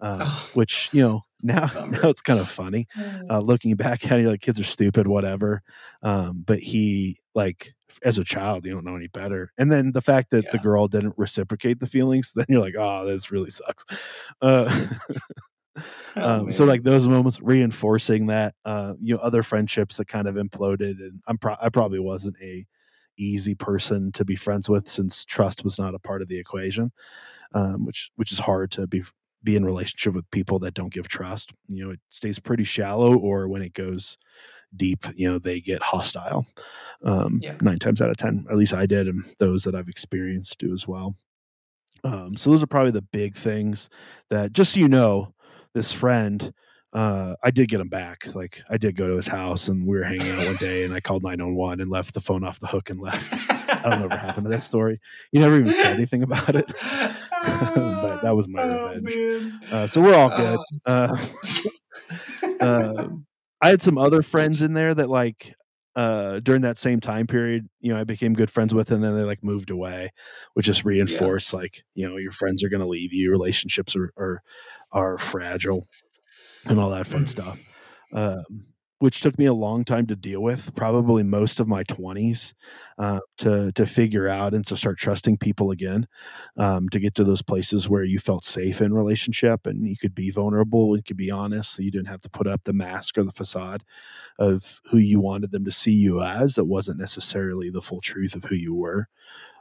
um, 0.00 0.18
Oh. 0.22 0.50
which 0.54 0.88
you 0.92 1.02
know 1.02 1.22
now 1.42 1.68
now 1.90 2.08
it's 2.08 2.22
kind 2.22 2.38
of 2.40 2.48
funny 2.48 2.86
uh, 3.30 3.40
looking 3.40 3.74
back 3.74 4.10
at 4.10 4.18
it. 4.20 4.26
Like 4.28 4.40
kids 4.40 4.60
are 4.60 4.64
stupid, 4.64 5.06
whatever. 5.08 5.60
Um, 6.02 6.42
but 6.46 6.60
he 6.60 7.18
like 7.34 7.74
as 8.04 8.16
a 8.18 8.24
child, 8.24 8.64
you 8.64 8.72
don't 8.72 8.84
know 8.84 8.94
any 8.94 9.08
better. 9.08 9.52
And 9.58 9.70
then 9.70 9.90
the 9.92 10.00
fact 10.00 10.30
that 10.30 10.50
the 10.52 10.58
girl 10.58 10.86
didn't 10.88 11.14
reciprocate 11.16 11.80
the 11.80 11.88
feelings, 11.88 12.32
then 12.36 12.46
you're 12.48 12.60
like, 12.60 12.76
oh, 12.78 13.06
this 13.06 13.30
really 13.32 13.50
sucks. 13.50 13.84
Uh, 14.40 14.70
Oh, 16.14 16.40
um, 16.40 16.52
so 16.52 16.66
like 16.66 16.82
those 16.82 17.08
moments 17.08 17.40
reinforcing 17.40 18.26
that 18.26 18.54
uh 18.66 18.92
you 19.00 19.14
know 19.14 19.20
other 19.22 19.42
friendships 19.42 19.96
that 19.96 20.06
kind 20.06 20.28
of 20.28 20.34
imploded 20.34 20.98
and 21.00 21.22
i'm 21.26 21.38
pro- 21.38 21.56
i 21.62 21.70
probably 21.70 21.98
wasn't 21.98 22.36
a 22.42 22.66
easy 23.18 23.54
person 23.54 24.12
to 24.12 24.24
be 24.24 24.36
friends 24.36 24.68
with 24.68 24.88
since 24.88 25.24
trust 25.24 25.64
was 25.64 25.78
not 25.78 25.94
a 25.94 25.98
part 25.98 26.22
of 26.22 26.28
the 26.28 26.38
equation 26.38 26.92
um 27.54 27.84
which 27.86 28.10
which 28.16 28.32
is 28.32 28.38
hard 28.38 28.70
to 28.70 28.86
be 28.86 29.02
be 29.44 29.56
in 29.56 29.64
relationship 29.64 30.14
with 30.14 30.30
people 30.30 30.58
that 30.60 30.74
don't 30.74 30.92
give 30.92 31.08
trust. 31.08 31.52
You 31.68 31.84
know 31.86 31.90
it 31.92 32.00
stays 32.10 32.38
pretty 32.38 32.64
shallow 32.64 33.16
or 33.18 33.48
when 33.48 33.62
it 33.62 33.74
goes 33.74 34.18
deep 34.76 35.04
you 35.16 35.30
know 35.30 35.38
they 35.38 35.60
get 35.60 35.82
hostile 35.82 36.46
um 37.04 37.40
Yeah. 37.42 37.56
nine 37.62 37.78
times 37.78 38.02
out 38.02 38.10
of 38.10 38.16
ten. 38.18 38.46
At 38.50 38.56
least 38.58 38.74
i 38.74 38.86
did 38.86 39.08
and 39.08 39.24
those 39.38 39.64
that 39.64 39.74
i've 39.74 39.88
experienced 39.88 40.58
do 40.58 40.72
as 40.72 40.88
well. 40.88 41.16
Um, 42.04 42.36
so 42.36 42.50
those 42.50 42.62
are 42.62 42.66
probably 42.66 42.90
the 42.92 43.02
big 43.02 43.36
things 43.36 43.88
that 44.30 44.52
just 44.52 44.72
so 44.72 44.80
you 44.80 44.88
know, 44.88 45.34
this 45.74 45.92
friend, 45.92 46.52
uh, 46.92 47.36
I 47.42 47.50
did 47.50 47.68
get 47.68 47.80
him 47.80 47.88
back. 47.88 48.26
Like 48.34 48.62
I 48.68 48.76
did 48.76 48.96
go 48.96 49.08
to 49.08 49.16
his 49.16 49.28
house 49.28 49.68
and 49.68 49.86
we 49.86 49.96
were 49.96 50.04
hanging 50.04 50.30
out 50.32 50.46
one 50.46 50.56
day 50.56 50.84
and 50.84 50.92
I 50.92 51.00
called 51.00 51.22
911 51.22 51.80
and 51.80 51.90
left 51.90 52.12
the 52.14 52.20
phone 52.20 52.44
off 52.44 52.60
the 52.60 52.66
hook 52.66 52.90
and 52.90 53.00
left. 53.00 53.32
I 53.50 53.90
don't 53.90 54.00
know 54.00 54.08
what 54.08 54.18
happened 54.18 54.44
to 54.44 54.50
that 54.50 54.62
story. 54.62 55.00
You 55.32 55.40
never 55.40 55.58
even 55.58 55.72
said 55.72 55.94
anything 55.94 56.22
about 56.22 56.54
it. 56.54 56.66
but 57.42 58.20
that 58.22 58.36
was 58.36 58.46
my 58.48 58.62
Oh, 58.62 58.94
revenge. 58.94 59.52
Uh, 59.70 59.86
so 59.86 60.00
we're 60.00 60.14
all 60.14 60.28
good. 60.36 60.58
Uh, 60.86 61.16
uh, 62.60 63.08
I 63.62 63.68
had 63.68 63.80
some 63.82 63.98
other 63.98 64.22
friends 64.22 64.62
in 64.62 64.74
there 64.74 64.94
that 64.94 65.08
like 65.08 65.54
uh 65.94 66.40
during 66.40 66.62
that 66.62 66.78
same 66.78 67.00
time 67.00 67.26
period 67.26 67.68
you 67.82 67.92
know 67.92 68.00
i 68.00 68.04
became 68.04 68.32
good 68.32 68.48
friends 68.50 68.72
with 68.72 68.90
and 68.90 69.04
then 69.04 69.14
they 69.14 69.24
like 69.24 69.44
moved 69.44 69.68
away 69.68 70.08
which 70.54 70.64
just 70.64 70.86
reinforced 70.86 71.52
like 71.52 71.84
you 71.94 72.08
know 72.08 72.16
your 72.16 72.30
friends 72.32 72.64
are 72.64 72.70
going 72.70 72.80
to 72.80 72.86
leave 72.86 73.12
you 73.12 73.30
relationships 73.30 73.94
are, 73.94 74.10
are 74.16 74.42
are 74.92 75.18
fragile 75.18 75.86
and 76.66 76.78
all 76.78 76.90
that 76.90 77.06
fun 77.06 77.26
stuff 77.26 77.60
um 78.12 78.44
which 78.98 79.20
took 79.20 79.36
me 79.36 79.46
a 79.46 79.52
long 79.52 79.84
time 79.84 80.06
to 80.06 80.14
deal 80.14 80.40
with 80.40 80.72
probably 80.76 81.24
most 81.24 81.58
of 81.58 81.66
my 81.66 81.82
20s 81.82 82.54
uh, 82.98 83.18
to 83.36 83.72
to 83.72 83.84
figure 83.84 84.28
out 84.28 84.54
and 84.54 84.64
to 84.64 84.76
start 84.76 84.96
trusting 84.96 85.36
people 85.36 85.72
again 85.72 86.06
um, 86.56 86.88
to 86.88 87.00
get 87.00 87.12
to 87.16 87.24
those 87.24 87.42
places 87.42 87.88
where 87.88 88.04
you 88.04 88.20
felt 88.20 88.44
safe 88.44 88.80
in 88.80 88.94
relationship 88.94 89.66
and 89.66 89.88
you 89.88 89.96
could 90.00 90.14
be 90.14 90.30
vulnerable 90.30 90.94
and 90.94 91.04
could 91.04 91.16
be 91.16 91.32
honest 91.32 91.72
so 91.72 91.82
you 91.82 91.90
didn't 91.90 92.06
have 92.06 92.20
to 92.20 92.30
put 92.30 92.46
up 92.46 92.62
the 92.62 92.72
mask 92.72 93.18
or 93.18 93.24
the 93.24 93.32
facade 93.32 93.82
of 94.38 94.80
who 94.90 94.98
you 94.98 95.20
wanted 95.20 95.50
them 95.50 95.64
to 95.64 95.72
see 95.72 95.92
you 95.92 96.22
as 96.22 96.54
that 96.54 96.66
wasn't 96.66 96.98
necessarily 96.98 97.70
the 97.70 97.82
full 97.82 98.00
truth 98.00 98.34
of 98.36 98.44
who 98.44 98.54
you 98.54 98.74
were 98.74 99.08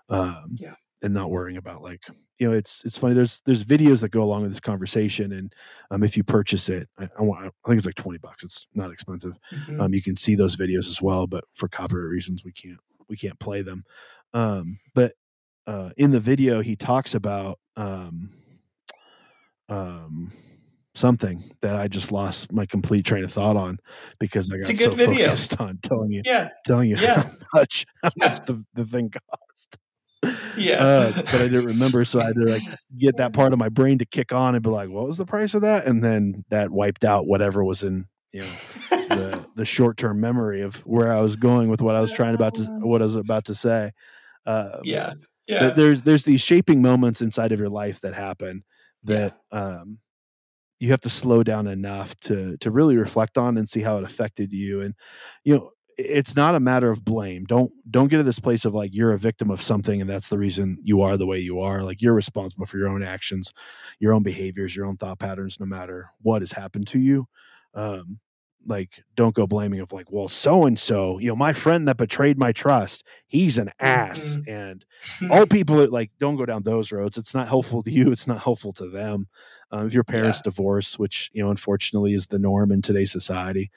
um, 0.10 0.56
Yeah. 0.60 0.76
and 1.02 1.14
not 1.14 1.32
worrying 1.32 1.58
about 1.58 1.82
like 1.82 2.04
you 2.42 2.50
know 2.50 2.58
it's 2.58 2.84
it's 2.86 2.98
funny 2.98 3.14
there's 3.14 3.40
there's 3.46 3.64
videos 3.64 4.02
that 4.02 4.10
go 4.10 4.24
along 4.24 4.42
with 4.42 4.50
this 4.50 4.60
conversation 4.60 5.34
and 5.34 5.54
um, 5.92 6.02
if 6.02 6.18
you 6.18 6.24
purchase 6.24 6.70
it 6.70 6.90
I, 6.98 7.08
I, 7.20 7.22
want, 7.22 7.46
I 7.46 7.68
think 7.68 7.78
it's 7.78 7.86
like 7.86 7.94
20 7.94 8.18
bucks 8.18 8.44
it's 8.44 8.66
not 8.74 8.92
expensive 8.92 9.38
Mhm. 9.54 9.80
um, 9.80 9.94
you 9.94 10.02
can 10.02 10.18
see 10.18 10.34
those 10.34 10.58
videos 10.58 10.88
as 10.90 11.00
well 11.04 11.28
but 11.28 11.44
for 11.54 11.68
copyright 11.68 12.10
reasons 12.10 12.44
we 12.44 12.52
can't 12.52 12.80
we 13.08 13.16
can't 13.16 13.38
play 13.38 13.62
them 13.62 13.86
um, 14.34 14.80
but 14.96 15.14
uh, 15.68 15.92
in 15.98 16.10
the 16.10 16.20
video 16.20 16.62
he 16.62 16.76
talks 16.76 17.14
about 17.14 17.60
um, 17.78 18.32
um, 19.70 20.32
something 20.96 21.44
that 21.62 21.76
i 21.76 21.88
just 21.88 22.12
lost 22.12 22.52
my 22.52 22.66
complete 22.66 23.06
train 23.06 23.24
of 23.24 23.32
thought 23.32 23.56
on 23.56 23.78
because 24.20 24.50
i 24.52 24.58
got 24.58 24.70
a 24.72 24.74
good 24.74 24.78
so 24.78 24.92
video. 24.96 25.28
focused 25.28 25.62
on 25.62 25.78
telling 25.84 26.12
you 26.12 26.24
yeah, 26.26 26.50
telling 26.66 26.90
you 26.90 26.96
Yeah. 27.00 27.22
how 27.22 27.30
much 27.54 27.86
how 28.02 28.10
Yeah. 28.16 28.30
much 28.30 28.40
the, 28.48 28.66
the 28.74 28.86
thing 28.86 29.12
cost 29.30 29.78
yeah. 30.58 30.84
uh, 30.84 31.12
but 31.16 31.36
I 31.36 31.48
didn't 31.48 31.66
remember, 31.66 32.06
so 32.06 32.22
I 32.22 32.26
had 32.26 32.36
to 32.36 32.46
like 32.46 32.62
get 32.98 33.18
that 33.18 33.34
part 33.34 33.54
of 33.54 33.60
my 33.60 33.70
brain 33.70 33.98
to 34.00 34.06
kick 34.06 34.32
on 34.32 34.56
and 34.56 34.64
be 34.64 34.70
like, 34.70 34.90
"What 34.90 35.08
was 35.08 35.18
the 35.18 35.26
price 35.26 35.54
of 35.54 35.62
that?" 35.62 35.88
And 35.88 36.04
then 36.04 36.44
that 36.50 36.72
wiped 36.72 37.04
out 37.04 37.28
whatever 37.28 37.64
was 37.64 37.84
in 37.84 38.06
you 38.32 38.42
know 38.42 38.48
the 39.10 39.46
the 39.56 39.66
short 39.66 39.98
term 39.98 40.20
memory 40.20 40.62
of 40.62 40.78
where 40.86 41.16
I 41.16 41.22
was 41.22 41.36
going 41.36 41.70
with 41.70 41.82
what 41.82 41.96
I 41.96 42.02
was 42.02 42.12
trying 42.12 42.36
about 42.36 42.56
to 42.56 42.64
what 42.82 43.02
I 43.02 43.06
was 43.06 43.16
about 43.16 43.46
to 43.46 43.56
say. 43.56 43.92
Uh, 44.46 44.80
yeah, 44.84 45.14
yeah. 45.48 45.70
there's 45.72 46.04
there's 46.04 46.26
these 46.26 46.42
shaping 46.42 46.82
moments 46.82 47.22
inside 47.22 47.52
of 47.52 47.60
your 47.60 47.70
life 47.70 48.02
that 48.02 48.14
happen 48.14 48.64
that 49.04 49.38
um, 49.52 50.00
you 50.80 50.90
have 50.90 51.02
to 51.02 51.10
slow 51.10 51.44
down 51.44 51.68
enough 51.68 52.20
to 52.22 52.58
to 52.58 52.72
really 52.72 52.98
reflect 52.98 53.38
on 53.38 53.58
and 53.58 53.68
see 53.68 53.82
how 53.82 53.98
it 53.98 54.04
affected 54.04 54.52
you 54.52 54.82
and 54.82 54.96
you 55.44 55.56
know 55.56 55.72
it's 55.98 56.36
not 56.36 56.56
a 56.56 56.60
matter 56.60 56.90
of 56.90 57.04
blame. 57.06 57.46
Don't 57.46 57.72
don't 57.90 58.08
get 58.10 58.18
to 58.18 58.24
this 58.24 58.40
place 58.40 58.66
of 58.66 58.74
like 58.74 58.94
you're 58.94 59.12
a 59.14 59.18
victim 59.18 59.50
of 59.52 59.62
something 59.62 60.02
and 60.02 60.10
that's 60.10 60.30
the 60.30 60.38
reason 60.38 60.78
you 60.84 61.02
are 61.02 61.18
the 61.18 61.28
way 61.28 61.40
you 61.40 61.60
are. 61.62 61.84
Like 61.84 62.02
you're 62.02 62.14
responsible 62.14 62.66
for 62.66 62.78
your 62.78 62.88
own 62.90 63.04
actions 63.04 63.54
your 64.00 64.14
own 64.14 64.24
behaviors 64.24 64.76
your 64.76 64.86
own 64.86 64.98
thought 64.98 65.20
patterns 65.20 65.60
no 65.60 65.66
matter 65.66 66.10
what 66.22 66.42
has 66.42 66.52
happened 66.54 66.88
to 66.88 67.00
you. 67.00 67.28
Um 67.74 68.20
like 68.68 69.04
don't 69.16 69.34
go 69.34 69.48
blaming 69.48 69.80
of 69.80 69.92
like 69.92 70.12
well 70.12 70.28
so 70.28 70.66
and 70.66 70.78
so 70.80 71.18
you 71.18 71.28
know 71.28 71.36
my 71.36 71.52
friend 71.52 71.88
that 71.88 71.98
betrayed 71.98 72.38
my 72.38 72.52
trust 72.52 73.04
he's 73.28 73.58
an 73.58 73.72
ass. 73.80 74.38
Mhm. 74.40 74.48
and 74.48 74.86
all 75.32 75.48
people 75.48 75.78
that 75.78 75.92
like 75.92 76.12
don't 76.20 76.36
go 76.36 76.46
down 76.46 76.62
those 76.64 76.92
roads. 76.92 77.18
It's 77.18 77.34
not 77.34 77.48
helpful 77.48 77.82
to 77.84 77.92
you 77.92 78.12
it's 78.12 78.28
not 78.28 78.42
helpful 78.42 78.72
to 78.74 78.88
them. 78.90 79.28
Um, 79.72 79.88
if 79.88 79.94
your 79.94 80.04
parents 80.04 80.42
divorce 80.42 81.00
which 81.00 81.30
you 81.34 81.44
know 81.44 81.50
unfortunately 81.50 82.14
is 82.14 82.28
the 82.28 82.38
norm 82.40 82.72
in 82.72 82.82
today's 82.82 83.12
society 83.12 83.72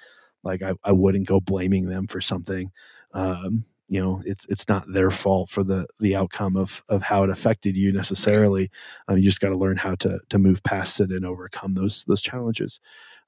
like 0.45 0.63
I, 0.63 0.75
I 0.85 0.93
wouldn't 0.93 1.27
go 1.27 1.41
blaming 1.41 1.89
them 1.89 2.07
for 2.07 2.21
something 2.21 2.71
um, 3.13 3.65
you 3.89 4.03
know 4.03 4.23
it's 4.25 4.47
it's 4.49 4.69
not 4.69 4.85
their 4.93 5.11
fault 5.11 5.51
for 5.51 5.63
the 5.63 5.87
the 6.01 6.17
outcome 6.17 6.57
of 6.57 6.83
of 6.89 7.03
how 7.03 7.23
it 7.23 7.31
affected 7.31 7.77
you 7.77 7.93
necessarily 7.93 8.71
um, 9.09 9.17
you 9.17 9.23
just 9.23 9.41
got 9.41 9.51
to 9.51 9.59
learn 9.59 9.77
how 9.77 9.95
to 9.97 10.19
to 10.31 10.39
move 10.39 10.63
past 10.63 11.01
it 11.01 11.11
and 11.11 11.25
overcome 11.25 11.75
those 11.75 12.05
those 12.05 12.23
challenges 12.23 12.81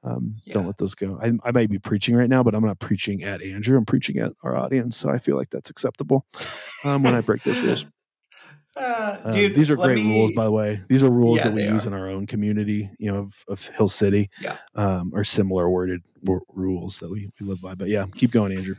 um, 0.05 0.37
don't 0.51 0.67
let 0.67 0.79
those 0.79 0.95
go. 0.95 1.19
I, 1.21 1.33
I 1.43 1.51
might 1.51 1.71
be 1.71 1.79
preaching 1.79 2.15
right 2.15 2.29
now 2.29 2.43
but 2.43 2.55
i'm 2.55 2.65
not 2.65 2.79
preaching 2.79 3.23
at 3.23 3.43
andrew 3.43 3.77
i'm 3.77 3.87
preaching 3.87 4.19
at 4.19 4.33
our 4.43 4.57
audience 4.57 4.97
so 4.97 5.11
i 5.11 5.19
feel 5.19 5.37
like 5.37 5.51
that's 5.51 5.71
acceptable 5.71 6.27
um, 6.85 7.03
when 7.03 7.15
i 7.15 7.21
break 7.21 7.43
those 7.43 7.59
rules 7.61 7.87
Uh, 8.77 9.19
um, 9.25 9.33
dude, 9.33 9.55
these 9.57 9.71
are 9.71 9.77
great 9.77 10.05
rules, 10.05 10.33
by 10.33 10.45
the 10.45 10.51
way. 10.51 10.83
These 10.89 11.03
are 11.03 11.11
rules 11.11 11.39
Yeah, 11.39 11.45
that 11.45 11.55
we 11.55 11.63
use 11.65 11.87
are. 11.87 11.89
in 11.89 11.95
our 11.95 12.11
own 12.11 12.27
community, 12.27 12.91
you 12.99 13.11
know, 13.11 13.21
of, 13.21 13.45
of 13.49 13.67
Hill 13.69 13.89
City, 13.89 14.31
Yeah. 14.41 14.57
um, 14.75 15.13
or 15.15 15.25
similar 15.25 15.71
worded 15.71 16.03
w- 16.23 16.43
rules 16.53 16.99
that 16.99 17.11
we, 17.11 17.31
we 17.41 17.47
live 17.47 17.61
by. 17.63 17.75
But 17.75 17.89
yeah, 17.89 18.05
keep 18.15 18.31
going, 18.33 18.53
Andrew. 18.53 18.75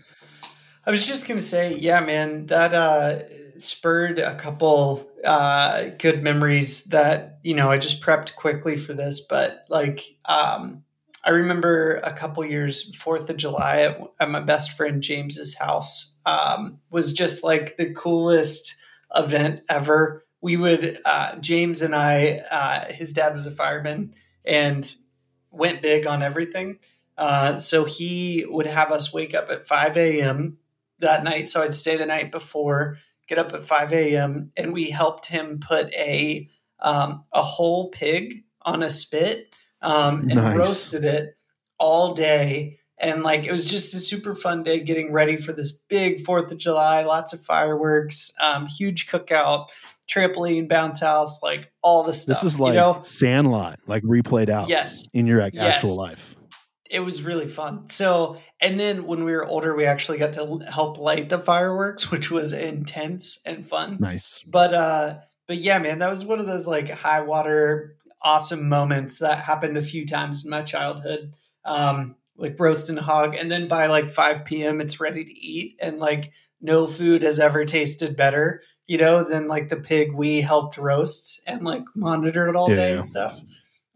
I 0.86 0.92
was 0.92 1.06
just 1.06 1.28
gonna 1.28 1.42
say, 1.42 1.76
yeah, 1.78 2.00
man, 2.00 2.46
that 2.46 2.74
uh, 2.74 3.60
spurred 3.60 4.20
a 4.20 4.36
couple 4.36 5.06
uh, 5.26 5.86
good 5.98 6.24
memories 6.24 6.86
that 6.86 7.40
you 7.44 7.56
know 7.56 7.70
I 7.70 7.78
just 7.78 8.02
prepped 8.02 8.36
quickly 8.36 8.78
for 8.78 8.94
this, 8.94 9.20
but 9.20 9.66
like 9.68 10.06
um, 10.26 10.84
I 11.26 11.32
remember 11.32 11.96
a 11.98 12.14
couple 12.14 12.46
years 12.46 12.96
Fourth 12.96 13.30
of 13.30 13.36
July 13.36 13.82
at, 13.82 14.00
at 14.22 14.30
my 14.30 14.40
best 14.40 14.78
friend 14.78 15.02
James's 15.04 15.56
house 15.56 16.18
um, 16.26 16.80
was 16.90 17.12
just 17.12 17.44
like 17.44 17.76
the 17.76 17.94
coolest 17.94 18.76
event 19.16 19.62
ever. 19.70 20.26
We 20.42 20.58
would 20.58 20.98
uh, 21.06 21.38
James 21.38 21.82
and 21.82 21.96
I, 21.96 22.42
uh, 22.52 22.92
his 22.94 23.14
dad 23.14 23.34
was 23.34 23.48
a 23.48 23.52
fireman 23.52 24.14
and 24.46 24.94
went 25.52 25.82
big 25.82 26.06
on 26.06 26.22
everything. 26.22 26.80
Uh, 27.18 27.58
so 27.58 27.86
he 27.86 28.46
would 28.48 28.68
have 28.68 28.92
us 28.92 29.12
wake 29.14 29.34
up 29.34 29.50
at 29.50 29.66
5 29.66 29.98
a.m. 29.98 30.58
that 31.00 31.24
night. 31.24 31.50
So 31.50 31.64
I'd 31.64 31.74
stay 31.74 31.98
the 31.98 32.06
night 32.06 32.32
before, 32.32 32.98
get 33.28 33.40
up 33.40 33.54
at 33.54 33.64
5 33.64 33.92
a.m. 33.94 34.52
and 34.56 34.72
we 34.74 34.92
helped 34.92 35.26
him 35.28 35.60
put 35.60 35.92
a 35.94 36.48
um, 36.80 37.24
a 37.34 37.42
whole 37.42 37.90
pig 37.90 38.44
on 38.62 38.84
a 38.84 38.92
spit 38.92 39.52
um, 39.82 40.22
and 40.30 40.36
Nice. 40.36 40.56
roasted 40.58 41.06
it 41.06 41.38
all 41.80 42.14
day. 42.14 42.80
And 43.00 43.22
like 43.24 43.44
it 43.44 43.52
was 43.52 43.66
just 43.66 43.94
a 43.94 44.00
super 44.00 44.34
fun 44.34 44.64
day 44.64 44.80
getting 44.80 45.12
ready 45.14 45.38
for 45.38 45.54
this 45.54 45.72
big 45.72 46.26
Fourth 46.26 46.52
of 46.52 46.58
July, 46.58 47.04
lots 47.04 47.32
of 47.34 47.42
fireworks, 47.42 48.32
um, 48.42 48.66
huge 48.66 49.08
cookout, 49.08 49.68
trampoline, 50.12 50.68
bounce 50.68 51.00
house, 51.02 51.44
like 51.44 51.72
all 51.84 52.04
the 52.04 52.14
stuff. 52.14 52.42
This 52.42 52.54
is 52.54 52.60
like 52.60 52.74
you 52.74 52.80
know? 52.80 53.00
Sandlot, 53.04 53.80
like 53.88 54.04
replayed 54.04 54.50
out 54.50 54.68
Yes, 54.70 55.06
in 55.14 55.28
your 55.28 55.40
like, 55.42 55.54
Yes. 55.54 55.76
actual 55.76 55.98
life. 55.98 56.36
it 56.90 57.02
was 57.02 57.22
really 57.22 57.48
fun. 57.48 57.88
So, 57.90 58.38
and 58.62 58.80
then 58.80 59.06
when 59.06 59.26
we 59.26 59.34
were 59.34 59.46
older, 59.46 59.76
we 59.76 59.86
actually 59.86 60.18
got 60.18 60.34
to 60.34 60.60
help 60.72 60.98
light 60.98 61.30
the 61.30 61.38
fireworks, 61.38 62.10
which 62.12 62.32
was 62.32 62.52
intense 62.54 63.40
and 63.46 63.68
fun. 63.68 63.98
Nice. 64.00 64.42
But 64.48 64.74
uh, 64.74 65.18
but 65.48 65.58
yeah, 65.58 65.78
man, 65.80 66.00
that 66.00 66.10
was 66.10 66.26
one 66.26 66.40
of 66.40 66.48
those 66.48 66.66
like 66.66 66.90
high 66.90 67.22
water, 67.22 67.96
awesome 68.24 68.68
moments 68.70 69.20
that 69.20 69.40
happened 69.44 69.78
a 69.78 69.82
few 69.84 70.08
times 70.08 70.44
in 70.44 70.50
my 70.50 70.64
childhood. 70.64 71.34
Um, 71.64 72.16
like 72.38 72.60
roast 72.60 72.90
and 72.90 73.00
hog, 73.00 73.36
and 73.36 73.52
then 73.52 73.68
by 73.68 73.88
like 73.88 74.10
five 74.10 74.46
p.m., 74.46 74.80
it's 74.82 75.00
ready 75.00 75.26
to 75.26 75.32
eat, 75.32 75.78
and 75.82 75.98
like 75.98 76.32
no 76.62 76.88
food 76.88 77.24
has 77.24 77.40
ever 77.40 77.66
tasted 77.66 78.16
better, 78.16 78.62
you 78.88 78.98
know, 78.98 79.28
than 79.28 79.48
like 79.48 79.68
the 79.68 79.78
pig 79.78 80.14
we 80.14 80.42
helped 80.42 80.78
roast 80.78 81.42
and 81.46 81.64
like 81.64 81.84
monitored 81.96 82.56
all 82.56 82.68
day 82.68 82.90
Yeah. 82.90 82.96
and 82.96 83.06
stuff. 83.06 83.40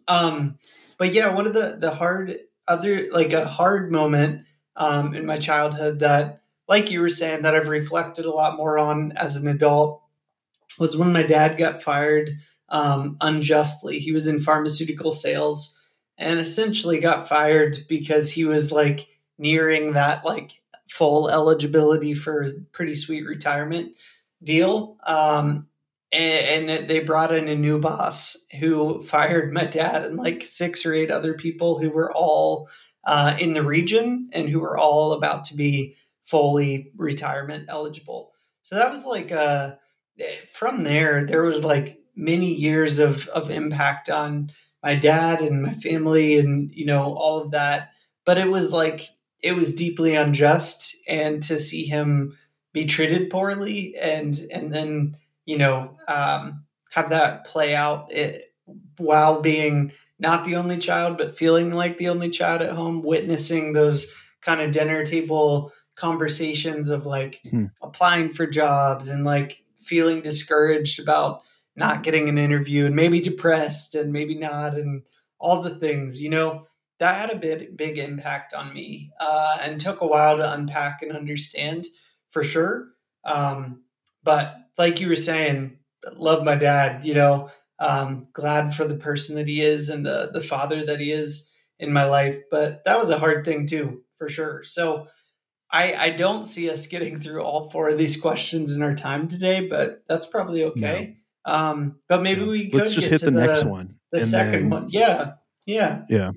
Um, 0.07 0.57
but 0.97 1.13
yeah, 1.13 1.33
one 1.33 1.47
of 1.47 1.53
the 1.53 1.77
the 1.79 1.91
hard 1.91 2.35
other 2.67 3.07
like 3.11 3.33
a 3.33 3.45
hard 3.45 3.91
moment 3.91 4.45
um, 4.75 5.13
in 5.13 5.25
my 5.25 5.37
childhood 5.37 5.99
that, 5.99 6.41
like 6.67 6.91
you 6.91 7.01
were 7.01 7.09
saying, 7.09 7.41
that 7.43 7.55
I've 7.55 7.67
reflected 7.67 8.25
a 8.25 8.31
lot 8.31 8.57
more 8.57 8.77
on 8.77 9.11
as 9.13 9.35
an 9.35 9.47
adult 9.47 10.01
was 10.79 10.95
when 10.95 11.13
my 11.13 11.23
dad 11.23 11.57
got 11.57 11.83
fired 11.83 12.31
um, 12.69 13.17
unjustly. 13.21 13.99
He 13.99 14.11
was 14.11 14.27
in 14.27 14.39
pharmaceutical 14.39 15.11
sales 15.11 15.77
and 16.21 16.39
essentially 16.39 16.99
got 16.99 17.27
fired 17.27 17.79
because 17.89 18.31
he 18.31 18.45
was 18.45 18.71
like 18.71 19.07
nearing 19.37 19.93
that 19.93 20.23
like 20.23 20.61
full 20.87 21.29
eligibility 21.29 22.13
for 22.13 22.43
a 22.43 22.49
pretty 22.71 22.95
sweet 22.95 23.25
retirement 23.25 23.95
deal. 24.43 24.97
Um, 25.05 25.67
and, 26.11 26.69
and 26.69 26.89
they 26.89 26.99
brought 26.99 27.33
in 27.33 27.47
a 27.47 27.55
new 27.55 27.79
boss 27.79 28.45
who 28.59 29.01
fired 29.03 29.53
my 29.53 29.65
dad 29.65 30.03
and 30.03 30.17
like 30.17 30.45
six 30.45 30.85
or 30.85 30.93
eight 30.93 31.09
other 31.09 31.33
people 31.33 31.79
who 31.79 31.89
were 31.89 32.11
all 32.11 32.69
uh, 33.05 33.35
in 33.39 33.53
the 33.53 33.63
region 33.63 34.29
and 34.33 34.49
who 34.49 34.59
were 34.59 34.77
all 34.77 35.13
about 35.13 35.45
to 35.45 35.55
be 35.55 35.95
fully 36.23 36.91
retirement 36.97 37.65
eligible. 37.67 38.31
So 38.61 38.75
that 38.75 38.91
was 38.91 39.05
like 39.05 39.31
uh, 39.31 39.71
from 40.53 40.83
there, 40.83 41.25
there 41.25 41.43
was 41.43 41.63
like 41.63 41.99
many 42.15 42.53
years 42.53 42.99
of 42.99 43.27
of 43.29 43.49
impact 43.49 44.09
on 44.09 44.51
my 44.83 44.95
dad 44.95 45.41
and 45.41 45.61
my 45.61 45.73
family 45.73 46.37
and 46.37 46.71
you 46.73 46.85
know 46.85 47.13
all 47.15 47.39
of 47.39 47.51
that. 47.51 47.91
But 48.25 48.37
it 48.37 48.49
was 48.49 48.71
like 48.71 49.07
it 49.41 49.55
was 49.55 49.75
deeply 49.75 50.15
unjust, 50.15 50.95
and 51.07 51.41
to 51.43 51.57
see 51.57 51.85
him 51.85 52.37
be 52.73 52.85
treated 52.85 53.29
poorly 53.29 53.95
and 53.97 54.39
and 54.51 54.73
then 54.73 55.17
you 55.45 55.57
know 55.57 55.97
um, 56.07 56.63
have 56.91 57.09
that 57.09 57.45
play 57.45 57.75
out 57.75 58.11
it, 58.11 58.53
while 58.97 59.41
being 59.41 59.91
not 60.19 60.45
the 60.45 60.55
only 60.55 60.77
child, 60.77 61.17
but 61.17 61.35
feeling 61.35 61.71
like 61.71 61.97
the 61.97 62.09
only 62.09 62.29
child 62.29 62.61
at 62.61 62.71
home, 62.71 63.01
witnessing 63.01 63.73
those 63.73 64.15
kind 64.41 64.61
of 64.61 64.71
dinner 64.71 65.03
table 65.03 65.71
conversations 65.95 66.89
of 66.89 67.05
like 67.05 67.39
hmm. 67.49 67.65
applying 67.81 68.31
for 68.31 68.45
jobs 68.45 69.09
and 69.09 69.25
like 69.25 69.63
feeling 69.79 70.21
discouraged 70.21 70.99
about 70.99 71.41
not 71.75 72.03
getting 72.03 72.29
an 72.29 72.37
interview 72.37 72.85
and 72.85 72.95
maybe 72.95 73.19
depressed 73.19 73.95
and 73.95 74.11
maybe 74.11 74.35
not 74.35 74.75
and 74.75 75.03
all 75.39 75.61
the 75.61 75.75
things, 75.75 76.21
you 76.21 76.29
know, 76.29 76.67
that 76.99 77.15
had 77.15 77.31
a 77.31 77.39
big, 77.39 77.75
big 77.75 77.97
impact 77.97 78.53
on 78.53 78.73
me 78.73 79.11
uh, 79.19 79.57
and 79.61 79.79
took 79.79 80.01
a 80.01 80.07
while 80.07 80.37
to 80.37 80.53
unpack 80.53 81.01
and 81.01 81.11
understand 81.11 81.87
for 82.29 82.43
sure. 82.43 82.89
Um, 83.25 83.83
but 84.23 84.55
like 84.77 84.99
you 84.99 85.09
were 85.09 85.15
saying, 85.15 85.79
love 86.15 86.43
my 86.43 86.55
dad, 86.55 87.03
you 87.03 87.13
know, 87.13 87.49
um, 87.79 88.27
glad 88.33 88.75
for 88.75 88.85
the 88.85 88.95
person 88.95 89.35
that 89.35 89.47
he 89.47 89.61
is 89.61 89.89
and 89.89 90.05
the, 90.05 90.29
the 90.31 90.41
father 90.41 90.85
that 90.85 90.99
he 90.99 91.11
is 91.11 91.51
in 91.79 91.91
my 91.91 92.03
life. 92.03 92.37
But 92.51 92.83
that 92.83 92.99
was 92.99 93.09
a 93.09 93.17
hard 93.17 93.43
thing 93.45 93.65
too, 93.65 94.03
for 94.11 94.29
sure. 94.29 94.63
So 94.63 95.07
I, 95.71 95.93
I 95.95 96.09
don't 96.11 96.45
see 96.45 96.69
us 96.69 96.85
getting 96.85 97.19
through 97.19 97.41
all 97.41 97.69
four 97.69 97.89
of 97.89 97.97
these 97.97 98.19
questions 98.19 98.71
in 98.71 98.83
our 98.83 98.93
time 98.93 99.27
today, 99.27 99.67
but 99.67 100.03
that's 100.07 100.27
probably 100.27 100.63
okay. 100.65 101.07
No. 101.07 101.15
Um, 101.45 101.99
but 102.07 102.21
maybe 102.21 102.43
we 102.45 102.69
could 102.69 102.81
let's 102.81 102.93
just 102.93 103.07
hit 103.07 103.21
the, 103.21 103.31
the, 103.31 103.45
next 103.45 103.65
one. 103.65 103.95
The 104.11 104.21
second 104.21 104.63
then... 104.63 104.69
one. 104.69 104.89
Yeah. 104.89 105.33
Yeah. 105.65 106.03
Yeah. 106.09 106.31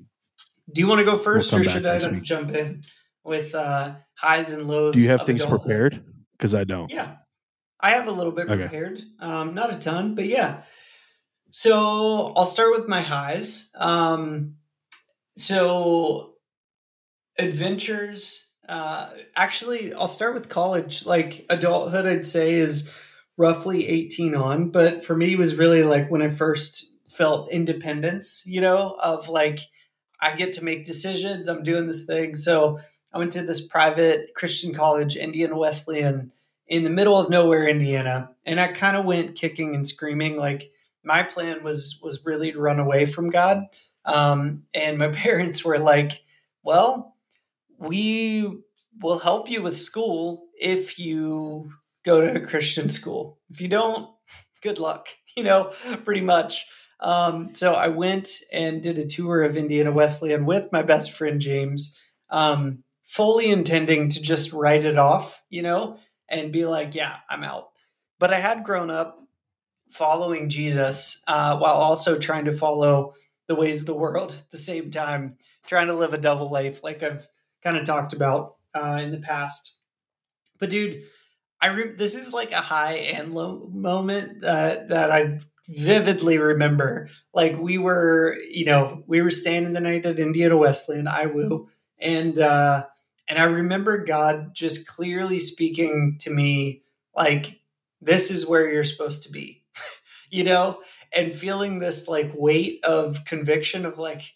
Do 0.72 0.80
you 0.80 0.88
want 0.88 1.00
to 1.00 1.04
go 1.04 1.18
1st 1.18 1.52
we'll 1.52 1.60
or 1.60 1.64
should 1.64 1.86
I 1.86 1.98
jump 2.20 2.50
in 2.50 2.82
with 3.22 3.54
uh, 3.54 3.94
highs 4.14 4.50
and 4.50 4.66
lows? 4.66 4.94
Do 4.94 5.00
you 5.00 5.08
have 5.08 5.26
things 5.26 5.42
adulthood? 5.42 5.60
prepared? 5.60 6.04
Because 6.32 6.54
I 6.54 6.64
don't. 6.64 6.90
Yeah. 6.90 7.16
I 7.80 7.90
have 7.90 8.08
a 8.08 8.12
little 8.12 8.32
bit 8.32 8.48
okay. 8.48 8.62
prepared. 8.62 9.02
Um, 9.20 9.54
not 9.54 9.74
a 9.74 9.78
ton, 9.78 10.14
but 10.14 10.26
yeah. 10.26 10.62
So 11.50 12.32
I'll 12.34 12.46
start 12.46 12.72
with 12.72 12.88
my 12.88 13.02
highs. 13.02 13.70
Um, 13.74 14.56
so 15.36 16.34
adventures. 17.38 18.50
Uh, 18.66 19.10
actually, 19.36 19.92
I'll 19.92 20.08
start 20.08 20.34
with 20.34 20.48
college. 20.48 21.04
Like 21.04 21.44
adulthood, 21.50 22.06
I'd 22.06 22.26
say 22.26 22.54
is 22.54 22.90
roughly 23.36 23.88
18 23.88 24.34
on, 24.34 24.70
but 24.70 25.04
for 25.04 25.16
me, 25.16 25.36
was 25.36 25.56
really 25.56 25.82
like 25.82 26.10
when 26.10 26.22
I 26.22 26.28
first 26.28 26.92
felt 27.08 27.50
independence, 27.50 28.42
you 28.46 28.60
know, 28.60 28.96
of 29.00 29.28
like, 29.28 29.60
I 30.20 30.34
get 30.34 30.52
to 30.54 30.64
make 30.64 30.84
decisions. 30.84 31.48
I'm 31.48 31.62
doing 31.62 31.86
this 31.86 32.06
thing. 32.06 32.34
So 32.34 32.78
I 33.12 33.18
went 33.18 33.32
to 33.32 33.42
this 33.42 33.66
private 33.66 34.34
Christian 34.34 34.74
college, 34.74 35.16
Indiana 35.16 35.56
Wesleyan, 35.56 36.32
in 36.66 36.82
the 36.82 36.90
middle 36.90 37.16
of 37.16 37.30
nowhere, 37.30 37.68
Indiana, 37.68 38.30
and 38.44 38.58
I 38.58 38.68
kind 38.68 38.96
of 38.96 39.04
went 39.04 39.36
kicking 39.36 39.74
and 39.74 39.86
screaming. 39.86 40.36
Like 40.36 40.70
my 41.04 41.22
plan 41.22 41.62
was 41.62 42.00
was 42.02 42.24
really 42.24 42.52
to 42.52 42.58
run 42.58 42.80
away 42.80 43.06
from 43.06 43.30
God, 43.30 43.64
um, 44.04 44.64
and 44.74 44.98
my 44.98 45.08
parents 45.12 45.64
were 45.64 45.78
like, 45.78 46.24
"Well, 46.62 47.14
we 47.78 48.62
will 49.00 49.18
help 49.18 49.50
you 49.50 49.62
with 49.62 49.76
school 49.76 50.46
if 50.58 50.98
you 50.98 51.72
go 52.04 52.20
to 52.20 52.36
a 52.36 52.46
Christian 52.46 52.88
school. 52.88 53.38
If 53.50 53.60
you 53.60 53.68
don't, 53.68 54.08
good 54.62 54.78
luck." 54.78 55.08
You 55.36 55.42
know, 55.42 55.72
pretty 56.04 56.20
much. 56.20 56.64
Um, 57.00 57.56
so 57.56 57.74
I 57.74 57.88
went 57.88 58.28
and 58.52 58.80
did 58.80 58.98
a 58.98 59.04
tour 59.04 59.42
of 59.42 59.56
Indiana 59.56 59.90
Wesleyan 59.90 60.46
with 60.46 60.70
my 60.70 60.82
best 60.82 61.10
friend 61.10 61.40
James, 61.40 61.98
um, 62.30 62.84
fully 63.02 63.50
intending 63.50 64.08
to 64.10 64.22
just 64.22 64.52
write 64.52 64.84
it 64.84 64.96
off, 64.96 65.42
you 65.50 65.62
know, 65.62 65.98
and 66.28 66.52
be 66.52 66.66
like, 66.66 66.94
yeah, 66.94 67.16
I'm 67.28 67.42
out. 67.42 67.70
But 68.20 68.32
I 68.32 68.38
had 68.38 68.62
grown 68.62 68.90
up 68.90 69.18
following 69.90 70.48
Jesus 70.48 71.22
uh, 71.28 71.58
while 71.58 71.74
also 71.74 72.18
trying 72.18 72.46
to 72.46 72.52
follow 72.52 73.14
the 73.46 73.54
ways 73.54 73.80
of 73.80 73.86
the 73.86 73.94
world 73.94 74.32
at 74.32 74.50
the 74.50 74.58
same 74.58 74.90
time, 74.90 75.36
trying 75.66 75.88
to 75.88 75.94
live 75.94 76.14
a 76.14 76.18
double 76.18 76.50
life, 76.50 76.82
like 76.82 77.02
I've 77.02 77.28
kind 77.62 77.76
of 77.76 77.84
talked 77.84 78.12
about 78.12 78.56
uh, 78.74 78.98
in 79.02 79.10
the 79.10 79.18
past. 79.18 79.78
But 80.58 80.70
dude, 80.70 81.04
I 81.64 81.68
re- 81.68 81.94
this 81.96 82.14
is 82.14 82.30
like 82.30 82.52
a 82.52 82.56
high 82.56 82.96
and 82.96 83.32
low 83.32 83.70
moment 83.72 84.42
that 84.42 84.90
that 84.90 85.10
I 85.10 85.40
vividly 85.66 86.36
remember. 86.36 87.08
Like 87.32 87.58
we 87.58 87.78
were, 87.78 88.36
you 88.50 88.66
know, 88.66 89.02
we 89.06 89.22
were 89.22 89.30
staying 89.30 89.72
the 89.72 89.80
night 89.80 90.04
at 90.04 90.20
Indiana 90.20 90.58
Wesleyan, 90.58 91.06
IWU, 91.06 91.66
and 91.98 92.38
uh, 92.38 92.84
and 93.28 93.38
I 93.38 93.44
remember 93.44 94.04
God 94.04 94.54
just 94.54 94.86
clearly 94.86 95.40
speaking 95.40 96.18
to 96.20 96.30
me, 96.30 96.82
like, 97.16 97.62
this 98.02 98.30
is 98.30 98.46
where 98.46 98.70
you're 98.70 98.84
supposed 98.84 99.22
to 99.22 99.30
be, 99.30 99.64
you 100.30 100.44
know, 100.44 100.80
and 101.16 101.34
feeling 101.34 101.78
this 101.78 102.06
like 102.08 102.30
weight 102.34 102.84
of 102.84 103.24
conviction 103.24 103.86
of 103.86 103.96
like, 103.96 104.34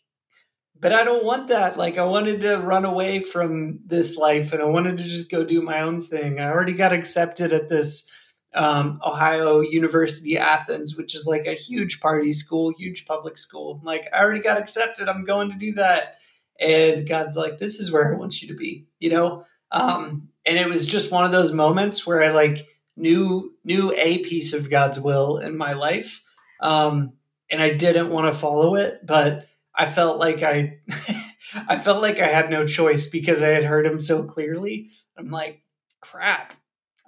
but 0.80 0.92
I 0.92 1.04
don't 1.04 1.24
want 1.24 1.48
that. 1.48 1.76
Like, 1.76 1.98
I 1.98 2.04
wanted 2.04 2.40
to 2.42 2.58
run 2.58 2.84
away 2.84 3.20
from 3.20 3.80
this 3.86 4.16
life 4.16 4.52
and 4.52 4.62
I 4.62 4.66
wanted 4.66 4.98
to 4.98 5.04
just 5.04 5.30
go 5.30 5.44
do 5.44 5.62
my 5.62 5.80
own 5.80 6.02
thing. 6.02 6.40
I 6.40 6.50
already 6.50 6.74
got 6.74 6.92
accepted 6.92 7.52
at 7.52 7.68
this 7.68 8.10
um, 8.54 9.00
Ohio 9.04 9.60
University 9.60 10.38
Athens, 10.38 10.96
which 10.96 11.14
is 11.14 11.26
like 11.26 11.46
a 11.46 11.54
huge 11.54 12.00
party 12.00 12.32
school, 12.32 12.72
huge 12.76 13.06
public 13.06 13.38
school. 13.38 13.80
like, 13.84 14.08
I 14.12 14.22
already 14.22 14.40
got 14.40 14.58
accepted. 14.58 15.08
I'm 15.08 15.24
going 15.24 15.50
to 15.50 15.56
do 15.56 15.72
that 15.74 16.18
and 16.58 17.08
God's 17.08 17.36
like, 17.36 17.58
this 17.58 17.78
is 17.78 17.92
where 17.92 18.12
I 18.12 18.18
want 18.18 18.42
you 18.42 18.48
to 18.48 18.54
be, 18.54 18.86
you 18.98 19.10
know? 19.10 19.44
Um, 19.70 20.28
and 20.44 20.58
it 20.58 20.68
was 20.68 20.86
just 20.86 21.10
one 21.10 21.24
of 21.24 21.32
those 21.32 21.52
moments 21.52 22.06
where 22.06 22.22
I 22.22 22.30
like 22.30 22.66
knew 22.96 23.54
knew 23.64 23.92
a 23.96 24.18
piece 24.18 24.52
of 24.52 24.70
God's 24.70 24.98
will 24.98 25.38
in 25.38 25.56
my 25.56 25.74
life. 25.74 26.22
Um, 26.60 27.12
and 27.50 27.62
I 27.62 27.74
didn't 27.74 28.10
want 28.10 28.32
to 28.32 28.38
follow 28.38 28.74
it, 28.74 29.06
but 29.06 29.46
I 29.78 29.86
felt 29.86 30.18
like 30.18 30.42
I 30.42 30.80
I 31.68 31.78
felt 31.78 32.02
like 32.02 32.18
I 32.18 32.26
had 32.26 32.50
no 32.50 32.66
choice 32.66 33.06
because 33.06 33.42
I 33.42 33.48
had 33.48 33.64
heard 33.64 33.86
him 33.86 34.00
so 34.00 34.24
clearly. 34.24 34.90
I'm 35.16 35.30
like, 35.30 35.62
crap. 36.00 36.52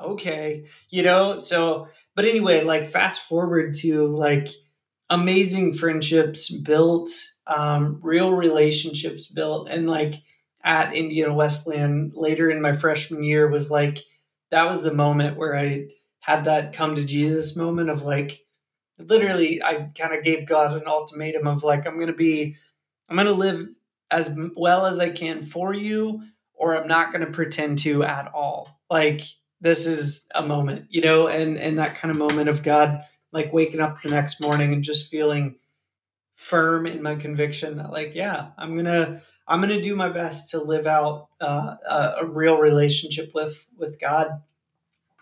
Okay. 0.00 0.64
You 0.88 1.02
know, 1.02 1.36
so 1.36 1.88
but 2.14 2.24
anyway, 2.24 2.64
like 2.64 2.88
fast 2.88 3.28
forward 3.28 3.74
to 3.80 4.06
like 4.06 4.48
amazing 5.10 5.74
friendships 5.74 6.50
built 6.50 7.10
um, 7.50 7.98
real 8.02 8.32
relationships 8.32 9.26
built. 9.26 9.68
And 9.68 9.88
like 9.88 10.14
at 10.62 10.94
Indiana 10.94 11.34
Wesleyan 11.34 12.12
later 12.14 12.50
in 12.50 12.62
my 12.62 12.72
freshman 12.72 13.24
year 13.24 13.48
was 13.48 13.70
like, 13.70 13.98
that 14.50 14.66
was 14.66 14.82
the 14.82 14.94
moment 14.94 15.36
where 15.36 15.56
I 15.56 15.88
had 16.20 16.44
that 16.44 16.72
come 16.72 16.94
to 16.96 17.04
Jesus 17.04 17.56
moment 17.56 17.90
of 17.90 18.02
like, 18.02 18.40
literally, 19.08 19.62
I 19.62 19.90
kind 19.98 20.14
of 20.14 20.24
gave 20.24 20.46
God 20.46 20.74
an 20.74 20.86
ultimatum 20.86 21.46
of 21.46 21.62
like, 21.62 21.86
I'm 21.86 21.96
going 21.96 22.08
to 22.08 22.12
be, 22.12 22.56
I'm 23.08 23.16
going 23.16 23.26
to 23.26 23.32
live 23.34 23.68
as 24.10 24.34
well 24.56 24.86
as 24.86 25.00
I 25.00 25.10
can 25.10 25.44
for 25.44 25.72
you, 25.74 26.22
or 26.54 26.76
I'm 26.76 26.88
not 26.88 27.12
going 27.12 27.24
to 27.24 27.30
pretend 27.30 27.78
to 27.80 28.02
at 28.02 28.30
all. 28.34 28.80
Like, 28.90 29.22
this 29.60 29.86
is 29.86 30.26
a 30.34 30.46
moment, 30.46 30.86
you 30.88 31.02
know, 31.02 31.28
and 31.28 31.58
and 31.58 31.78
that 31.78 31.94
kind 31.96 32.10
of 32.10 32.16
moment 32.16 32.48
of 32.48 32.62
God 32.62 33.04
like 33.32 33.52
waking 33.52 33.80
up 33.80 34.00
the 34.02 34.10
next 34.10 34.40
morning 34.40 34.72
and 34.72 34.82
just 34.82 35.10
feeling 35.10 35.56
firm 36.34 36.86
in 36.86 37.02
my 37.02 37.14
conviction 37.14 37.76
that 37.76 37.92
like 37.92 38.12
yeah 38.14 38.48
i'm 38.56 38.74
gonna 38.74 39.20
i'm 39.46 39.60
gonna 39.60 39.80
do 39.80 39.94
my 39.94 40.08
best 40.08 40.50
to 40.50 40.58
live 40.58 40.86
out 40.86 41.28
uh, 41.40 41.74
a, 41.86 42.14
a, 42.22 42.26
real 42.26 42.56
relationship 42.56 43.30
with 43.34 43.68
with 43.76 44.00
god 44.00 44.42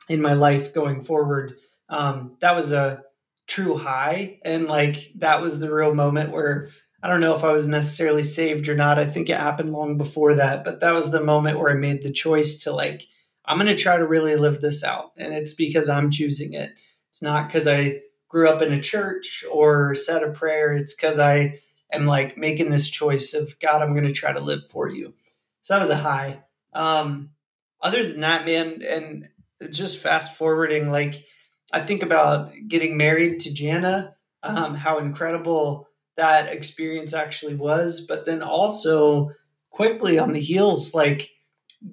in 0.08 0.22
my 0.22 0.34
life 0.34 0.72
going 0.72 1.02
forward 1.02 1.56
um, 1.88 2.36
that 2.40 2.54
was 2.54 2.72
a 2.72 3.02
true 3.48 3.78
high 3.78 4.38
and 4.44 4.66
like 4.66 5.10
that 5.16 5.40
was 5.40 5.58
the 5.58 5.72
real 5.72 5.94
moment 5.94 6.30
where 6.30 6.68
I 7.02 7.08
don't 7.08 7.20
know 7.20 7.34
if 7.34 7.44
I 7.44 7.52
was 7.52 7.66
necessarily 7.66 8.22
saved 8.22 8.68
or 8.68 8.74
not. 8.74 8.98
I 8.98 9.06
think 9.06 9.28
it 9.28 9.38
happened 9.38 9.72
long 9.72 9.96
before 9.96 10.34
that, 10.34 10.64
but 10.64 10.80
that 10.80 10.92
was 10.92 11.10
the 11.10 11.24
moment 11.24 11.58
where 11.58 11.70
I 11.70 11.74
made 11.74 12.02
the 12.02 12.12
choice 12.12 12.56
to 12.58 12.72
like, 12.72 13.04
I'm 13.44 13.56
going 13.56 13.68
to 13.68 13.80
try 13.80 13.96
to 13.96 14.06
really 14.06 14.36
live 14.36 14.60
this 14.60 14.84
out. 14.84 15.12
And 15.16 15.32
it's 15.32 15.54
because 15.54 15.88
I'm 15.88 16.10
choosing 16.10 16.52
it. 16.52 16.72
It's 17.08 17.22
not 17.22 17.46
because 17.46 17.66
I 17.66 18.00
grew 18.28 18.48
up 18.48 18.60
in 18.62 18.72
a 18.72 18.80
church 18.80 19.44
or 19.50 19.94
said 19.94 20.22
a 20.22 20.30
prayer. 20.30 20.74
It's 20.74 20.94
because 20.94 21.18
I 21.18 21.58
am 21.92 22.04
like 22.04 22.36
making 22.36 22.70
this 22.70 22.90
choice 22.90 23.32
of 23.32 23.58
God, 23.60 23.80
I'm 23.80 23.94
going 23.94 24.06
to 24.06 24.12
try 24.12 24.32
to 24.32 24.40
live 24.40 24.66
for 24.66 24.88
you. 24.88 25.14
So 25.62 25.74
that 25.74 25.80
was 25.80 25.90
a 25.90 25.96
high. 25.96 26.42
Um, 26.74 27.30
other 27.80 28.02
than 28.02 28.20
that, 28.20 28.44
man, 28.44 28.82
and 28.82 29.28
just 29.70 29.98
fast 29.98 30.36
forwarding, 30.36 30.90
like 30.90 31.24
I 31.72 31.80
think 31.80 32.02
about 32.02 32.52
getting 32.66 32.96
married 32.96 33.40
to 33.40 33.52
Jana, 33.52 34.14
um, 34.42 34.74
how 34.74 34.98
incredible 34.98 35.88
that 36.16 36.48
experience 36.48 37.14
actually 37.14 37.54
was, 37.54 38.00
but 38.00 38.26
then 38.26 38.42
also 38.42 39.30
quickly 39.70 40.18
on 40.18 40.32
the 40.32 40.40
heels, 40.40 40.94
like 40.94 41.30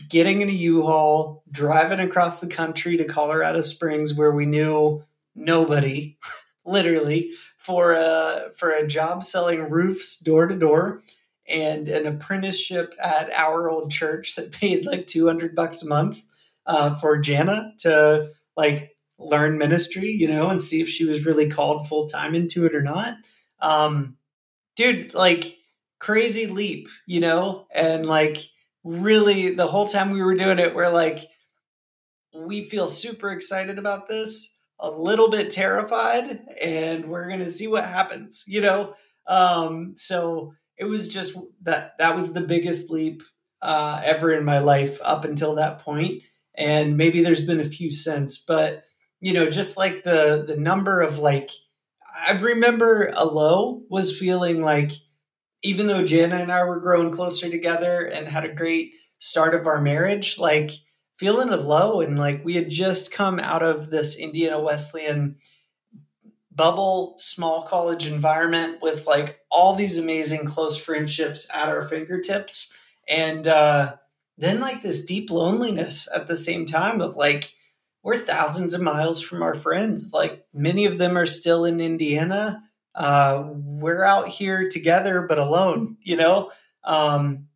getting 0.09 0.41
in 0.41 0.49
a 0.49 0.53
U-Haul, 0.53 1.43
driving 1.51 1.99
across 1.99 2.41
the 2.41 2.47
country 2.47 2.97
to 2.97 3.05
Colorado 3.05 3.61
Springs, 3.61 4.13
where 4.13 4.31
we 4.31 4.45
knew 4.45 5.03
nobody, 5.35 6.17
literally, 6.65 7.31
for 7.57 7.93
a 7.93 8.51
for 8.55 8.71
a 8.71 8.87
job 8.87 9.23
selling 9.23 9.69
roofs 9.69 10.17
door 10.17 10.47
to 10.47 10.55
door 10.55 11.03
and 11.47 11.87
an 11.87 12.07
apprenticeship 12.07 12.95
at 12.99 13.31
our 13.33 13.69
old 13.69 13.91
church 13.91 14.35
that 14.35 14.51
paid 14.51 14.85
like 14.85 15.07
200 15.07 15.55
bucks 15.55 15.83
a 15.83 15.87
month 15.87 16.23
uh, 16.65 16.95
for 16.95 17.19
Jana 17.19 17.73
to 17.79 18.29
like 18.57 18.94
learn 19.17 19.57
ministry, 19.57 20.09
you 20.09 20.27
know, 20.27 20.49
and 20.49 20.61
see 20.61 20.81
if 20.81 20.89
she 20.89 21.05
was 21.05 21.25
really 21.25 21.49
called 21.49 21.87
full 21.87 22.07
time 22.07 22.35
into 22.35 22.65
it 22.65 22.75
or 22.75 22.81
not. 22.81 23.15
Um, 23.61 24.17
dude, 24.75 25.13
like 25.13 25.57
crazy 25.99 26.47
leap, 26.47 26.87
you 27.07 27.19
know, 27.19 27.67
and 27.73 28.05
like 28.05 28.37
really 28.83 29.55
the 29.55 29.67
whole 29.67 29.87
time 29.87 30.11
we 30.11 30.23
were 30.23 30.35
doing 30.35 30.59
it, 30.59 30.75
we're 30.75 30.89
like, 30.89 31.27
we 32.33 32.63
feel 32.63 32.87
super 32.87 33.31
excited 33.31 33.79
about 33.79 34.07
this, 34.07 34.59
a 34.79 34.89
little 34.89 35.29
bit 35.29 35.49
terrified, 35.49 36.41
and 36.61 37.05
we're 37.05 37.29
gonna 37.29 37.49
see 37.49 37.67
what 37.67 37.85
happens, 37.85 38.43
you 38.45 38.61
know. 38.61 38.93
Um, 39.27 39.93
so 39.95 40.53
it 40.77 40.85
was 40.85 41.07
just 41.07 41.37
that 41.63 41.97
that 41.97 42.15
was 42.15 42.33
the 42.33 42.41
biggest 42.41 42.91
leap 42.91 43.23
uh, 43.61 44.01
ever 44.03 44.33
in 44.33 44.43
my 44.43 44.59
life 44.59 44.99
up 45.03 45.23
until 45.23 45.55
that 45.55 45.79
point, 45.79 46.23
and 46.55 46.97
maybe 46.97 47.21
there's 47.21 47.41
been 47.41 47.61
a 47.61 47.65
few 47.65 47.89
since, 47.89 48.37
but 48.37 48.83
you 49.25 49.33
know, 49.33 49.49
just 49.49 49.75
like 49.75 50.03
the 50.03 50.45
the 50.47 50.55
number 50.55 51.01
of 51.01 51.17
like, 51.17 51.49
I 52.27 52.33
remember 52.33 53.11
a 53.15 53.25
low 53.25 53.81
was 53.89 54.15
feeling 54.15 54.61
like 54.61 54.91
even 55.63 55.87
though 55.87 56.05
Jana 56.05 56.35
and 56.35 56.51
I 56.51 56.63
were 56.63 56.79
growing 56.79 57.09
closer 57.09 57.49
together 57.49 58.05
and 58.05 58.27
had 58.27 58.45
a 58.45 58.53
great 58.53 58.91
start 59.17 59.55
of 59.55 59.65
our 59.65 59.81
marriage, 59.81 60.37
like 60.37 60.73
feeling 61.15 61.49
a 61.49 61.57
low 61.57 62.01
and 62.01 62.19
like 62.19 62.45
we 62.45 62.53
had 62.53 62.69
just 62.69 63.11
come 63.11 63.39
out 63.39 63.63
of 63.63 63.89
this 63.89 64.15
Indiana 64.15 64.59
Wesleyan 64.59 65.37
bubble 66.51 67.15
small 67.17 67.63
college 67.63 68.05
environment 68.05 68.77
with 68.79 69.07
like 69.07 69.39
all 69.49 69.73
these 69.73 69.97
amazing 69.97 70.45
close 70.45 70.77
friendships 70.77 71.49
at 71.51 71.67
our 71.67 71.81
fingertips. 71.81 72.71
And 73.09 73.47
uh 73.47 73.95
then 74.37 74.59
like 74.59 74.83
this 74.83 75.03
deep 75.03 75.31
loneliness 75.31 76.07
at 76.13 76.27
the 76.27 76.35
same 76.35 76.67
time 76.67 77.01
of 77.01 77.15
like 77.15 77.54
we're 78.05 78.19
thousands 78.19 78.75
of 78.75 78.81
miles 78.81 79.19
from 79.19 79.41
our 79.41 79.55
friends. 79.55 80.11
Like 80.13 80.45
many 80.53 80.85
of 80.85 80.99
them 80.99 81.17
are 81.17 81.25
still 81.25 81.65
in 81.65 81.81
Indiana. 81.81 82.61
Uh, 82.93 83.49
we're 83.51 84.03
out 84.03 84.29
here 84.29 84.69
together 84.69 85.25
but 85.27 85.39
alone 85.39 85.97
you 86.01 86.15
know? 86.15 86.51
Um, 86.83 87.47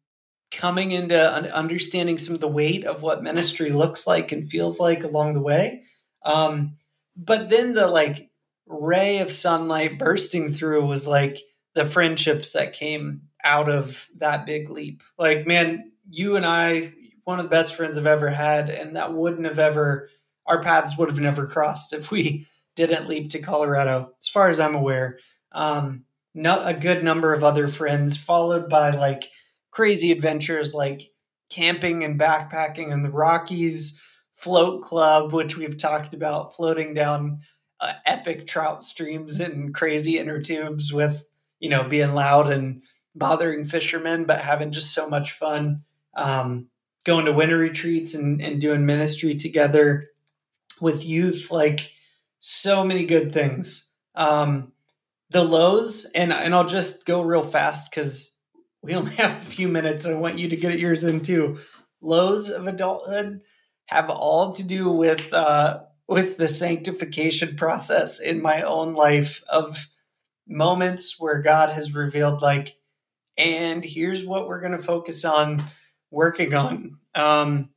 coming 0.52 0.90
into 0.90 1.16
understanding 1.56 2.18
some 2.18 2.34
of 2.34 2.42
the 2.42 2.48
weight 2.48 2.84
of 2.84 3.04
what 3.04 3.22
ministry 3.22 3.70
looks 3.70 4.08
like 4.08 4.32
and 4.32 4.50
feels 4.50 4.80
like 4.80 5.04
along 5.04 5.36
the 5.36 5.42
way. 5.42 5.84
Um, 6.26 6.78
but 7.16 7.52
then 7.52 7.76
the 7.76 7.88
like 7.88 8.32
ray 8.66 9.20
of 9.20 9.32
sunlight 9.32 10.00
bursting 10.00 10.52
through 10.52 10.84
was 10.84 11.06
like 11.06 11.38
the 11.76 11.86
friendships 11.86 12.50
that 12.52 12.74
came 12.74 13.22
out 13.44 13.70
of 13.70 14.08
that 14.18 14.48
big 14.48 14.72
leap. 14.72 15.04
Like 15.16 15.46
man 15.46 15.92
you 16.10 16.36
and 16.36 16.46
i 16.46 16.92
one 17.24 17.38
of 17.38 17.46
the 17.46 17.50
best 17.50 17.76
friends 17.76 17.96
i've 18.00 18.08
ever 18.08 18.32
had 18.32 18.72
and 18.72 18.96
that 18.96 19.14
wouldn't 19.14 19.46
have 19.46 19.60
ever 19.60 20.10
our 20.50 20.62
paths 20.62 20.98
would 20.98 21.10
have 21.10 21.20
never 21.20 21.48
crossed 21.48 21.94
if 21.94 22.12
we 22.12 22.46
didn't 22.76 23.08
leap 23.08 23.30
to 23.30 23.40
colorado 23.40 24.12
as 24.20 24.28
far 24.28 24.50
as 24.50 24.60
i'm 24.60 24.76
aware 24.76 25.18
um, 25.52 26.04
no, 26.34 26.64
a 26.64 26.74
good 26.74 27.04
number 27.04 27.34
of 27.34 27.44
other 27.44 27.68
friends, 27.68 28.16
followed 28.16 28.70
by 28.70 28.92
like 28.92 29.26
crazy 29.72 30.12
adventures 30.12 30.74
like 30.74 31.12
camping 31.50 32.04
and 32.04 32.20
backpacking 32.20 32.92
in 32.92 33.04
the 33.04 33.10
Rockies, 33.10 34.02
float 34.36 34.84
club, 34.84 35.34
which 35.34 35.58
we've 35.58 35.78
talked 35.78 36.14
about, 36.14 36.56
floating 36.56 36.94
down 36.94 37.42
uh, 37.82 37.94
epic 38.06 38.46
trout 38.46 38.84
streams 38.84 39.40
in 39.40 39.74
crazy 39.74 40.18
inner 40.18 40.42
tubes 40.42 40.94
with, 40.94 41.26
you 41.60 41.70
know, 41.70 41.88
being 41.88 42.14
loud 42.14 42.52
and 42.52 42.84
bothering 43.16 43.66
fishermen, 43.66 44.26
but 44.26 44.42
having 44.42 44.72
just 44.72 44.94
so 44.94 45.10
much 45.10 45.32
fun. 45.32 45.84
Um, 46.16 46.68
going 47.06 47.26
to 47.26 47.32
winter 47.32 47.58
retreats 47.58 48.14
and, 48.14 48.42
and 48.42 48.62
doing 48.62 48.86
ministry 48.86 49.34
together 49.36 50.10
with 50.82 51.06
youth, 51.06 51.50
like 51.52 51.92
so 52.40 52.84
many 52.84 53.06
good 53.06 53.32
things. 53.32 53.90
Um, 54.16 54.74
the 55.30 55.44
lows, 55.44 56.06
and 56.16 56.34
and 56.34 56.56
I'll 56.56 56.68
just 56.68 57.06
go 57.06 57.22
real 57.22 57.44
fast 57.44 57.92
because 57.92 58.38
we 58.82 58.96
only 58.96 59.16
have 59.16 59.38
a 59.38 59.46
few 59.46 59.68
minutes. 59.68 60.06
I 60.06 60.14
want 60.14 60.40
you 60.40 60.50
to 60.50 60.56
get 60.56 60.80
yours 60.80 61.04
in 61.04 61.22
too. 61.22 61.60
Lows 62.02 62.50
of 62.50 62.66
adulthood 62.68 63.42
have 63.88 64.10
all 64.10 64.52
to 64.54 64.64
do 64.64 64.90
with 64.90 65.34
uh, 65.34 65.82
with 66.08 66.38
the 66.38 66.48
sanctification 66.48 67.56
process 67.56 68.20
in 68.20 68.42
my 68.42 68.62
own 68.62 68.96
life 68.96 69.44
of 69.50 69.88
moments 70.48 71.20
where 71.20 71.42
God 71.42 71.70
has 71.70 71.94
revealed, 71.94 72.42
like, 72.42 72.78
and 73.38 73.84
here's 73.84 74.26
what 74.26 74.48
we're 74.48 74.62
going 74.62 74.78
to 74.78 74.84
focus 74.84 75.24
on 75.24 75.64
working 76.10 76.54
on. 76.54 76.98
Um, 77.14 77.70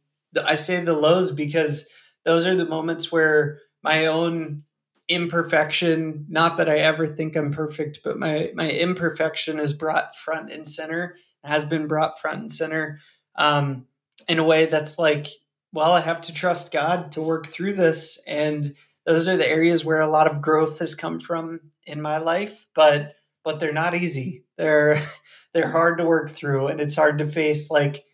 I 0.42 0.54
say 0.54 0.80
the 0.80 0.94
lows 0.94 1.30
because 1.30 1.88
those 2.24 2.46
are 2.46 2.54
the 2.54 2.66
moments 2.66 3.10
where 3.10 3.60
my 3.82 4.06
own 4.06 4.62
imperfection 5.08 6.24
not 6.28 6.56
that 6.56 6.68
i 6.68 6.78
ever 6.78 7.06
think 7.06 7.36
i'm 7.36 7.50
perfect 7.50 8.00
but 8.04 8.18
my 8.18 8.50
my 8.54 8.70
imperfection 8.70 9.58
is 9.58 9.72
brought 9.72 10.16
front 10.16 10.50
and 10.50 10.66
center 10.66 11.16
has 11.44 11.64
been 11.64 11.88
brought 11.88 12.20
front 12.20 12.40
and 12.40 12.52
center 12.52 13.00
um, 13.36 13.86
in 14.28 14.38
a 14.38 14.44
way 14.44 14.66
that's 14.66 14.98
like 14.98 15.26
well 15.72 15.92
i 15.92 16.00
have 16.00 16.20
to 16.20 16.32
trust 16.32 16.72
god 16.72 17.12
to 17.12 17.20
work 17.20 17.46
through 17.46 17.72
this. 17.72 18.22
And 18.26 18.74
those 19.04 19.26
are 19.26 19.36
the 19.36 19.48
areas 19.48 19.84
where 19.84 20.00
a 20.00 20.10
lot 20.10 20.30
of 20.30 20.40
growth 20.40 20.78
has 20.78 20.94
come 20.94 21.18
from 21.18 21.60
in 21.84 22.00
my 22.00 22.18
life 22.18 22.66
but 22.74 23.16
but 23.44 23.58
they're 23.58 23.72
not 23.72 23.94
easy. 23.94 24.44
They're 24.56 25.02
they're 25.52 25.70
hard 25.70 25.98
to 25.98 26.04
work 26.04 26.30
through. 26.30 26.68
And 26.68 26.80
it's 26.80 26.96
hard 26.96 27.18
to 27.18 27.26
face 27.26 27.70
like 27.70 28.04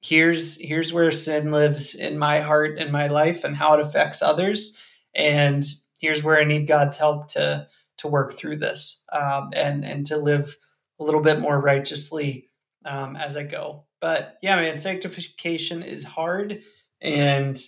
here's 0.00 0.60
here's 0.60 0.92
where 0.92 1.12
sin 1.12 1.52
lives 1.52 1.94
in 1.94 2.18
my 2.18 2.40
heart 2.40 2.78
and 2.78 2.90
my 2.90 3.06
life 3.06 3.44
and 3.44 3.56
how 3.56 3.74
it 3.74 3.80
affects 3.80 4.22
others 4.22 4.78
and 5.14 5.64
here's 5.98 6.24
where 6.24 6.38
I 6.38 6.44
need 6.44 6.66
God's 6.66 6.96
help 6.96 7.28
to 7.28 7.68
to 7.98 8.08
work 8.08 8.32
through 8.32 8.56
this 8.56 9.04
um, 9.12 9.50
and 9.54 9.84
and 9.84 10.04
to 10.06 10.16
live 10.16 10.56
a 10.98 11.04
little 11.04 11.20
bit 11.20 11.38
more 11.38 11.60
righteously 11.60 12.48
um, 12.84 13.16
as 13.16 13.36
I 13.36 13.44
go. 13.44 13.84
But 14.00 14.38
yeah, 14.42 14.56
man, 14.56 14.78
sanctification 14.78 15.82
is 15.82 16.04
hard, 16.04 16.62
and 17.00 17.58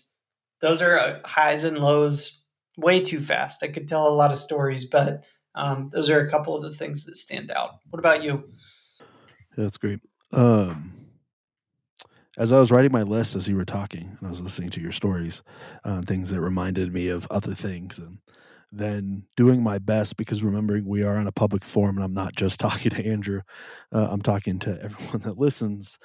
those 0.60 0.80
are 0.80 0.98
uh, 0.98 1.20
highs 1.24 1.64
and 1.64 1.78
lows 1.78 2.46
way 2.78 3.00
too 3.00 3.20
fast. 3.20 3.62
I 3.62 3.68
could 3.68 3.86
tell 3.86 4.08
a 4.08 4.14
lot 4.14 4.30
of 4.30 4.38
stories, 4.38 4.86
but 4.86 5.24
um, 5.54 5.90
those 5.92 6.08
are 6.08 6.20
a 6.20 6.30
couple 6.30 6.56
of 6.56 6.62
the 6.62 6.72
things 6.72 7.04
that 7.04 7.16
stand 7.16 7.50
out. 7.50 7.76
What 7.90 7.98
about 7.98 8.22
you? 8.22 8.48
That's 9.56 9.76
great. 9.76 10.00
Um, 10.32 11.01
as 12.38 12.52
I 12.52 12.58
was 12.58 12.70
writing 12.70 12.92
my 12.92 13.02
list 13.02 13.36
as 13.36 13.48
you 13.48 13.56
were 13.56 13.64
talking, 13.64 14.16
and 14.18 14.26
I 14.26 14.30
was 14.30 14.40
listening 14.40 14.70
to 14.70 14.80
your 14.80 14.92
stories, 14.92 15.42
uh, 15.84 16.02
things 16.02 16.30
that 16.30 16.40
reminded 16.40 16.92
me 16.92 17.08
of 17.08 17.26
other 17.30 17.54
things, 17.54 17.98
and 17.98 18.18
then 18.70 19.24
doing 19.36 19.62
my 19.62 19.78
best 19.78 20.16
because 20.16 20.42
remembering 20.42 20.86
we 20.86 21.02
are 21.02 21.18
on 21.18 21.26
a 21.26 21.32
public 21.32 21.64
forum 21.64 21.96
and 21.96 22.04
I'm 22.04 22.14
not 22.14 22.34
just 22.34 22.58
talking 22.60 22.90
to 22.92 23.06
Andrew, 23.06 23.42
uh, 23.92 24.08
I'm 24.10 24.22
talking 24.22 24.58
to 24.60 24.80
everyone 24.82 25.20
that 25.22 25.38
listens. 25.38 25.98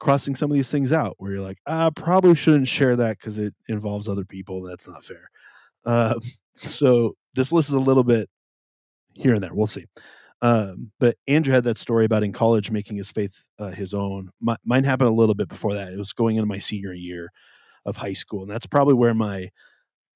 Crossing 0.00 0.34
some 0.34 0.50
of 0.50 0.56
these 0.56 0.68
things 0.68 0.92
out 0.92 1.14
where 1.18 1.30
you're 1.30 1.40
like, 1.40 1.58
I 1.64 1.88
probably 1.94 2.34
shouldn't 2.34 2.66
share 2.66 2.96
that 2.96 3.18
because 3.18 3.38
it 3.38 3.54
involves 3.68 4.08
other 4.08 4.24
people. 4.24 4.60
That's 4.60 4.88
not 4.88 5.04
fair. 5.04 5.30
Uh, 5.84 6.14
so 6.56 7.14
this 7.34 7.52
list 7.52 7.68
is 7.68 7.74
a 7.74 7.78
little 7.78 8.02
bit 8.02 8.28
here 9.14 9.34
and 9.34 9.42
there. 9.42 9.54
We'll 9.54 9.68
see. 9.68 9.86
Um, 10.42 10.92
but 11.00 11.16
Andrew 11.28 11.54
had 11.54 11.64
that 11.64 11.78
story 11.78 12.04
about 12.04 12.24
in 12.24 12.32
college 12.32 12.70
making 12.70 12.96
his 12.98 13.10
faith 13.10 13.42
uh, 13.60 13.70
his 13.70 13.94
own. 13.94 14.30
My, 14.40 14.56
mine 14.64 14.84
happened 14.84 15.10
a 15.10 15.14
little 15.14 15.36
bit 15.36 15.48
before 15.48 15.74
that. 15.74 15.92
It 15.92 15.98
was 15.98 16.12
going 16.12 16.36
into 16.36 16.46
my 16.46 16.58
senior 16.58 16.92
year 16.94 17.30
of 17.86 17.96
high 17.98 18.14
school, 18.14 18.42
and 18.42 18.50
that's 18.50 18.66
probably 18.66 18.94
where 18.94 19.14
my 19.14 19.50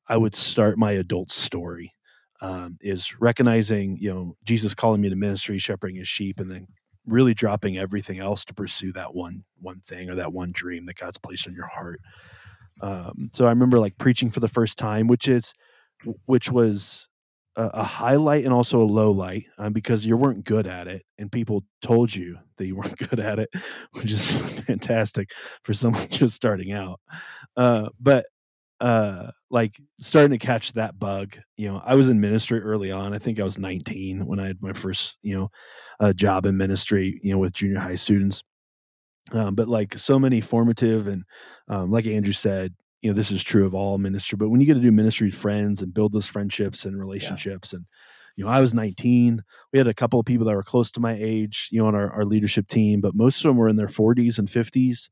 I 0.08 0.16
would 0.16 0.34
start 0.34 0.78
my 0.78 0.92
adult 0.92 1.30
story. 1.30 1.92
um, 2.42 2.78
is 2.82 3.18
recognizing 3.20 3.96
you 3.98 4.12
know 4.12 4.36
jesus 4.44 4.74
calling 4.74 5.00
me 5.00 5.08
to 5.08 5.16
ministry 5.16 5.58
shepherding 5.58 5.96
his 5.96 6.08
sheep 6.08 6.38
and 6.40 6.50
then 6.50 6.66
really 7.06 7.34
dropping 7.34 7.78
everything 7.78 8.18
else 8.18 8.44
to 8.44 8.54
pursue 8.54 8.92
that 8.92 9.14
one 9.14 9.44
one 9.60 9.80
thing 9.80 10.10
or 10.10 10.14
that 10.16 10.32
one 10.32 10.52
dream 10.52 10.86
that 10.86 10.96
god's 10.96 11.18
placed 11.18 11.46
in 11.46 11.54
your 11.54 11.66
heart 11.68 12.00
um, 12.82 13.30
so 13.32 13.46
i 13.46 13.48
remember 13.50 13.78
like 13.78 13.96
preaching 13.98 14.30
for 14.30 14.40
the 14.40 14.48
first 14.48 14.78
time 14.78 15.06
which 15.06 15.28
is 15.28 15.54
which 16.26 16.50
was 16.50 17.08
a, 17.56 17.70
a 17.74 17.82
highlight 17.82 18.44
and 18.44 18.52
also 18.52 18.80
a 18.80 18.84
low 18.84 19.10
light 19.10 19.44
um, 19.58 19.72
because 19.72 20.04
you 20.06 20.16
weren't 20.16 20.44
good 20.44 20.66
at 20.66 20.86
it 20.88 21.04
and 21.18 21.32
people 21.32 21.64
told 21.82 22.14
you 22.14 22.38
that 22.56 22.66
you 22.66 22.76
weren't 22.76 22.96
good 23.10 23.20
at 23.20 23.38
it 23.38 23.48
which 23.92 24.12
is 24.12 24.36
fantastic 24.66 25.30
for 25.62 25.72
someone 25.74 26.06
just 26.10 26.34
starting 26.34 26.72
out. 26.72 27.00
Uh, 27.56 27.88
but 28.00 28.26
uh 28.80 29.30
like 29.48 29.80
starting 29.98 30.38
to 30.38 30.46
catch 30.46 30.70
that 30.74 30.98
bug 30.98 31.38
you 31.56 31.66
know 31.66 31.80
i 31.86 31.94
was 31.94 32.10
in 32.10 32.20
ministry 32.20 32.60
early 32.60 32.90
on 32.92 33.14
i 33.14 33.18
think 33.18 33.40
i 33.40 33.42
was 33.42 33.58
19 33.58 34.26
when 34.26 34.38
i 34.38 34.46
had 34.48 34.60
my 34.60 34.74
first 34.74 35.16
you 35.22 35.34
know 35.34 35.50
uh, 36.00 36.12
job 36.12 36.44
in 36.44 36.58
ministry 36.58 37.18
you 37.22 37.32
know 37.32 37.38
with 37.38 37.54
junior 37.54 37.78
high 37.78 37.94
students. 37.94 38.44
Um, 39.32 39.56
but 39.56 39.66
like 39.66 39.98
so 39.98 40.18
many 40.20 40.40
formative 40.40 41.08
and 41.08 41.24
um, 41.68 41.90
like 41.90 42.06
andrew 42.06 42.32
said 42.32 42.74
you 43.06 43.12
know 43.12 43.14
this 43.14 43.30
is 43.30 43.44
true 43.44 43.64
of 43.64 43.72
all 43.72 43.98
ministry 43.98 44.36
but 44.36 44.48
when 44.48 44.60
you 44.60 44.66
get 44.66 44.74
to 44.74 44.80
do 44.80 44.90
ministry 44.90 45.28
with 45.28 45.34
friends 45.36 45.80
and 45.80 45.94
build 45.94 46.12
those 46.12 46.26
friendships 46.26 46.84
and 46.84 46.98
relationships 46.98 47.72
yeah. 47.72 47.76
and 47.76 47.86
you 48.34 48.44
know 48.44 48.50
i 48.50 48.60
was 48.60 48.74
19 48.74 49.44
we 49.72 49.78
had 49.78 49.86
a 49.86 49.94
couple 49.94 50.18
of 50.18 50.26
people 50.26 50.44
that 50.44 50.56
were 50.56 50.64
close 50.64 50.90
to 50.90 50.98
my 50.98 51.16
age 51.16 51.68
you 51.70 51.80
know 51.80 51.86
on 51.86 51.94
our, 51.94 52.12
our 52.12 52.24
leadership 52.24 52.66
team 52.66 53.00
but 53.00 53.14
most 53.14 53.36
of 53.36 53.48
them 53.48 53.56
were 53.56 53.68
in 53.68 53.76
their 53.76 53.86
40s 53.86 54.40
and 54.40 54.48
50s 54.48 55.08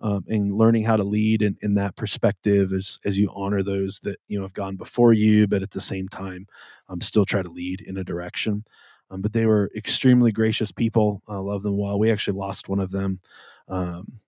um, 0.00 0.24
and 0.28 0.54
learning 0.54 0.84
how 0.84 0.96
to 0.96 1.02
lead 1.02 1.42
in, 1.42 1.56
in 1.62 1.74
that 1.74 1.96
perspective 1.96 2.72
as 2.72 3.00
as 3.04 3.18
you 3.18 3.28
honor 3.34 3.62
those 3.62 4.00
that 4.04 4.18
you 4.26 4.36
know 4.36 4.44
have 4.44 4.52
gone 4.52 4.74
before 4.74 5.12
you, 5.12 5.46
but 5.46 5.62
at 5.62 5.70
the 5.70 5.80
same 5.80 6.08
time, 6.08 6.48
um, 6.88 7.00
still 7.00 7.24
try 7.24 7.40
to 7.40 7.48
lead 7.48 7.80
in 7.80 7.96
a 7.96 8.02
direction. 8.02 8.64
Um, 9.12 9.20
but 9.22 9.32
they 9.32 9.46
were 9.46 9.70
extremely 9.76 10.32
gracious 10.32 10.72
people. 10.72 11.22
I 11.28 11.36
love 11.36 11.62
them 11.62 11.78
well. 11.78 12.00
We 12.00 12.10
actually 12.10 12.36
lost 12.36 12.68
one 12.68 12.80
of 12.80 12.90
them 12.90 13.20
um, 13.68 14.20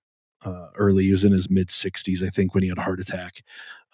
uh, 0.45 0.69
early. 0.77 1.05
He 1.05 1.13
was 1.13 1.25
in 1.25 1.33
his 1.33 1.51
mid 1.51 1.69
60s, 1.69 2.25
I 2.25 2.31
think, 2.31 2.55
when 2.55 2.63
he 2.63 2.69
had 2.69 2.79
a 2.79 2.83
heart 2.83 3.01
attack. 3.01 3.43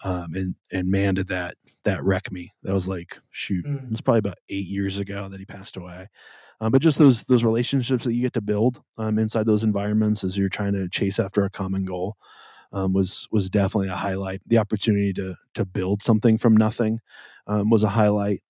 Um, 0.03 0.33
and 0.33 0.55
and 0.71 0.89
man, 0.89 1.15
did 1.15 1.27
that 1.27 1.55
that 1.83 2.03
wreck 2.03 2.31
me. 2.31 2.51
That 2.63 2.73
was 2.73 2.87
like 2.87 3.19
shoot, 3.29 3.65
mm. 3.65 3.91
it's 3.91 4.01
probably 4.01 4.19
about 4.19 4.39
eight 4.49 4.67
years 4.67 4.99
ago 4.99 5.29
that 5.29 5.39
he 5.39 5.45
passed 5.45 5.77
away. 5.77 6.07
Um, 6.59 6.71
but 6.71 6.81
just 6.81 6.99
those 6.99 7.23
those 7.23 7.43
relationships 7.43 8.03
that 8.03 8.13
you 8.13 8.21
get 8.21 8.33
to 8.33 8.41
build 8.41 8.81
um, 8.97 9.17
inside 9.17 9.45
those 9.45 9.63
environments 9.63 10.23
as 10.23 10.37
you're 10.37 10.49
trying 10.49 10.73
to 10.73 10.87
chase 10.89 11.19
after 11.19 11.43
a 11.43 11.49
common 11.49 11.85
goal 11.85 12.17
um, 12.71 12.93
was 12.93 13.27
was 13.31 13.49
definitely 13.49 13.89
a 13.89 13.95
highlight. 13.95 14.41
The 14.47 14.59
opportunity 14.59 15.13
to 15.13 15.35
to 15.55 15.65
build 15.65 16.03
something 16.03 16.37
from 16.37 16.55
nothing 16.55 16.99
um, 17.47 17.69
was 17.69 17.83
a 17.83 17.89
highlight, 17.89 18.43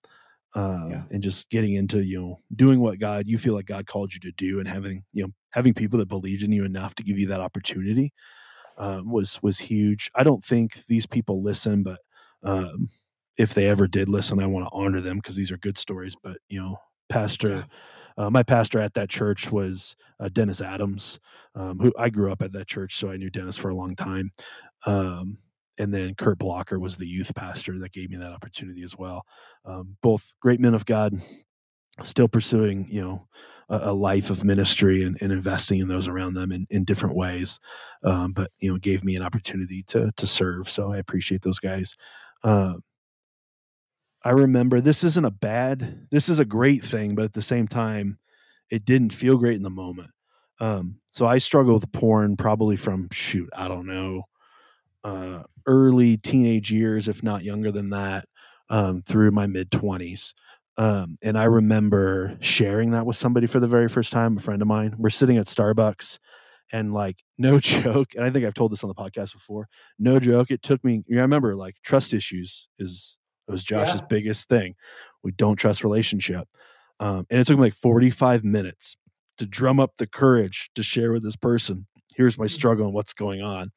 uh, 0.54 0.86
yeah. 0.90 1.02
and 1.10 1.22
just 1.22 1.50
getting 1.50 1.72
into 1.72 2.02
you 2.02 2.20
know 2.20 2.40
doing 2.54 2.80
what 2.80 2.98
God 2.98 3.26
you 3.26 3.38
feel 3.38 3.54
like 3.54 3.66
God 3.66 3.86
called 3.86 4.12
you 4.12 4.20
to 4.20 4.32
do, 4.32 4.58
and 4.58 4.68
having 4.68 5.04
you 5.12 5.24
know 5.24 5.32
having 5.52 5.74
people 5.74 5.98
that 5.98 6.08
believed 6.08 6.42
in 6.42 6.52
you 6.52 6.64
enough 6.64 6.94
to 6.96 7.02
give 7.02 7.18
you 7.18 7.26
that 7.28 7.40
opportunity 7.40 8.12
um, 8.78 9.10
was 9.10 9.42
was 9.42 9.58
huge. 9.58 10.10
I 10.14 10.24
don't 10.24 10.44
think 10.44 10.84
these 10.86 11.06
people 11.06 11.42
listen, 11.42 11.82
but 11.82 12.00
um, 12.42 12.88
if 13.38 13.54
they 13.54 13.68
ever 13.68 13.86
did 13.86 14.08
listen, 14.08 14.40
I 14.40 14.46
want 14.46 14.66
to 14.66 14.72
honor 14.72 15.00
them 15.00 15.16
because 15.16 15.36
these 15.36 15.52
are 15.52 15.58
good 15.58 15.78
stories. 15.78 16.16
But 16.22 16.38
you 16.48 16.60
know, 16.60 16.76
Pastor. 17.08 17.64
Uh, 18.18 18.28
my 18.28 18.42
pastor 18.42 18.78
at 18.78 18.92
that 18.92 19.08
church 19.08 19.50
was 19.50 19.96
uh, 20.20 20.28
Dennis 20.30 20.60
Adams, 20.60 21.18
um, 21.54 21.78
who 21.78 21.94
I 21.98 22.10
grew 22.10 22.30
up 22.30 22.42
at 22.42 22.52
that 22.52 22.68
church, 22.68 22.96
so 22.96 23.10
I 23.10 23.16
knew 23.16 23.30
Dennis 23.30 23.56
for 23.56 23.70
a 23.70 23.74
long 23.74 23.96
time. 23.96 24.32
Um, 24.84 25.38
and 25.78 25.92
then 25.92 26.14
Kurt 26.14 26.38
Blocker 26.38 26.78
was 26.78 26.96
the 26.96 27.06
youth 27.06 27.34
pastor 27.34 27.78
that 27.78 27.92
gave 27.92 28.10
me 28.10 28.16
that 28.16 28.32
opportunity 28.32 28.82
as 28.82 28.96
well. 28.96 29.24
Um, 29.64 29.96
both 30.02 30.34
great 30.40 30.60
men 30.60 30.74
of 30.74 30.84
God, 30.84 31.14
still 32.02 32.28
pursuing, 32.28 32.86
you 32.88 33.02
know, 33.02 33.28
a, 33.68 33.90
a 33.90 33.92
life 33.92 34.30
of 34.30 34.44
ministry 34.44 35.02
and, 35.02 35.18
and, 35.20 35.32
investing 35.32 35.80
in 35.80 35.88
those 35.88 36.08
around 36.08 36.34
them 36.34 36.52
in, 36.52 36.66
in 36.70 36.84
different 36.84 37.16
ways. 37.16 37.60
Um, 38.02 38.32
but 38.32 38.50
you 38.60 38.70
know, 38.70 38.78
gave 38.78 39.04
me 39.04 39.16
an 39.16 39.22
opportunity 39.22 39.82
to 39.88 40.10
to 40.16 40.26
serve. 40.26 40.68
So 40.70 40.92
I 40.92 40.98
appreciate 40.98 41.42
those 41.42 41.58
guys. 41.58 41.96
Uh, 42.42 42.74
I 44.24 44.30
remember 44.30 44.80
this 44.80 45.02
isn't 45.02 45.24
a 45.24 45.30
bad, 45.30 46.06
this 46.10 46.28
is 46.28 46.38
a 46.38 46.44
great 46.44 46.84
thing, 46.84 47.14
but 47.14 47.24
at 47.24 47.32
the 47.32 47.42
same 47.42 47.66
time, 47.66 48.18
it 48.70 48.84
didn't 48.84 49.10
feel 49.10 49.36
great 49.36 49.56
in 49.56 49.62
the 49.62 49.70
moment. 49.70 50.10
Um, 50.60 51.00
so 51.10 51.26
I 51.26 51.38
struggle 51.38 51.74
with 51.74 51.90
porn 51.92 52.36
probably 52.36 52.76
from 52.76 53.08
shoot, 53.10 53.50
I 53.54 53.66
don't 53.66 53.86
know, 53.86 54.22
uh, 55.02 55.42
early 55.66 56.16
teenage 56.16 56.70
years, 56.70 57.08
if 57.08 57.22
not 57.22 57.42
younger 57.42 57.72
than 57.72 57.90
that, 57.90 58.26
um, 58.70 59.02
through 59.02 59.32
my 59.32 59.46
mid 59.46 59.72
twenties. 59.72 60.34
Um, 60.78 61.18
and 61.22 61.36
I 61.36 61.44
remember 61.44 62.36
sharing 62.40 62.92
that 62.92 63.04
with 63.04 63.16
somebody 63.16 63.46
for 63.46 63.60
the 63.60 63.68
very 63.68 63.88
first 63.88 64.12
time, 64.12 64.36
a 64.36 64.40
friend 64.40 64.62
of 64.62 64.68
mine. 64.68 64.94
We're 64.96 65.10
sitting 65.10 65.36
at 65.36 65.46
Starbucks 65.46 66.18
and 66.72 66.94
like 66.94 67.18
no 67.38 67.58
joke, 67.58 68.14
and 68.14 68.24
I 68.24 68.30
think 68.30 68.44
I've 68.44 68.54
told 68.54 68.72
this 68.72 68.82
on 68.82 68.88
the 68.88 68.94
podcast 68.94 69.32
before, 69.32 69.68
no 69.98 70.18
joke. 70.18 70.50
It 70.50 70.62
took 70.62 70.82
me, 70.84 71.02
I 71.10 71.14
remember 71.16 71.54
like 71.54 71.76
trust 71.82 72.14
issues 72.14 72.68
is 72.78 73.18
it 73.48 73.50
was 73.50 73.64
Josh's 73.64 74.00
yeah. 74.00 74.06
biggest 74.08 74.48
thing. 74.48 74.74
We 75.22 75.32
don't 75.32 75.56
trust 75.56 75.84
relationship. 75.84 76.48
Um, 77.00 77.26
and 77.30 77.40
it 77.40 77.46
took 77.46 77.58
me 77.58 77.64
like 77.64 77.74
45 77.74 78.44
minutes 78.44 78.96
to 79.38 79.46
drum 79.46 79.80
up 79.80 79.96
the 79.96 80.06
courage 80.06 80.70
to 80.74 80.82
share 80.82 81.12
with 81.12 81.22
this 81.22 81.36
person. 81.36 81.86
Here's 82.14 82.38
my 82.38 82.46
mm. 82.46 82.50
struggle 82.50 82.86
and 82.86 82.94
what's 82.94 83.12
going 83.12 83.42
on. 83.42 83.72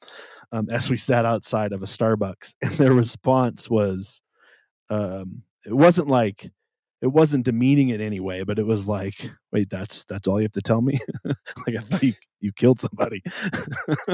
Um, 0.51 0.69
as 0.69 0.89
we 0.89 0.97
sat 0.97 1.25
outside 1.25 1.73
of 1.73 1.81
a 1.81 1.85
Starbucks, 1.85 2.53
and 2.61 2.71
their 2.73 2.93
response 2.93 3.69
was, 3.69 4.21
um, 4.89 5.41
it 5.65 5.73
wasn't 5.73 6.07
like 6.07 6.49
it 7.05 7.13
wasn't 7.13 7.45
demeaning 7.45 7.89
in 7.89 8.01
any 8.01 8.19
way, 8.19 8.41
but 8.41 8.57
it 8.57 8.65
was 8.65 8.87
like, 8.87 9.29
wait, 9.51 9.69
that's 9.69 10.05
that's 10.05 10.27
all 10.27 10.39
you 10.39 10.45
have 10.45 10.53
to 10.53 10.61
tell 10.61 10.81
me? 10.81 10.97
like 11.23 11.75
I 11.77 11.81
thought 11.87 12.01
you, 12.01 12.13
you 12.39 12.51
killed 12.51 12.79
somebody. 12.79 13.21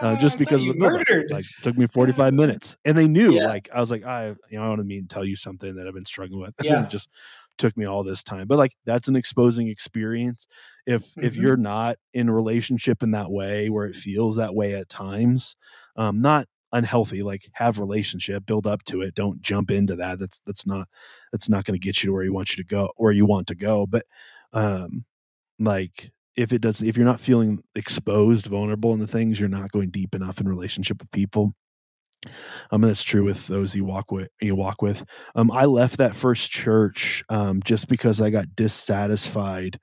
uh, 0.00 0.16
just 0.16 0.38
because 0.38 0.62
of 0.62 0.68
the 0.68 0.74
murdered. 0.74 1.30
Like 1.30 1.44
took 1.60 1.76
me 1.76 1.86
45 1.86 2.32
minutes. 2.32 2.78
And 2.86 2.96
they 2.96 3.06
knew, 3.06 3.34
yeah. 3.34 3.46
like, 3.46 3.68
I 3.74 3.78
was 3.78 3.90
like, 3.90 4.06
I 4.06 4.28
you 4.50 4.58
know, 4.58 4.62
I 4.62 4.68
want 4.68 4.78
to 4.78 4.84
mean 4.84 5.06
tell 5.06 5.22
you 5.22 5.36
something 5.36 5.74
that 5.74 5.86
I've 5.86 5.92
been 5.92 6.06
struggling 6.06 6.40
with. 6.40 6.54
Yeah. 6.62 6.84
it 6.84 6.88
just 6.88 7.10
took 7.58 7.76
me 7.76 7.84
all 7.84 8.02
this 8.02 8.22
time. 8.22 8.46
But 8.46 8.56
like 8.56 8.74
that's 8.86 9.08
an 9.08 9.16
exposing 9.16 9.68
experience. 9.68 10.48
If 10.86 11.08
mm-hmm. 11.08 11.26
if 11.26 11.36
you're 11.36 11.58
not 11.58 11.98
in 12.14 12.30
a 12.30 12.34
relationship 12.34 13.02
in 13.02 13.10
that 13.10 13.30
way 13.30 13.68
where 13.68 13.84
it 13.84 13.96
feels 13.96 14.36
that 14.36 14.54
way 14.54 14.72
at 14.76 14.88
times, 14.88 15.56
um, 15.94 16.22
not 16.22 16.46
unhealthy 16.72 17.22
like 17.22 17.48
have 17.52 17.78
relationship 17.78 18.44
build 18.44 18.66
up 18.66 18.84
to 18.84 19.00
it 19.02 19.14
don't 19.14 19.40
jump 19.40 19.70
into 19.70 19.96
that 19.96 20.18
that's 20.18 20.40
that's 20.46 20.66
not 20.66 20.86
that's 21.32 21.48
not 21.48 21.64
going 21.64 21.78
to 21.78 21.84
get 21.84 22.02
you 22.02 22.08
to 22.08 22.12
where 22.12 22.24
you 22.24 22.32
want 22.32 22.50
you 22.50 22.62
to 22.62 22.68
go 22.68 22.90
where 22.96 23.12
you 23.12 23.24
want 23.24 23.46
to 23.46 23.54
go 23.54 23.86
but 23.86 24.04
um 24.52 25.04
like 25.58 26.10
if 26.36 26.52
it 26.52 26.60
does 26.60 26.82
if 26.82 26.96
you're 26.96 27.06
not 27.06 27.20
feeling 27.20 27.62
exposed 27.74 28.46
vulnerable 28.46 28.92
in 28.92 29.00
the 29.00 29.06
things 29.06 29.40
you're 29.40 29.48
not 29.48 29.72
going 29.72 29.90
deep 29.90 30.14
enough 30.14 30.40
in 30.40 30.48
relationship 30.48 30.98
with 30.98 31.10
people 31.10 31.54
um, 32.70 32.82
and 32.82 32.84
that's 32.84 33.02
true 33.02 33.24
with 33.24 33.46
those 33.46 33.74
you 33.74 33.84
walk 33.84 34.10
with. 34.10 34.28
You 34.40 34.56
walk 34.56 34.82
with. 34.82 35.04
Um, 35.34 35.50
I 35.50 35.66
left 35.66 35.98
that 35.98 36.16
first 36.16 36.50
church 36.50 37.24
um, 37.28 37.62
just 37.62 37.88
because 37.88 38.20
I 38.20 38.30
got 38.30 38.56
dissatisfied 38.56 39.78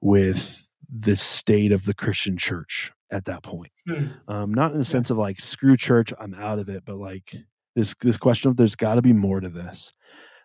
with 0.00 0.66
the 0.90 1.16
state 1.16 1.72
of 1.72 1.84
the 1.84 1.94
Christian 1.94 2.36
church 2.36 2.92
at 3.10 3.26
that 3.26 3.42
point. 3.42 3.72
Hmm. 3.86 4.06
Um, 4.28 4.54
not 4.54 4.72
in 4.72 4.78
the 4.78 4.84
sense 4.84 5.10
of 5.10 5.18
like 5.18 5.40
screw 5.40 5.76
church, 5.76 6.12
I'm 6.18 6.34
out 6.34 6.58
of 6.58 6.68
it, 6.68 6.84
but 6.84 6.96
like 6.96 7.34
this 7.74 7.94
this 8.00 8.16
question 8.16 8.50
of 8.50 8.56
there's 8.56 8.76
got 8.76 8.94
to 8.94 9.02
be 9.02 9.12
more 9.12 9.40
to 9.40 9.48
this. 9.48 9.92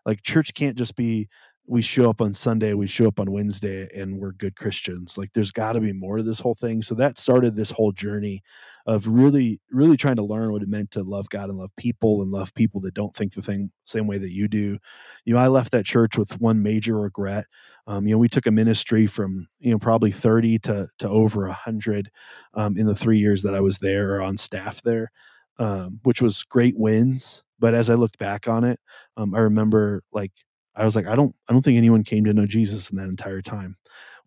Like 0.05 0.23
church 0.23 0.53
can't 0.53 0.77
just 0.77 0.95
be 0.95 1.27
we 1.69 1.83
show 1.83 2.09
up 2.09 2.19
on 2.19 2.33
Sunday, 2.33 2.73
we 2.73 2.87
show 2.87 3.07
up 3.07 3.19
on 3.19 3.31
Wednesday, 3.31 3.87
and 3.95 4.17
we're 4.17 4.31
good 4.31 4.55
Christians. 4.55 5.19
Like 5.19 5.29
there's 5.33 5.51
got 5.51 5.73
to 5.73 5.79
be 5.79 5.93
more 5.93 6.17
to 6.17 6.23
this 6.23 6.39
whole 6.39 6.55
thing. 6.55 6.81
So 6.81 6.95
that 6.95 7.19
started 7.19 7.55
this 7.55 7.69
whole 7.69 7.91
journey 7.91 8.41
of 8.87 9.07
really, 9.07 9.61
really 9.69 9.95
trying 9.95 10.15
to 10.15 10.23
learn 10.23 10.51
what 10.51 10.63
it 10.63 10.67
meant 10.67 10.89
to 10.91 11.03
love 11.03 11.29
God 11.29 11.47
and 11.47 11.59
love 11.59 11.69
people 11.77 12.23
and 12.23 12.31
love 12.31 12.51
people 12.55 12.81
that 12.81 12.95
don't 12.95 13.15
think 13.15 13.33
the 13.35 13.43
thing 13.43 13.69
same 13.83 14.07
way 14.07 14.17
that 14.17 14.31
you 14.31 14.47
do. 14.47 14.79
You 15.25 15.35
know, 15.35 15.39
I 15.39 15.47
left 15.47 15.71
that 15.73 15.85
church 15.85 16.17
with 16.17 16.41
one 16.41 16.63
major 16.63 16.99
regret. 16.99 17.45
Um, 17.85 18.07
you 18.07 18.15
know, 18.15 18.19
we 18.19 18.29
took 18.29 18.47
a 18.47 18.51
ministry 18.51 19.05
from 19.05 19.47
you 19.59 19.71
know 19.71 19.77
probably 19.77 20.11
thirty 20.11 20.57
to 20.59 20.87
to 20.97 21.07
over 21.07 21.45
a 21.45 21.53
hundred 21.53 22.09
um, 22.55 22.77
in 22.77 22.87
the 22.87 22.95
three 22.95 23.19
years 23.19 23.43
that 23.43 23.53
I 23.53 23.61
was 23.61 23.77
there 23.77 24.15
or 24.15 24.21
on 24.23 24.37
staff 24.37 24.81
there, 24.81 25.11
um, 25.59 25.99
which 26.01 26.19
was 26.19 26.41
great 26.41 26.73
wins. 26.79 27.43
But 27.59 27.75
as 27.75 27.91
I 27.91 27.93
looked 27.93 28.17
back 28.17 28.47
on 28.47 28.63
it, 28.63 28.79
um, 29.17 29.35
I 29.35 29.39
remember 29.39 30.01
like 30.11 30.31
I 30.79 30.85
was 30.85 30.95
like, 30.95 31.07
I 31.07 31.15
don't, 31.15 31.35
I 31.49 31.53
don't 31.53 31.61
think 31.61 31.77
anyone 31.77 32.03
came 32.03 32.23
to 32.25 32.33
know 32.33 32.45
Jesus 32.45 32.89
in 32.89 32.97
that 32.97 33.09
entire 33.09 33.41
time. 33.41 33.77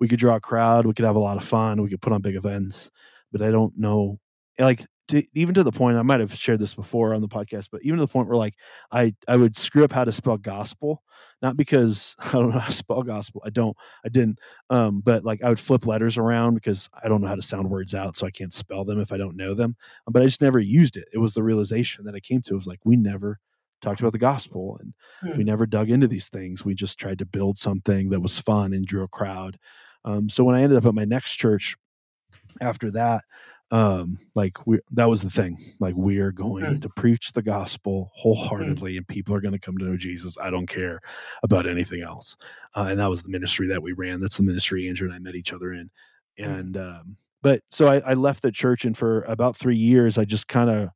We 0.01 0.09
could 0.09 0.19
draw 0.19 0.37
a 0.37 0.41
crowd, 0.41 0.87
we 0.87 0.95
could 0.95 1.05
have 1.05 1.17
a 1.17 1.21
lot 1.21 1.37
of 1.37 1.45
fun, 1.45 1.83
we 1.83 1.89
could 1.89 2.03
put 2.03 2.13
on 2.13 2.23
big 2.23 2.37
events, 2.37 2.91
but 3.31 3.43
I 3.43 3.51
don't 3.51 3.77
know, 3.79 4.19
like, 4.59 4.85
to, 5.09 5.23
even 5.35 5.55
to 5.55 5.63
the 5.63 5.73
point 5.73 5.97
I 5.99 6.03
might 6.03 6.21
have 6.21 6.35
shared 6.35 6.61
this 6.61 6.75
before 6.75 7.13
on 7.15 7.21
the 7.21 7.29
podcast, 7.29 7.69
but 7.71 7.83
even 7.83 7.99
to 7.99 8.05
the 8.05 8.13
point 8.13 8.29
where 8.29 8.37
like 8.37 8.55
I 8.93 9.15
I 9.29 9.37
would 9.37 9.57
screw 9.57 9.85
up 9.85 9.93
how 9.93 10.05
to 10.05 10.13
spell 10.13 10.39
gospel, 10.39 11.03
not 11.43 11.57
because 11.57 12.15
I 12.21 12.33
don't 12.33 12.51
know 12.51 12.59
how 12.59 12.67
to 12.67 12.73
spell 12.73 13.03
gospel, 13.03 13.43
I 13.45 13.51
don't, 13.51 13.77
I 14.05 14.09
didn't, 14.09 14.39
um, 14.71 15.01
but 15.01 15.25
like 15.25 15.43
I 15.43 15.49
would 15.49 15.61
flip 15.61 15.87
letters 15.87 16.19
around 16.19 16.55
because 16.55 16.89
I 17.03 17.09
don't 17.09 17.21
know 17.21 17.29
how 17.29 17.35
to 17.35 17.43
sound 17.43 17.69
words 17.69 17.95
out, 17.95 18.17
so 18.17 18.27
I 18.27 18.31
can't 18.31 18.55
spell 18.55 18.85
them 18.85 19.01
if 19.01 19.13
I 19.13 19.17
don't 19.17 19.37
know 19.37 19.55
them. 19.55 19.77
But 20.07 20.23
I 20.23 20.27
just 20.27 20.41
never 20.41 20.59
used 20.61 20.97
it. 20.97 21.09
It 21.13 21.19
was 21.19 21.35
the 21.35 21.43
realization 21.43 22.05
that 22.05 22.15
I 22.15 22.21
came 22.21 22.41
to. 22.43 22.55
It 22.55 22.57
was 22.57 22.67
like 22.67 22.81
we 22.85 22.97
never 22.97 23.39
talked 23.83 24.01
about 24.01 24.13
the 24.13 24.19
gospel 24.19 24.79
and 24.81 24.95
Hmm. 25.23 25.37
we 25.39 25.45
never 25.45 25.67
dug 25.67 25.91
into 25.91 26.09
these 26.09 26.29
things. 26.29 26.65
We 26.65 26.75
just 26.75 26.99
tried 26.99 27.19
to 27.19 27.27
build 27.27 27.59
something 27.59 28.09
that 28.11 28.21
was 28.21 28.39
fun 28.41 28.73
and 28.73 28.87
drew 28.87 29.03
a 29.05 29.09
crowd. 29.09 29.59
Um, 30.05 30.29
so 30.29 30.43
when 30.45 30.55
i 30.57 30.63
ended 30.63 30.79
up 30.79 30.87
at 30.87 30.95
my 30.95 31.05
next 31.05 31.37
church 31.37 31.77
after 32.61 32.91
that 32.91 33.23
um 33.71 34.19
like 34.35 34.67
we 34.67 34.79
that 34.91 35.09
was 35.09 35.23
the 35.23 35.31
thing. 35.31 35.57
Like 35.81 35.95
we 35.97 36.19
are 36.19 36.33
going 36.33 36.65
Hmm. 36.65 36.79
to 36.81 36.89
preach 36.91 37.33
the 37.33 37.43
gospel 37.43 38.11
wholeheartedly 38.15 38.97
and 38.99 39.09
people 39.09 39.35
are 39.35 39.41
going 39.41 39.53
to 39.55 39.59
come 39.59 39.79
to 39.79 39.85
know 39.85 39.97
jesus. 39.97 40.37
I 40.39 40.51
don't 40.51 40.67
care 40.67 41.01
about 41.43 41.67
anything 41.67 42.03
else. 42.03 42.37
Uh, 42.75 42.89
and 42.91 43.01
that 43.01 43.09
was 43.11 43.23
the 43.23 43.31
ministry 43.31 43.67
that 43.69 43.83
we 43.83 43.93
ran. 43.93 44.21
That's 44.21 44.37
the 44.37 44.43
ministry 44.43 44.89
andrew 44.89 45.07
and 45.09 45.15
i 45.15 45.19
met 45.19 45.35
each 45.35 45.53
other 45.53 45.73
in. 45.73 45.91
Hmm. 46.39 46.45
and 46.45 46.77
um 46.77 47.17
but 47.43 47.61
so 47.71 47.89
I, 47.89 47.97
I 48.11 48.15
left 48.15 48.43
the 48.43 48.53
church 48.53 48.85
and 48.85 48.97
for 48.97 49.23
about 49.23 49.57
three 49.57 49.77
years 49.77 50.17
i 50.19 50.25
just 50.25 50.47
kind 50.49 50.69
of 50.71 50.91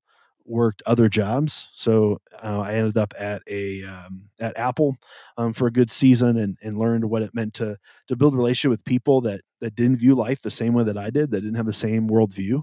worked 0.47 0.82
other 0.86 1.09
jobs 1.09 1.68
so 1.74 2.18
uh, 2.42 2.61
i 2.61 2.74
ended 2.74 2.97
up 2.97 3.12
at 3.18 3.42
a 3.49 3.82
um, 3.84 4.22
at 4.40 4.57
apple 4.57 4.97
um, 5.36 5.53
for 5.53 5.66
a 5.66 5.72
good 5.72 5.90
season 5.90 6.38
and, 6.38 6.57
and 6.62 6.78
learned 6.78 7.05
what 7.05 7.22
it 7.22 7.34
meant 7.34 7.55
to 7.55 7.76
to 8.07 8.16
build 8.16 8.34
a 8.34 8.36
relationship 8.36 8.70
with 8.70 8.84
people 8.84 9.20
that 9.20 9.40
that 9.61 9.74
didn't 9.74 9.99
view 9.99 10.14
life 10.14 10.40
the 10.42 10.51
same 10.51 10.72
way 10.74 10.84
that 10.84 10.99
i 10.99 11.11
did 11.11 11.30
that 11.30 11.40
didn't 11.40 11.57
have 11.57 11.66
the 11.66 11.72
same 11.72 12.09
worldview 12.09 12.62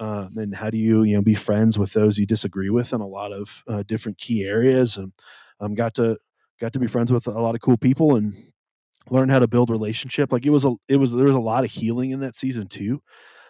um, 0.00 0.34
and 0.36 0.54
how 0.54 0.70
do 0.70 0.78
you 0.78 1.02
you 1.02 1.16
know 1.16 1.22
be 1.22 1.34
friends 1.34 1.78
with 1.78 1.92
those 1.92 2.18
you 2.18 2.26
disagree 2.26 2.70
with 2.70 2.92
in 2.92 3.00
a 3.00 3.06
lot 3.06 3.32
of 3.32 3.62
uh, 3.68 3.82
different 3.86 4.18
key 4.18 4.44
areas 4.44 4.96
and 4.96 5.12
um, 5.60 5.74
got 5.74 5.94
to 5.94 6.16
got 6.60 6.72
to 6.72 6.78
be 6.78 6.86
friends 6.86 7.12
with 7.12 7.26
a 7.26 7.30
lot 7.30 7.54
of 7.54 7.60
cool 7.60 7.76
people 7.76 8.16
and 8.16 8.34
learn 9.10 9.28
how 9.28 9.38
to 9.38 9.48
build 9.48 9.70
relationship 9.70 10.32
like 10.32 10.44
it 10.44 10.50
was 10.50 10.64
a 10.64 10.74
it 10.88 10.96
was 10.96 11.12
there 11.12 11.24
was 11.24 11.34
a 11.34 11.40
lot 11.40 11.64
of 11.64 11.70
healing 11.70 12.10
in 12.10 12.20
that 12.20 12.36
season 12.36 12.66
too 12.66 13.00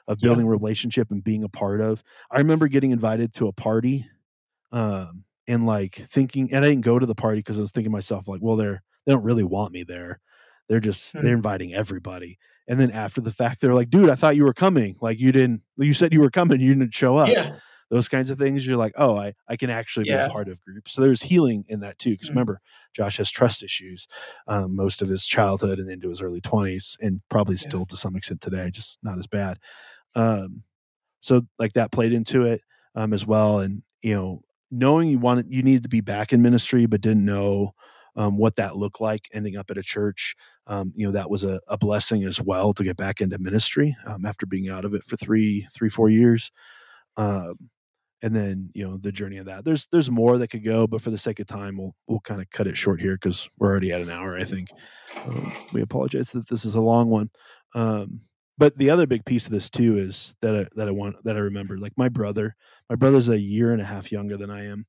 of 0.09 0.21
Yeah. 0.21 0.29
building 0.29 0.49
relationship 0.49 1.13
and 1.13 1.25
being 1.25 1.45
a 1.45 1.51
part 1.51 1.81
of 1.81 2.03
i 2.33 2.39
remember 2.39 2.69
getting 2.69 2.91
invited 2.93 3.33
to 3.35 3.49
a 3.49 3.53
party 3.53 4.07
um 4.73 5.25
and 5.47 5.67
like 5.67 6.07
thinking 6.11 6.53
and 6.53 6.65
i 6.65 6.69
didn't 6.69 6.85
go 6.85 6.99
to 6.99 7.07
the 7.07 7.15
party 7.15 7.39
because 7.41 7.59
i 7.59 7.61
was 7.61 7.71
thinking 7.71 7.91
to 7.91 7.97
myself 7.97 8.29
like 8.29 8.41
well 8.43 8.57
they're 8.57 8.83
they 9.07 9.13
don't 9.13 9.25
really 9.25 9.45
want 9.45 9.73
me 9.73 9.83
there 9.83 10.21
they're 10.69 10.81
just 10.81 11.13
Hmm. 11.13 11.21
they're 11.23 11.35
inviting 11.35 11.75
everybody 11.75 12.39
and 12.69 12.79
then 12.79 12.91
after 12.91 13.21
the 13.21 13.31
fact 13.31 13.61
they're 13.61 13.75
like 13.75 13.91
dude 13.91 14.11
i 14.11 14.15
thought 14.15 14.37
you 14.37 14.45
were 14.45 14.53
coming 14.55 14.97
like 15.01 15.19
you 15.19 15.33
didn't 15.33 15.63
you 15.79 15.95
said 15.95 16.13
you 16.13 16.21
were 16.21 16.31
coming 16.31 16.61
you 16.61 16.75
didn't 16.75 16.95
show 16.95 17.17
up 17.17 17.29
yeah. 17.29 17.59
those 17.91 18.09
kinds 18.09 18.29
of 18.31 18.39
things 18.39 18.67
you're 18.67 18.77
like 18.77 18.93
oh 18.97 19.17
i 19.17 19.33
i 19.49 19.57
can 19.57 19.71
actually 19.71 20.05
be 20.05 20.19
a 20.19 20.23
part 20.25 20.49
of 20.49 20.61
groups 20.63 20.93
so 20.93 21.01
there's 21.01 21.23
healing 21.23 21.65
in 21.69 21.81
that 21.81 21.99
too 21.99 22.11
because 22.11 22.29
Mhm. 22.29 22.35
remember 22.35 22.61
josh 22.95 23.17
has 23.17 23.31
trust 23.31 23.63
issues 23.63 24.07
um, 24.49 24.77
most 24.77 25.01
of 25.01 25.09
his 25.09 25.27
childhood 25.27 25.79
and 25.79 25.91
into 25.91 26.11
his 26.11 26.21
early 26.21 26.41
20s 26.43 26.97
and 27.01 27.23
probably 27.31 27.57
Yeah. 27.59 27.63
still 27.63 27.87
to 27.87 27.97
some 27.97 28.15
extent 28.17 28.43
today 28.43 28.71
just 28.71 28.99
not 29.03 29.17
as 29.19 29.27
bad 29.27 29.59
um, 30.19 30.63
so 31.21 31.43
like 31.59 31.73
that 31.75 31.93
played 31.93 32.13
into 32.13 32.45
it 32.45 32.61
um, 32.95 33.13
as 33.13 33.25
well 33.25 33.61
and 33.61 33.83
you 34.03 34.15
know 34.15 34.43
knowing 34.71 35.09
you 35.09 35.19
wanted 35.19 35.47
you 35.49 35.63
needed 35.63 35.85
to 35.85 35.89
be 35.89 36.01
back 36.01 36.33
in 36.33 36.43
ministry 36.43 36.87
but 36.87 37.01
didn't 37.01 37.25
know 37.25 37.73
um, 38.17 38.37
what 38.37 38.57
that 38.57 38.77
looked 38.77 39.01
like 39.01 39.29
ending 39.33 39.57
up 39.57 39.71
at 39.71 39.79
a 39.79 39.83
church 39.83 40.35
um, 40.67 40.93
you 40.95 41.07
know 41.07 41.13
that 41.13 41.31
was 41.31 41.45
a, 41.45 41.61
a 41.69 41.79
blessing 41.79 42.25
as 42.25 42.41
well 42.41 42.75
to 42.75 42.85
get 42.85 42.97
back 42.97 43.21
into 43.21 43.39
ministry 43.39 43.97
um, 44.07 44.27
after 44.27 44.45
being 44.45 44.69
out 44.69 44.85
of 44.85 44.93
it 44.93 45.05
for 45.05 45.17
three 45.17 45.67
three 45.73 45.89
four 45.89 46.11
years 46.11 46.51
um, 47.17 47.55
and 48.23 48.35
then 48.35 48.71
you 48.75 48.87
know 48.87 48.97
the 48.97 49.13
journey 49.13 49.37
of 49.39 49.47
that. 49.47 49.65
There's 49.65 49.87
there's 49.93 50.11
more 50.11 50.39
that 50.39 50.49
could 50.49 50.65
go 50.65 50.87
but 50.87 51.01
for 51.01 51.11
the 51.11 51.19
sake 51.19 51.39
of 51.41 51.47
time 51.47 51.77
we'll 51.77 51.95
we'll 52.07 52.21
kind 52.21 52.41
of 52.41 52.51
cut 52.51 52.67
it 52.67 52.77
short 52.77 53.01
here 53.01 53.15
because 53.15 53.49
we're 53.59 53.69
already 53.71 53.93
at 53.93 54.01
an 54.01 54.11
hour 54.11 54.37
i 54.37 54.45
think. 54.45 54.69
Um, 55.25 55.53
we 55.73 55.83
apologize 55.83 56.33
that 56.33 56.49
this 56.49 56.65
is 56.65 56.75
a 56.75 56.81
long 56.81 57.09
one. 57.09 57.31
Um, 57.75 58.23
but 58.59 58.77
the 58.77 58.91
other 58.91 59.07
big 59.07 59.25
piece 59.25 59.47
of 59.47 59.53
this 59.53 59.71
too 59.71 59.97
is 59.97 60.37
that 60.43 60.55
I, 60.55 60.67
that 60.75 60.89
I 60.89 60.91
want 60.91 61.17
that 61.25 61.37
I 61.37 61.41
remember 61.41 61.79
like 61.79 61.97
my 61.97 62.09
brother 62.09 62.57
my 62.91 62.97
brother's 62.97 63.29
a 63.29 63.39
year 63.39 63.73
and 63.73 63.81
a 63.81 63.85
half 63.85 64.13
younger 64.13 64.37
than 64.37 64.51
I 64.51 64.67
am. 64.67 64.87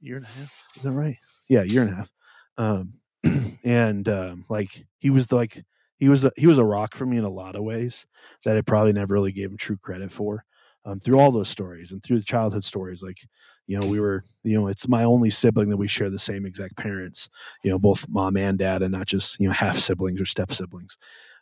Year 0.00 0.16
and 0.16 0.26
a 0.26 0.28
half? 0.28 0.64
Is 0.76 0.82
that 0.82 0.92
right? 0.92 1.16
Yeah 1.48 1.62
year 1.62 1.82
and 1.82 1.92
a 1.92 1.96
half. 1.96 2.10
Um, 2.58 2.94
and 3.64 4.08
um, 4.08 4.44
like 4.48 4.86
he 4.98 5.10
was 5.10 5.26
the, 5.26 5.36
like 5.36 5.64
he 5.98 6.08
was 6.08 6.24
a, 6.24 6.32
he 6.36 6.46
was 6.46 6.58
a 6.58 6.64
rock 6.64 6.94
for 6.94 7.06
me 7.06 7.16
in 7.16 7.24
a 7.24 7.30
lot 7.30 7.56
of 7.56 7.64
ways 7.64 8.06
that 8.44 8.56
I 8.56 8.60
probably 8.60 8.92
never 8.92 9.14
really 9.14 9.32
gave 9.32 9.50
him 9.50 9.56
true 9.56 9.78
credit 9.78 10.12
for 10.12 10.44
um, 10.84 11.00
through 11.00 11.18
all 11.18 11.32
those 11.32 11.48
stories 11.48 11.92
and 11.92 12.02
through 12.02 12.18
the 12.18 12.24
childhood 12.24 12.64
stories. 12.64 13.02
Like 13.02 13.18
you 13.66 13.78
know 13.78 13.86
we 13.88 14.00
were 14.00 14.24
you 14.44 14.58
know 14.58 14.68
it's 14.68 14.88
my 14.88 15.04
only 15.04 15.30
sibling 15.30 15.68
that 15.70 15.76
we 15.76 15.88
share 15.88 16.10
the 16.10 16.18
same 16.18 16.46
exact 16.46 16.76
parents 16.76 17.28
you 17.62 17.70
know 17.70 17.78
both 17.78 18.08
mom 18.08 18.36
and 18.36 18.58
dad 18.58 18.82
and 18.82 18.92
not 18.92 19.06
just 19.06 19.40
you 19.40 19.46
know 19.46 19.52
half 19.52 19.78
siblings 19.78 20.20
or 20.20 20.26
step 20.26 20.52
siblings 20.52 20.98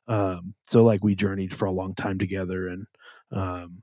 um 0.08 0.54
so 0.66 0.82
like 0.82 1.02
we 1.02 1.14
journeyed 1.14 1.54
for 1.54 1.66
a 1.66 1.72
long 1.72 1.92
time 1.94 2.18
together 2.18 2.68
and 2.68 2.86
um 3.32 3.82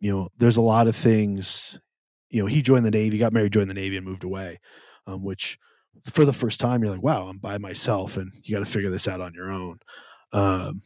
you 0.00 0.12
know 0.12 0.28
there's 0.36 0.56
a 0.56 0.62
lot 0.62 0.86
of 0.88 0.96
things 0.96 1.78
you 2.30 2.40
know 2.40 2.46
he 2.46 2.62
joined 2.62 2.84
the 2.84 2.90
navy 2.90 3.18
got 3.18 3.32
married 3.32 3.52
joined 3.52 3.70
the 3.70 3.74
navy 3.74 3.96
and 3.96 4.06
moved 4.06 4.24
away 4.24 4.58
um 5.06 5.22
which 5.22 5.58
for 6.04 6.24
the 6.24 6.32
first 6.32 6.60
time 6.60 6.82
you're 6.82 6.92
like 6.92 7.02
wow 7.02 7.28
i'm 7.28 7.38
by 7.38 7.58
myself 7.58 8.16
and 8.16 8.32
you 8.42 8.54
got 8.54 8.64
to 8.64 8.70
figure 8.70 8.90
this 8.90 9.08
out 9.08 9.20
on 9.20 9.34
your 9.34 9.50
own 9.50 9.78
um 10.32 10.82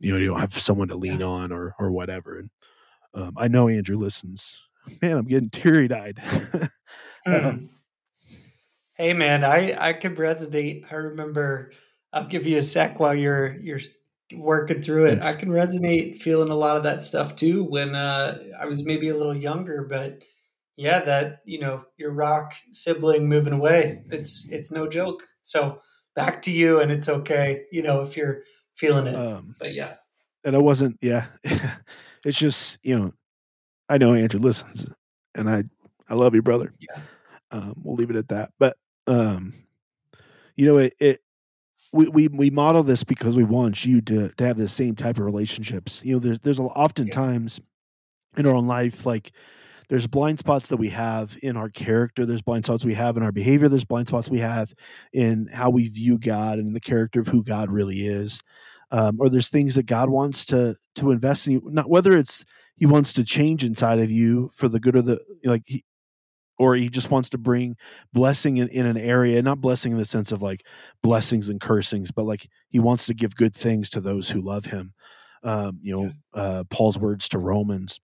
you 0.00 0.12
know 0.12 0.18
you 0.18 0.26
don't 0.26 0.40
have 0.40 0.52
someone 0.52 0.88
to 0.88 0.96
lean 0.96 1.22
on 1.22 1.52
or 1.52 1.74
or 1.78 1.90
whatever 1.90 2.38
and 2.38 2.50
um 3.14 3.32
i 3.36 3.48
know 3.48 3.68
andrew 3.68 3.96
listens 3.96 4.60
man 5.02 5.16
i'm 5.16 5.26
getting 5.26 5.50
teary-eyed 5.50 6.20
Hmm. 7.26 7.66
Hey 8.96 9.12
man, 9.12 9.44
I 9.44 9.76
I 9.78 9.92
could 9.92 10.16
resonate. 10.16 10.90
I 10.90 10.96
remember. 10.96 11.72
I'll 12.18 12.28
give 12.28 12.46
you 12.46 12.58
a 12.58 12.62
sec 12.62 12.98
while 12.98 13.14
you're 13.14 13.56
you're 13.60 13.80
working 14.34 14.82
through 14.82 15.06
it. 15.06 15.20
Thanks. 15.22 15.26
I 15.26 15.34
can 15.34 15.50
resonate 15.50 16.20
feeling 16.20 16.50
a 16.50 16.56
lot 16.56 16.76
of 16.76 16.82
that 16.82 17.02
stuff 17.02 17.36
too 17.36 17.64
when 17.64 17.94
uh, 17.94 18.38
I 18.60 18.66
was 18.66 18.84
maybe 18.84 19.08
a 19.08 19.16
little 19.16 19.36
younger, 19.36 19.86
but 19.88 20.22
yeah, 20.76 21.00
that 21.00 21.40
you 21.44 21.60
know 21.60 21.84
your 21.96 22.12
rock 22.12 22.54
sibling 22.72 23.28
moving 23.28 23.52
away. 23.52 24.02
It's 24.10 24.48
it's 24.50 24.72
no 24.72 24.88
joke. 24.88 25.22
So 25.42 25.80
back 26.16 26.42
to 26.42 26.50
you, 26.50 26.80
and 26.80 26.90
it's 26.90 27.08
okay. 27.08 27.64
You 27.70 27.82
know 27.82 28.02
if 28.02 28.16
you're 28.16 28.42
feeling 28.74 29.06
it. 29.06 29.14
um 29.14 29.54
but 29.58 29.72
yeah, 29.72 29.94
and 30.44 30.56
I 30.56 30.58
wasn't. 30.58 30.98
Yeah, 31.00 31.26
it's 32.24 32.38
just 32.38 32.78
you 32.82 32.98
know, 32.98 33.12
I 33.88 33.98
know 33.98 34.14
Andrew 34.14 34.40
listens, 34.40 34.88
and 35.36 35.48
I 35.48 35.62
I 36.08 36.14
love 36.14 36.34
you, 36.34 36.42
brother. 36.42 36.74
Yeah. 36.80 37.00
Um, 37.50 37.74
we'll 37.82 37.94
leave 37.94 38.10
it 38.10 38.16
at 38.16 38.28
that. 38.28 38.50
But 38.58 38.76
um, 39.06 39.54
you 40.56 40.66
know, 40.66 40.78
it, 40.78 40.94
it 40.98 41.20
we, 41.92 42.08
we 42.08 42.28
we 42.28 42.50
model 42.50 42.82
this 42.82 43.04
because 43.04 43.36
we 43.36 43.44
want 43.44 43.84
you 43.84 44.00
to 44.02 44.28
to 44.30 44.46
have 44.46 44.56
the 44.56 44.68
same 44.68 44.94
type 44.94 45.18
of 45.18 45.24
relationships. 45.24 46.04
You 46.04 46.14
know, 46.14 46.18
there's 46.18 46.40
there's 46.40 46.58
a- 46.58 46.62
oftentimes 46.64 47.60
in 48.36 48.46
our 48.46 48.54
own 48.54 48.66
life 48.66 49.06
like 49.06 49.32
there's 49.88 50.06
blind 50.06 50.38
spots 50.38 50.68
that 50.68 50.76
we 50.76 50.90
have 50.90 51.36
in 51.42 51.56
our 51.56 51.68
character 51.68 52.26
there's 52.26 52.42
blind 52.42 52.64
spots 52.64 52.84
we 52.84 52.94
have 52.94 53.16
in 53.16 53.22
our 53.22 53.32
behavior 53.32 53.68
there's 53.68 53.84
blind 53.84 54.06
spots 54.06 54.28
we 54.28 54.38
have 54.38 54.72
in 55.12 55.48
how 55.52 55.70
we 55.70 55.88
view 55.88 56.18
god 56.18 56.58
and 56.58 56.74
the 56.74 56.80
character 56.80 57.20
of 57.20 57.26
who 57.26 57.42
god 57.42 57.70
really 57.70 58.06
is 58.06 58.40
um, 58.90 59.16
or 59.20 59.28
there's 59.28 59.48
things 59.48 59.74
that 59.74 59.86
god 59.86 60.10
wants 60.10 60.44
to 60.44 60.76
to 60.94 61.10
invest 61.10 61.46
in 61.46 61.54
you 61.54 61.62
not 61.64 61.90
whether 61.90 62.16
it's 62.16 62.44
he 62.76 62.86
wants 62.86 63.12
to 63.12 63.24
change 63.24 63.64
inside 63.64 63.98
of 63.98 64.10
you 64.10 64.50
for 64.54 64.68
the 64.68 64.78
good 64.78 64.94
of 64.94 65.04
the 65.04 65.18
like 65.44 65.62
he, 65.66 65.82
or 66.58 66.74
he 66.74 66.88
just 66.88 67.10
wants 67.10 67.30
to 67.30 67.38
bring 67.38 67.76
blessing 68.12 68.56
in, 68.56 68.68
in 68.68 68.86
an 68.86 68.96
area 68.96 69.40
not 69.42 69.60
blessing 69.60 69.92
in 69.92 69.98
the 69.98 70.04
sense 70.04 70.32
of 70.32 70.42
like 70.42 70.64
blessings 71.02 71.48
and 71.48 71.60
cursings 71.60 72.10
but 72.10 72.24
like 72.24 72.48
he 72.68 72.78
wants 72.78 73.06
to 73.06 73.14
give 73.14 73.34
good 73.36 73.54
things 73.54 73.90
to 73.90 74.00
those 74.00 74.30
who 74.30 74.40
love 74.40 74.66
him. 74.66 74.92
Um, 75.44 75.78
you 75.82 75.96
know 75.96 76.12
uh, 76.34 76.64
paul's 76.68 76.98
words 76.98 77.28
to 77.28 77.38
romans 77.38 78.00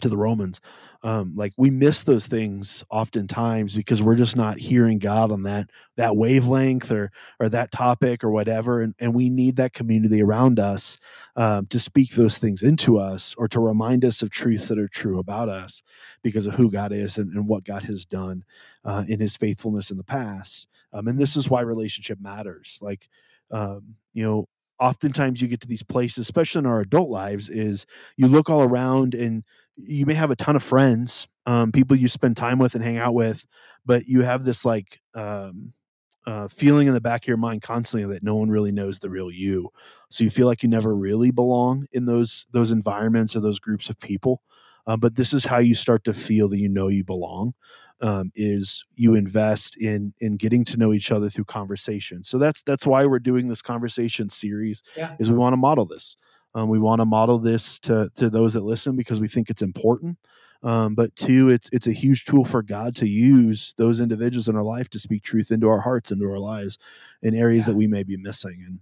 to 0.00 0.08
the 0.08 0.16
Romans. 0.16 0.60
Um, 1.02 1.34
like 1.36 1.52
we 1.56 1.70
miss 1.70 2.02
those 2.02 2.26
things 2.26 2.84
oftentimes 2.90 3.76
because 3.76 4.02
we're 4.02 4.16
just 4.16 4.34
not 4.34 4.58
hearing 4.58 4.98
God 4.98 5.30
on 5.30 5.44
that 5.44 5.70
that 5.96 6.16
wavelength 6.16 6.90
or 6.90 7.12
or 7.38 7.48
that 7.48 7.70
topic 7.70 8.24
or 8.24 8.30
whatever, 8.30 8.80
and 8.82 8.94
and 8.98 9.14
we 9.14 9.28
need 9.28 9.56
that 9.56 9.72
community 9.72 10.22
around 10.22 10.58
us 10.58 10.98
um, 11.36 11.66
to 11.66 11.78
speak 11.78 12.12
those 12.12 12.38
things 12.38 12.62
into 12.62 12.98
us 12.98 13.34
or 13.38 13.46
to 13.48 13.60
remind 13.60 14.04
us 14.04 14.22
of 14.22 14.30
truths 14.30 14.68
that 14.68 14.78
are 14.78 14.88
true 14.88 15.18
about 15.18 15.48
us 15.48 15.82
because 16.22 16.46
of 16.46 16.54
who 16.54 16.70
God 16.70 16.92
is 16.92 17.18
and, 17.18 17.32
and 17.34 17.46
what 17.46 17.64
God 17.64 17.84
has 17.84 18.04
done 18.04 18.44
uh, 18.84 19.04
in 19.06 19.20
His 19.20 19.36
faithfulness 19.36 19.90
in 19.90 19.98
the 19.98 20.04
past. 20.04 20.66
Um, 20.92 21.08
and 21.08 21.18
this 21.18 21.36
is 21.36 21.50
why 21.50 21.60
relationship 21.60 22.18
matters. 22.20 22.78
Like 22.80 23.08
um, 23.50 23.96
you 24.12 24.24
know, 24.24 24.48
oftentimes 24.78 25.40
you 25.40 25.48
get 25.48 25.60
to 25.60 25.68
these 25.68 25.82
places, 25.82 26.18
especially 26.18 26.60
in 26.60 26.66
our 26.66 26.80
adult 26.80 27.10
lives, 27.10 27.48
is 27.48 27.86
you 28.16 28.28
look 28.28 28.50
all 28.50 28.62
around 28.62 29.14
and 29.14 29.44
you 29.76 30.06
may 30.06 30.14
have 30.14 30.30
a 30.30 30.36
ton 30.36 30.56
of 30.56 30.62
friends, 30.62 31.28
um, 31.46 31.72
people 31.72 31.96
you 31.96 32.08
spend 32.08 32.36
time 32.36 32.58
with 32.58 32.74
and 32.74 32.82
hang 32.82 32.98
out 32.98 33.14
with, 33.14 33.46
but 33.84 34.06
you 34.06 34.22
have 34.22 34.44
this 34.44 34.64
like 34.64 35.00
um, 35.14 35.72
uh, 36.26 36.48
feeling 36.48 36.88
in 36.88 36.94
the 36.94 37.00
back 37.00 37.22
of 37.22 37.28
your 37.28 37.36
mind 37.36 37.62
constantly 37.62 38.12
that 38.12 38.22
no 38.22 38.34
one 38.34 38.50
really 38.50 38.72
knows 38.72 38.98
the 38.98 39.10
real 39.10 39.30
you. 39.30 39.70
So 40.10 40.24
you 40.24 40.30
feel 40.30 40.46
like 40.46 40.62
you 40.62 40.68
never 40.68 40.94
really 40.94 41.30
belong 41.30 41.86
in 41.92 42.06
those 42.06 42.46
those 42.52 42.72
environments 42.72 43.36
or 43.36 43.40
those 43.40 43.60
groups 43.60 43.88
of 43.88 43.98
people. 44.00 44.42
Uh, 44.86 44.96
but 44.96 45.16
this 45.16 45.32
is 45.32 45.44
how 45.44 45.58
you 45.58 45.74
start 45.74 46.04
to 46.04 46.14
feel 46.14 46.48
that 46.48 46.58
you 46.58 46.68
know 46.68 46.88
you 46.88 47.04
belong. 47.04 47.54
Um, 48.02 48.30
is 48.34 48.84
you 48.94 49.14
invest 49.14 49.76
in 49.78 50.12
in 50.20 50.36
getting 50.36 50.64
to 50.66 50.76
know 50.76 50.92
each 50.92 51.10
other 51.10 51.30
through 51.30 51.46
conversation. 51.46 52.22
So 52.24 52.36
that's 52.36 52.60
that's 52.62 52.86
why 52.86 53.06
we're 53.06 53.20
doing 53.20 53.48
this 53.48 53.62
conversation 53.62 54.28
series. 54.28 54.82
Yeah. 54.96 55.16
Is 55.18 55.30
we 55.30 55.38
want 55.38 55.54
to 55.54 55.58
model 55.58 55.86
this. 55.86 56.16
Um, 56.56 56.70
we 56.70 56.78
want 56.78 57.00
to 57.00 57.04
model 57.04 57.38
this 57.38 57.78
to 57.80 58.10
to 58.16 58.30
those 58.30 58.54
that 58.54 58.64
listen 58.64 58.96
because 58.96 59.20
we 59.20 59.28
think 59.28 59.50
it's 59.50 59.62
important. 59.62 60.18
Um, 60.62 60.94
but 60.94 61.14
two, 61.14 61.50
it's 61.50 61.68
it's 61.70 61.86
a 61.86 61.92
huge 61.92 62.24
tool 62.24 62.44
for 62.46 62.62
God 62.62 62.96
to 62.96 63.06
use 63.06 63.74
those 63.76 64.00
individuals 64.00 64.48
in 64.48 64.56
our 64.56 64.62
life 64.62 64.88
to 64.90 64.98
speak 64.98 65.22
truth 65.22 65.50
into 65.52 65.68
our 65.68 65.80
hearts, 65.80 66.10
into 66.10 66.24
our 66.24 66.38
lives, 66.38 66.78
in 67.22 67.34
areas 67.34 67.66
Yeah. 67.66 67.72
that 67.72 67.76
we 67.76 67.86
may 67.86 68.02
be 68.04 68.16
missing. 68.16 68.64
And 68.66 68.80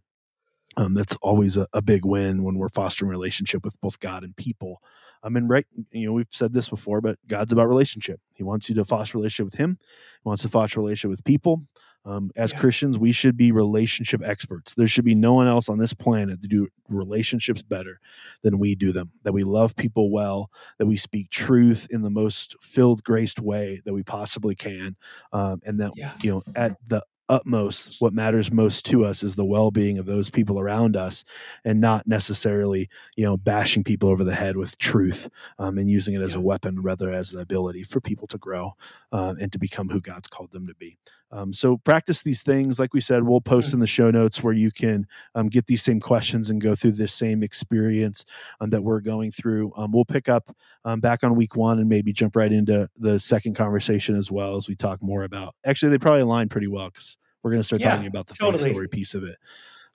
um, 0.76 0.94
that's 0.94 1.16
always 1.20 1.56
a, 1.56 1.66
a 1.72 1.82
big 1.82 2.04
win 2.04 2.44
when 2.44 2.58
we're 2.58 2.68
fostering 2.68 3.10
relationship 3.10 3.64
with 3.64 3.78
both 3.80 3.98
God 3.98 4.22
and 4.22 4.36
people. 4.36 4.80
I 5.22 5.28
mean, 5.30 5.48
right? 5.48 5.66
You 5.90 6.06
know, 6.06 6.12
we've 6.12 6.26
said 6.30 6.52
this 6.52 6.68
before, 6.68 7.00
but 7.00 7.18
God's 7.26 7.52
about 7.52 7.68
relationship. 7.68 8.20
He 8.34 8.44
wants 8.44 8.68
you 8.68 8.74
to 8.76 8.84
foster 8.84 9.18
relationship 9.18 9.46
with 9.46 9.58
Him. 9.60 9.78
He 10.22 10.28
wants 10.28 10.42
to 10.42 10.48
foster 10.48 10.80
relationship 10.80 11.10
with 11.10 11.24
people. 11.24 11.64
Um, 12.04 12.30
as 12.36 12.52
Yeah. 12.52 12.58
Christians, 12.60 12.98
we 12.98 13.12
should 13.12 13.36
be 13.36 13.50
relationship 13.52 14.22
experts. 14.24 14.74
There 14.74 14.88
should 14.88 15.04
be 15.04 15.14
no 15.14 15.32
one 15.34 15.46
else 15.46 15.68
on 15.68 15.78
this 15.78 15.94
planet 15.94 16.42
to 16.42 16.48
do 16.48 16.68
relationships 16.88 17.62
better 17.62 17.98
than 18.42 18.58
we 18.58 18.74
do 18.74 18.92
them. 18.92 19.10
That 19.22 19.32
we 19.32 19.42
love 19.42 19.74
people 19.76 20.10
well. 20.10 20.50
That 20.78 20.86
we 20.86 20.96
speak 20.96 21.30
truth 21.30 21.86
in 21.90 22.02
the 22.02 22.10
most 22.10 22.56
filled, 22.60 23.02
graced 23.04 23.40
way 23.40 23.80
that 23.84 23.94
we 23.94 24.02
possibly 24.02 24.54
can, 24.54 24.96
um, 25.32 25.60
and 25.64 25.80
that 25.80 25.92
Yeah. 25.96 26.12
you 26.22 26.30
know, 26.30 26.42
at 26.54 26.76
the 26.88 27.02
utmost, 27.30 28.02
what 28.02 28.12
matters 28.12 28.52
most 28.52 28.84
to 28.84 29.02
us 29.02 29.22
is 29.22 29.34
the 29.34 29.44
well-being 29.46 29.96
of 29.98 30.04
those 30.04 30.28
people 30.28 30.60
around 30.60 30.94
us, 30.94 31.24
and 31.64 31.80
not 31.80 32.06
necessarily 32.06 32.86
you 33.16 33.24
know 33.24 33.36
bashing 33.38 33.82
people 33.82 34.10
over 34.10 34.24
the 34.24 34.34
head 34.34 34.58
with 34.58 34.76
truth 34.76 35.30
um, 35.58 35.78
and 35.78 35.88
using 35.88 36.14
it 36.14 36.20
as 36.20 36.34
a 36.34 36.40
weapon 36.40 36.82
rather 36.82 37.10
as 37.10 37.32
an 37.32 37.40
ability 37.40 37.82
for 37.82 37.98
people 38.00 38.26
to 38.26 38.36
grow 38.36 38.74
uh, 39.12 39.34
and 39.40 39.50
to 39.52 39.58
become 39.58 39.88
who 39.88 40.00
God's 40.02 40.28
called 40.28 40.52
them 40.52 40.66
to 40.66 40.74
be. 40.74 40.98
Um, 41.30 41.52
so 41.52 41.76
practice 41.78 42.22
these 42.22 42.42
things. 42.42 42.78
Like 42.78 42.94
we 42.94 43.00
said, 43.00 43.24
we'll 43.24 43.40
post 43.40 43.70
Mm. 43.70 43.74
in 43.74 43.80
the 43.80 43.86
show 43.88 44.10
notes 44.10 44.42
where 44.42 44.52
you 44.54 44.70
can 44.70 45.06
um, 45.34 45.48
get 45.48 45.66
these 45.66 45.82
same 45.82 45.98
questions 46.00 46.48
and 46.50 46.60
go 46.60 46.74
through 46.76 46.92
this 46.92 47.12
same 47.12 47.42
experience 47.42 48.24
um, 48.60 48.70
that 48.70 48.82
we're 48.84 49.00
going 49.00 49.32
through. 49.32 49.72
Um, 49.76 49.90
we'll 49.90 50.04
pick 50.04 50.28
up 50.28 50.54
um, 50.84 51.00
back 51.00 51.24
on 51.24 51.34
week 51.34 51.56
one 51.56 51.78
and 51.80 51.88
maybe 51.88 52.12
jump 52.12 52.36
right 52.36 52.52
into 52.52 52.88
the 52.96 53.18
second 53.18 53.54
conversation 53.54 54.16
as 54.16 54.30
well 54.30 54.56
as 54.56 54.68
we 54.68 54.76
talk 54.76 55.02
more 55.02 55.24
about. 55.24 55.54
Actually, 55.64 55.90
they 55.90 55.98
probably 55.98 56.20
align 56.20 56.48
pretty 56.48 56.68
well 56.68 56.88
because 56.90 57.18
we're 57.42 57.50
going 57.50 57.60
to 57.60 57.64
start 57.64 57.80
Yeah, 57.80 57.90
talking 57.92 58.06
about 58.06 58.26
the 58.28 58.34
totally. 58.34 58.70
story 58.70 58.88
piece 58.88 59.14
of 59.14 59.24
it, 59.24 59.36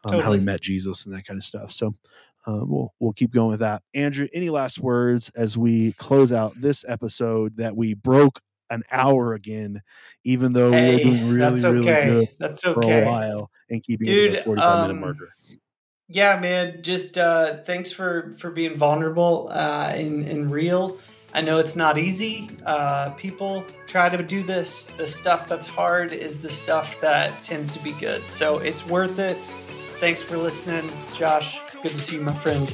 um, 0.06 0.20
how 0.20 0.32
we 0.32 0.40
met 0.40 0.62
Jesus 0.62 1.06
and 1.06 1.16
that 1.16 1.26
kind 1.26 1.38
of 1.38 1.44
stuff. 1.44 1.72
So 1.72 1.96
um, 2.48 2.70
we'll 2.70 2.94
we'll 3.00 3.14
keep 3.14 3.32
going 3.32 3.52
with 3.52 3.60
that. 3.62 3.84
Andrew, 3.94 4.28
any 4.34 4.50
last 4.50 4.80
words 4.80 5.30
as 5.36 5.58
we 5.58 5.94
close 5.94 6.32
out 6.34 6.60
this 6.60 6.84
episode 6.88 7.56
that 7.58 7.76
we 7.76 7.94
broke 7.94 8.42
an 8.70 8.84
hour 8.92 9.34
again, 9.34 9.82
even 10.24 10.54
though 10.54 10.72
we 10.72 10.92
were 10.92 10.98
Hey, 10.98 11.04
doing 11.04 11.28
really 11.30 11.38
that's 11.40 11.64
really 11.64 11.90
okay. 11.90 12.06
good 12.06 12.30
That's 12.40 12.64
for 12.64 12.80
okay. 12.80 13.04
a 13.04 13.06
while 13.06 13.52
and 13.70 13.84
keeping 13.84 14.08
it 14.10 14.14
to 14.16 14.22
the 14.30 14.36
Dude, 14.38 14.44
45 14.44 14.82
minute 14.82 14.94
um, 14.94 15.00
marker. 15.02 15.30
Yeah, 16.08 16.40
man. 16.40 16.82
Just 16.82 17.18
uh, 17.18 17.58
thanks 17.64 17.92
for 17.92 18.36
for 18.40 18.50
being 18.52 18.78
vulnerable 18.78 19.50
uh, 19.52 19.92
and, 19.94 20.28
and 20.28 20.52
real. 20.52 20.98
I 21.34 21.42
know 21.42 21.60
it's 21.60 21.76
not 21.76 22.00
easy. 22.00 22.50
Uh, 22.66 23.12
people 23.12 23.64
try 23.86 24.10
to 24.10 24.24
do 24.24 24.42
this. 24.42 24.88
The 24.98 25.06
stuff 25.06 25.48
that's 25.48 25.68
hard 25.68 26.12
is 26.12 26.40
the 26.40 26.50
stuff 26.50 27.00
that 27.02 27.44
tends 27.44 27.70
to 27.72 27.84
be 27.84 27.92
good. 27.92 28.32
So 28.32 28.58
it's 28.58 28.86
worth 28.88 29.20
it. 29.20 29.38
Thanks 30.00 30.24
for 30.24 30.38
listening, 30.38 30.90
Josh. 31.16 31.60
Good 31.84 31.92
to 31.92 31.98
see 31.98 32.16
you, 32.16 32.24
my 32.24 32.34
friend. 32.34 32.68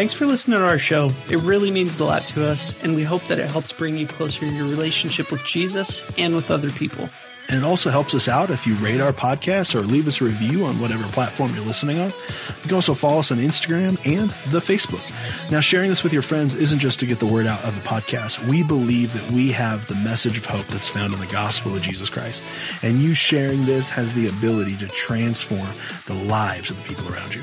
Thanks 0.00 0.14
for 0.14 0.24
listening 0.24 0.58
to 0.58 0.64
our 0.64 0.78
show. 0.78 1.10
It 1.28 1.42
really 1.42 1.70
means 1.70 2.00
a 2.00 2.06
lot 2.06 2.26
to 2.28 2.48
us, 2.48 2.82
and 2.82 2.96
we 2.96 3.02
hope 3.02 3.22
that 3.24 3.38
it 3.38 3.50
helps 3.50 3.70
bring 3.70 3.98
you 3.98 4.06
closer 4.06 4.40
to 4.40 4.46
your 4.46 4.66
relationship 4.66 5.30
with 5.30 5.44
Jesus 5.44 6.10
and 6.16 6.34
with 6.34 6.50
other 6.50 6.70
people. 6.70 7.10
And 7.50 7.58
it 7.58 7.64
also 7.66 7.90
helps 7.90 8.14
us 8.14 8.26
out 8.26 8.48
if 8.48 8.66
you 8.66 8.76
rate 8.76 9.02
our 9.02 9.12
podcast 9.12 9.74
or 9.74 9.80
leave 9.80 10.08
us 10.08 10.22
a 10.22 10.24
review 10.24 10.64
on 10.64 10.80
whatever 10.80 11.02
platform 11.08 11.54
you're 11.54 11.66
listening 11.66 12.00
on. 12.00 12.08
You 12.08 12.62
can 12.62 12.74
also 12.74 12.94
follow 12.94 13.18
us 13.18 13.30
on 13.30 13.36
Instagram 13.36 13.90
and 14.10 14.30
the 14.50 14.60
Facebook. 14.60 15.02
Now, 15.50 15.60
sharing 15.60 15.90
this 15.90 16.02
with 16.02 16.14
your 16.14 16.22
friends 16.22 16.54
isn't 16.54 16.78
just 16.78 16.98
to 17.00 17.06
get 17.06 17.18
the 17.18 17.26
word 17.26 17.46
out 17.46 17.62
of 17.64 17.74
the 17.74 17.86
podcast. 17.86 18.42
We 18.48 18.62
believe 18.62 19.12
that 19.12 19.30
we 19.32 19.52
have 19.52 19.86
the 19.86 19.96
message 19.96 20.38
of 20.38 20.46
hope 20.46 20.64
that's 20.68 20.88
found 20.88 21.12
in 21.12 21.20
the 21.20 21.26
gospel 21.26 21.76
of 21.76 21.82
Jesus 21.82 22.08
Christ. 22.08 22.42
And 22.82 23.00
you 23.00 23.12
sharing 23.12 23.66
this 23.66 23.90
has 23.90 24.14
the 24.14 24.28
ability 24.28 24.76
to 24.78 24.88
transform 24.88 25.68
the 26.06 26.24
lives 26.26 26.70
of 26.70 26.82
the 26.82 26.88
people 26.88 27.12
around 27.12 27.34
you. 27.34 27.42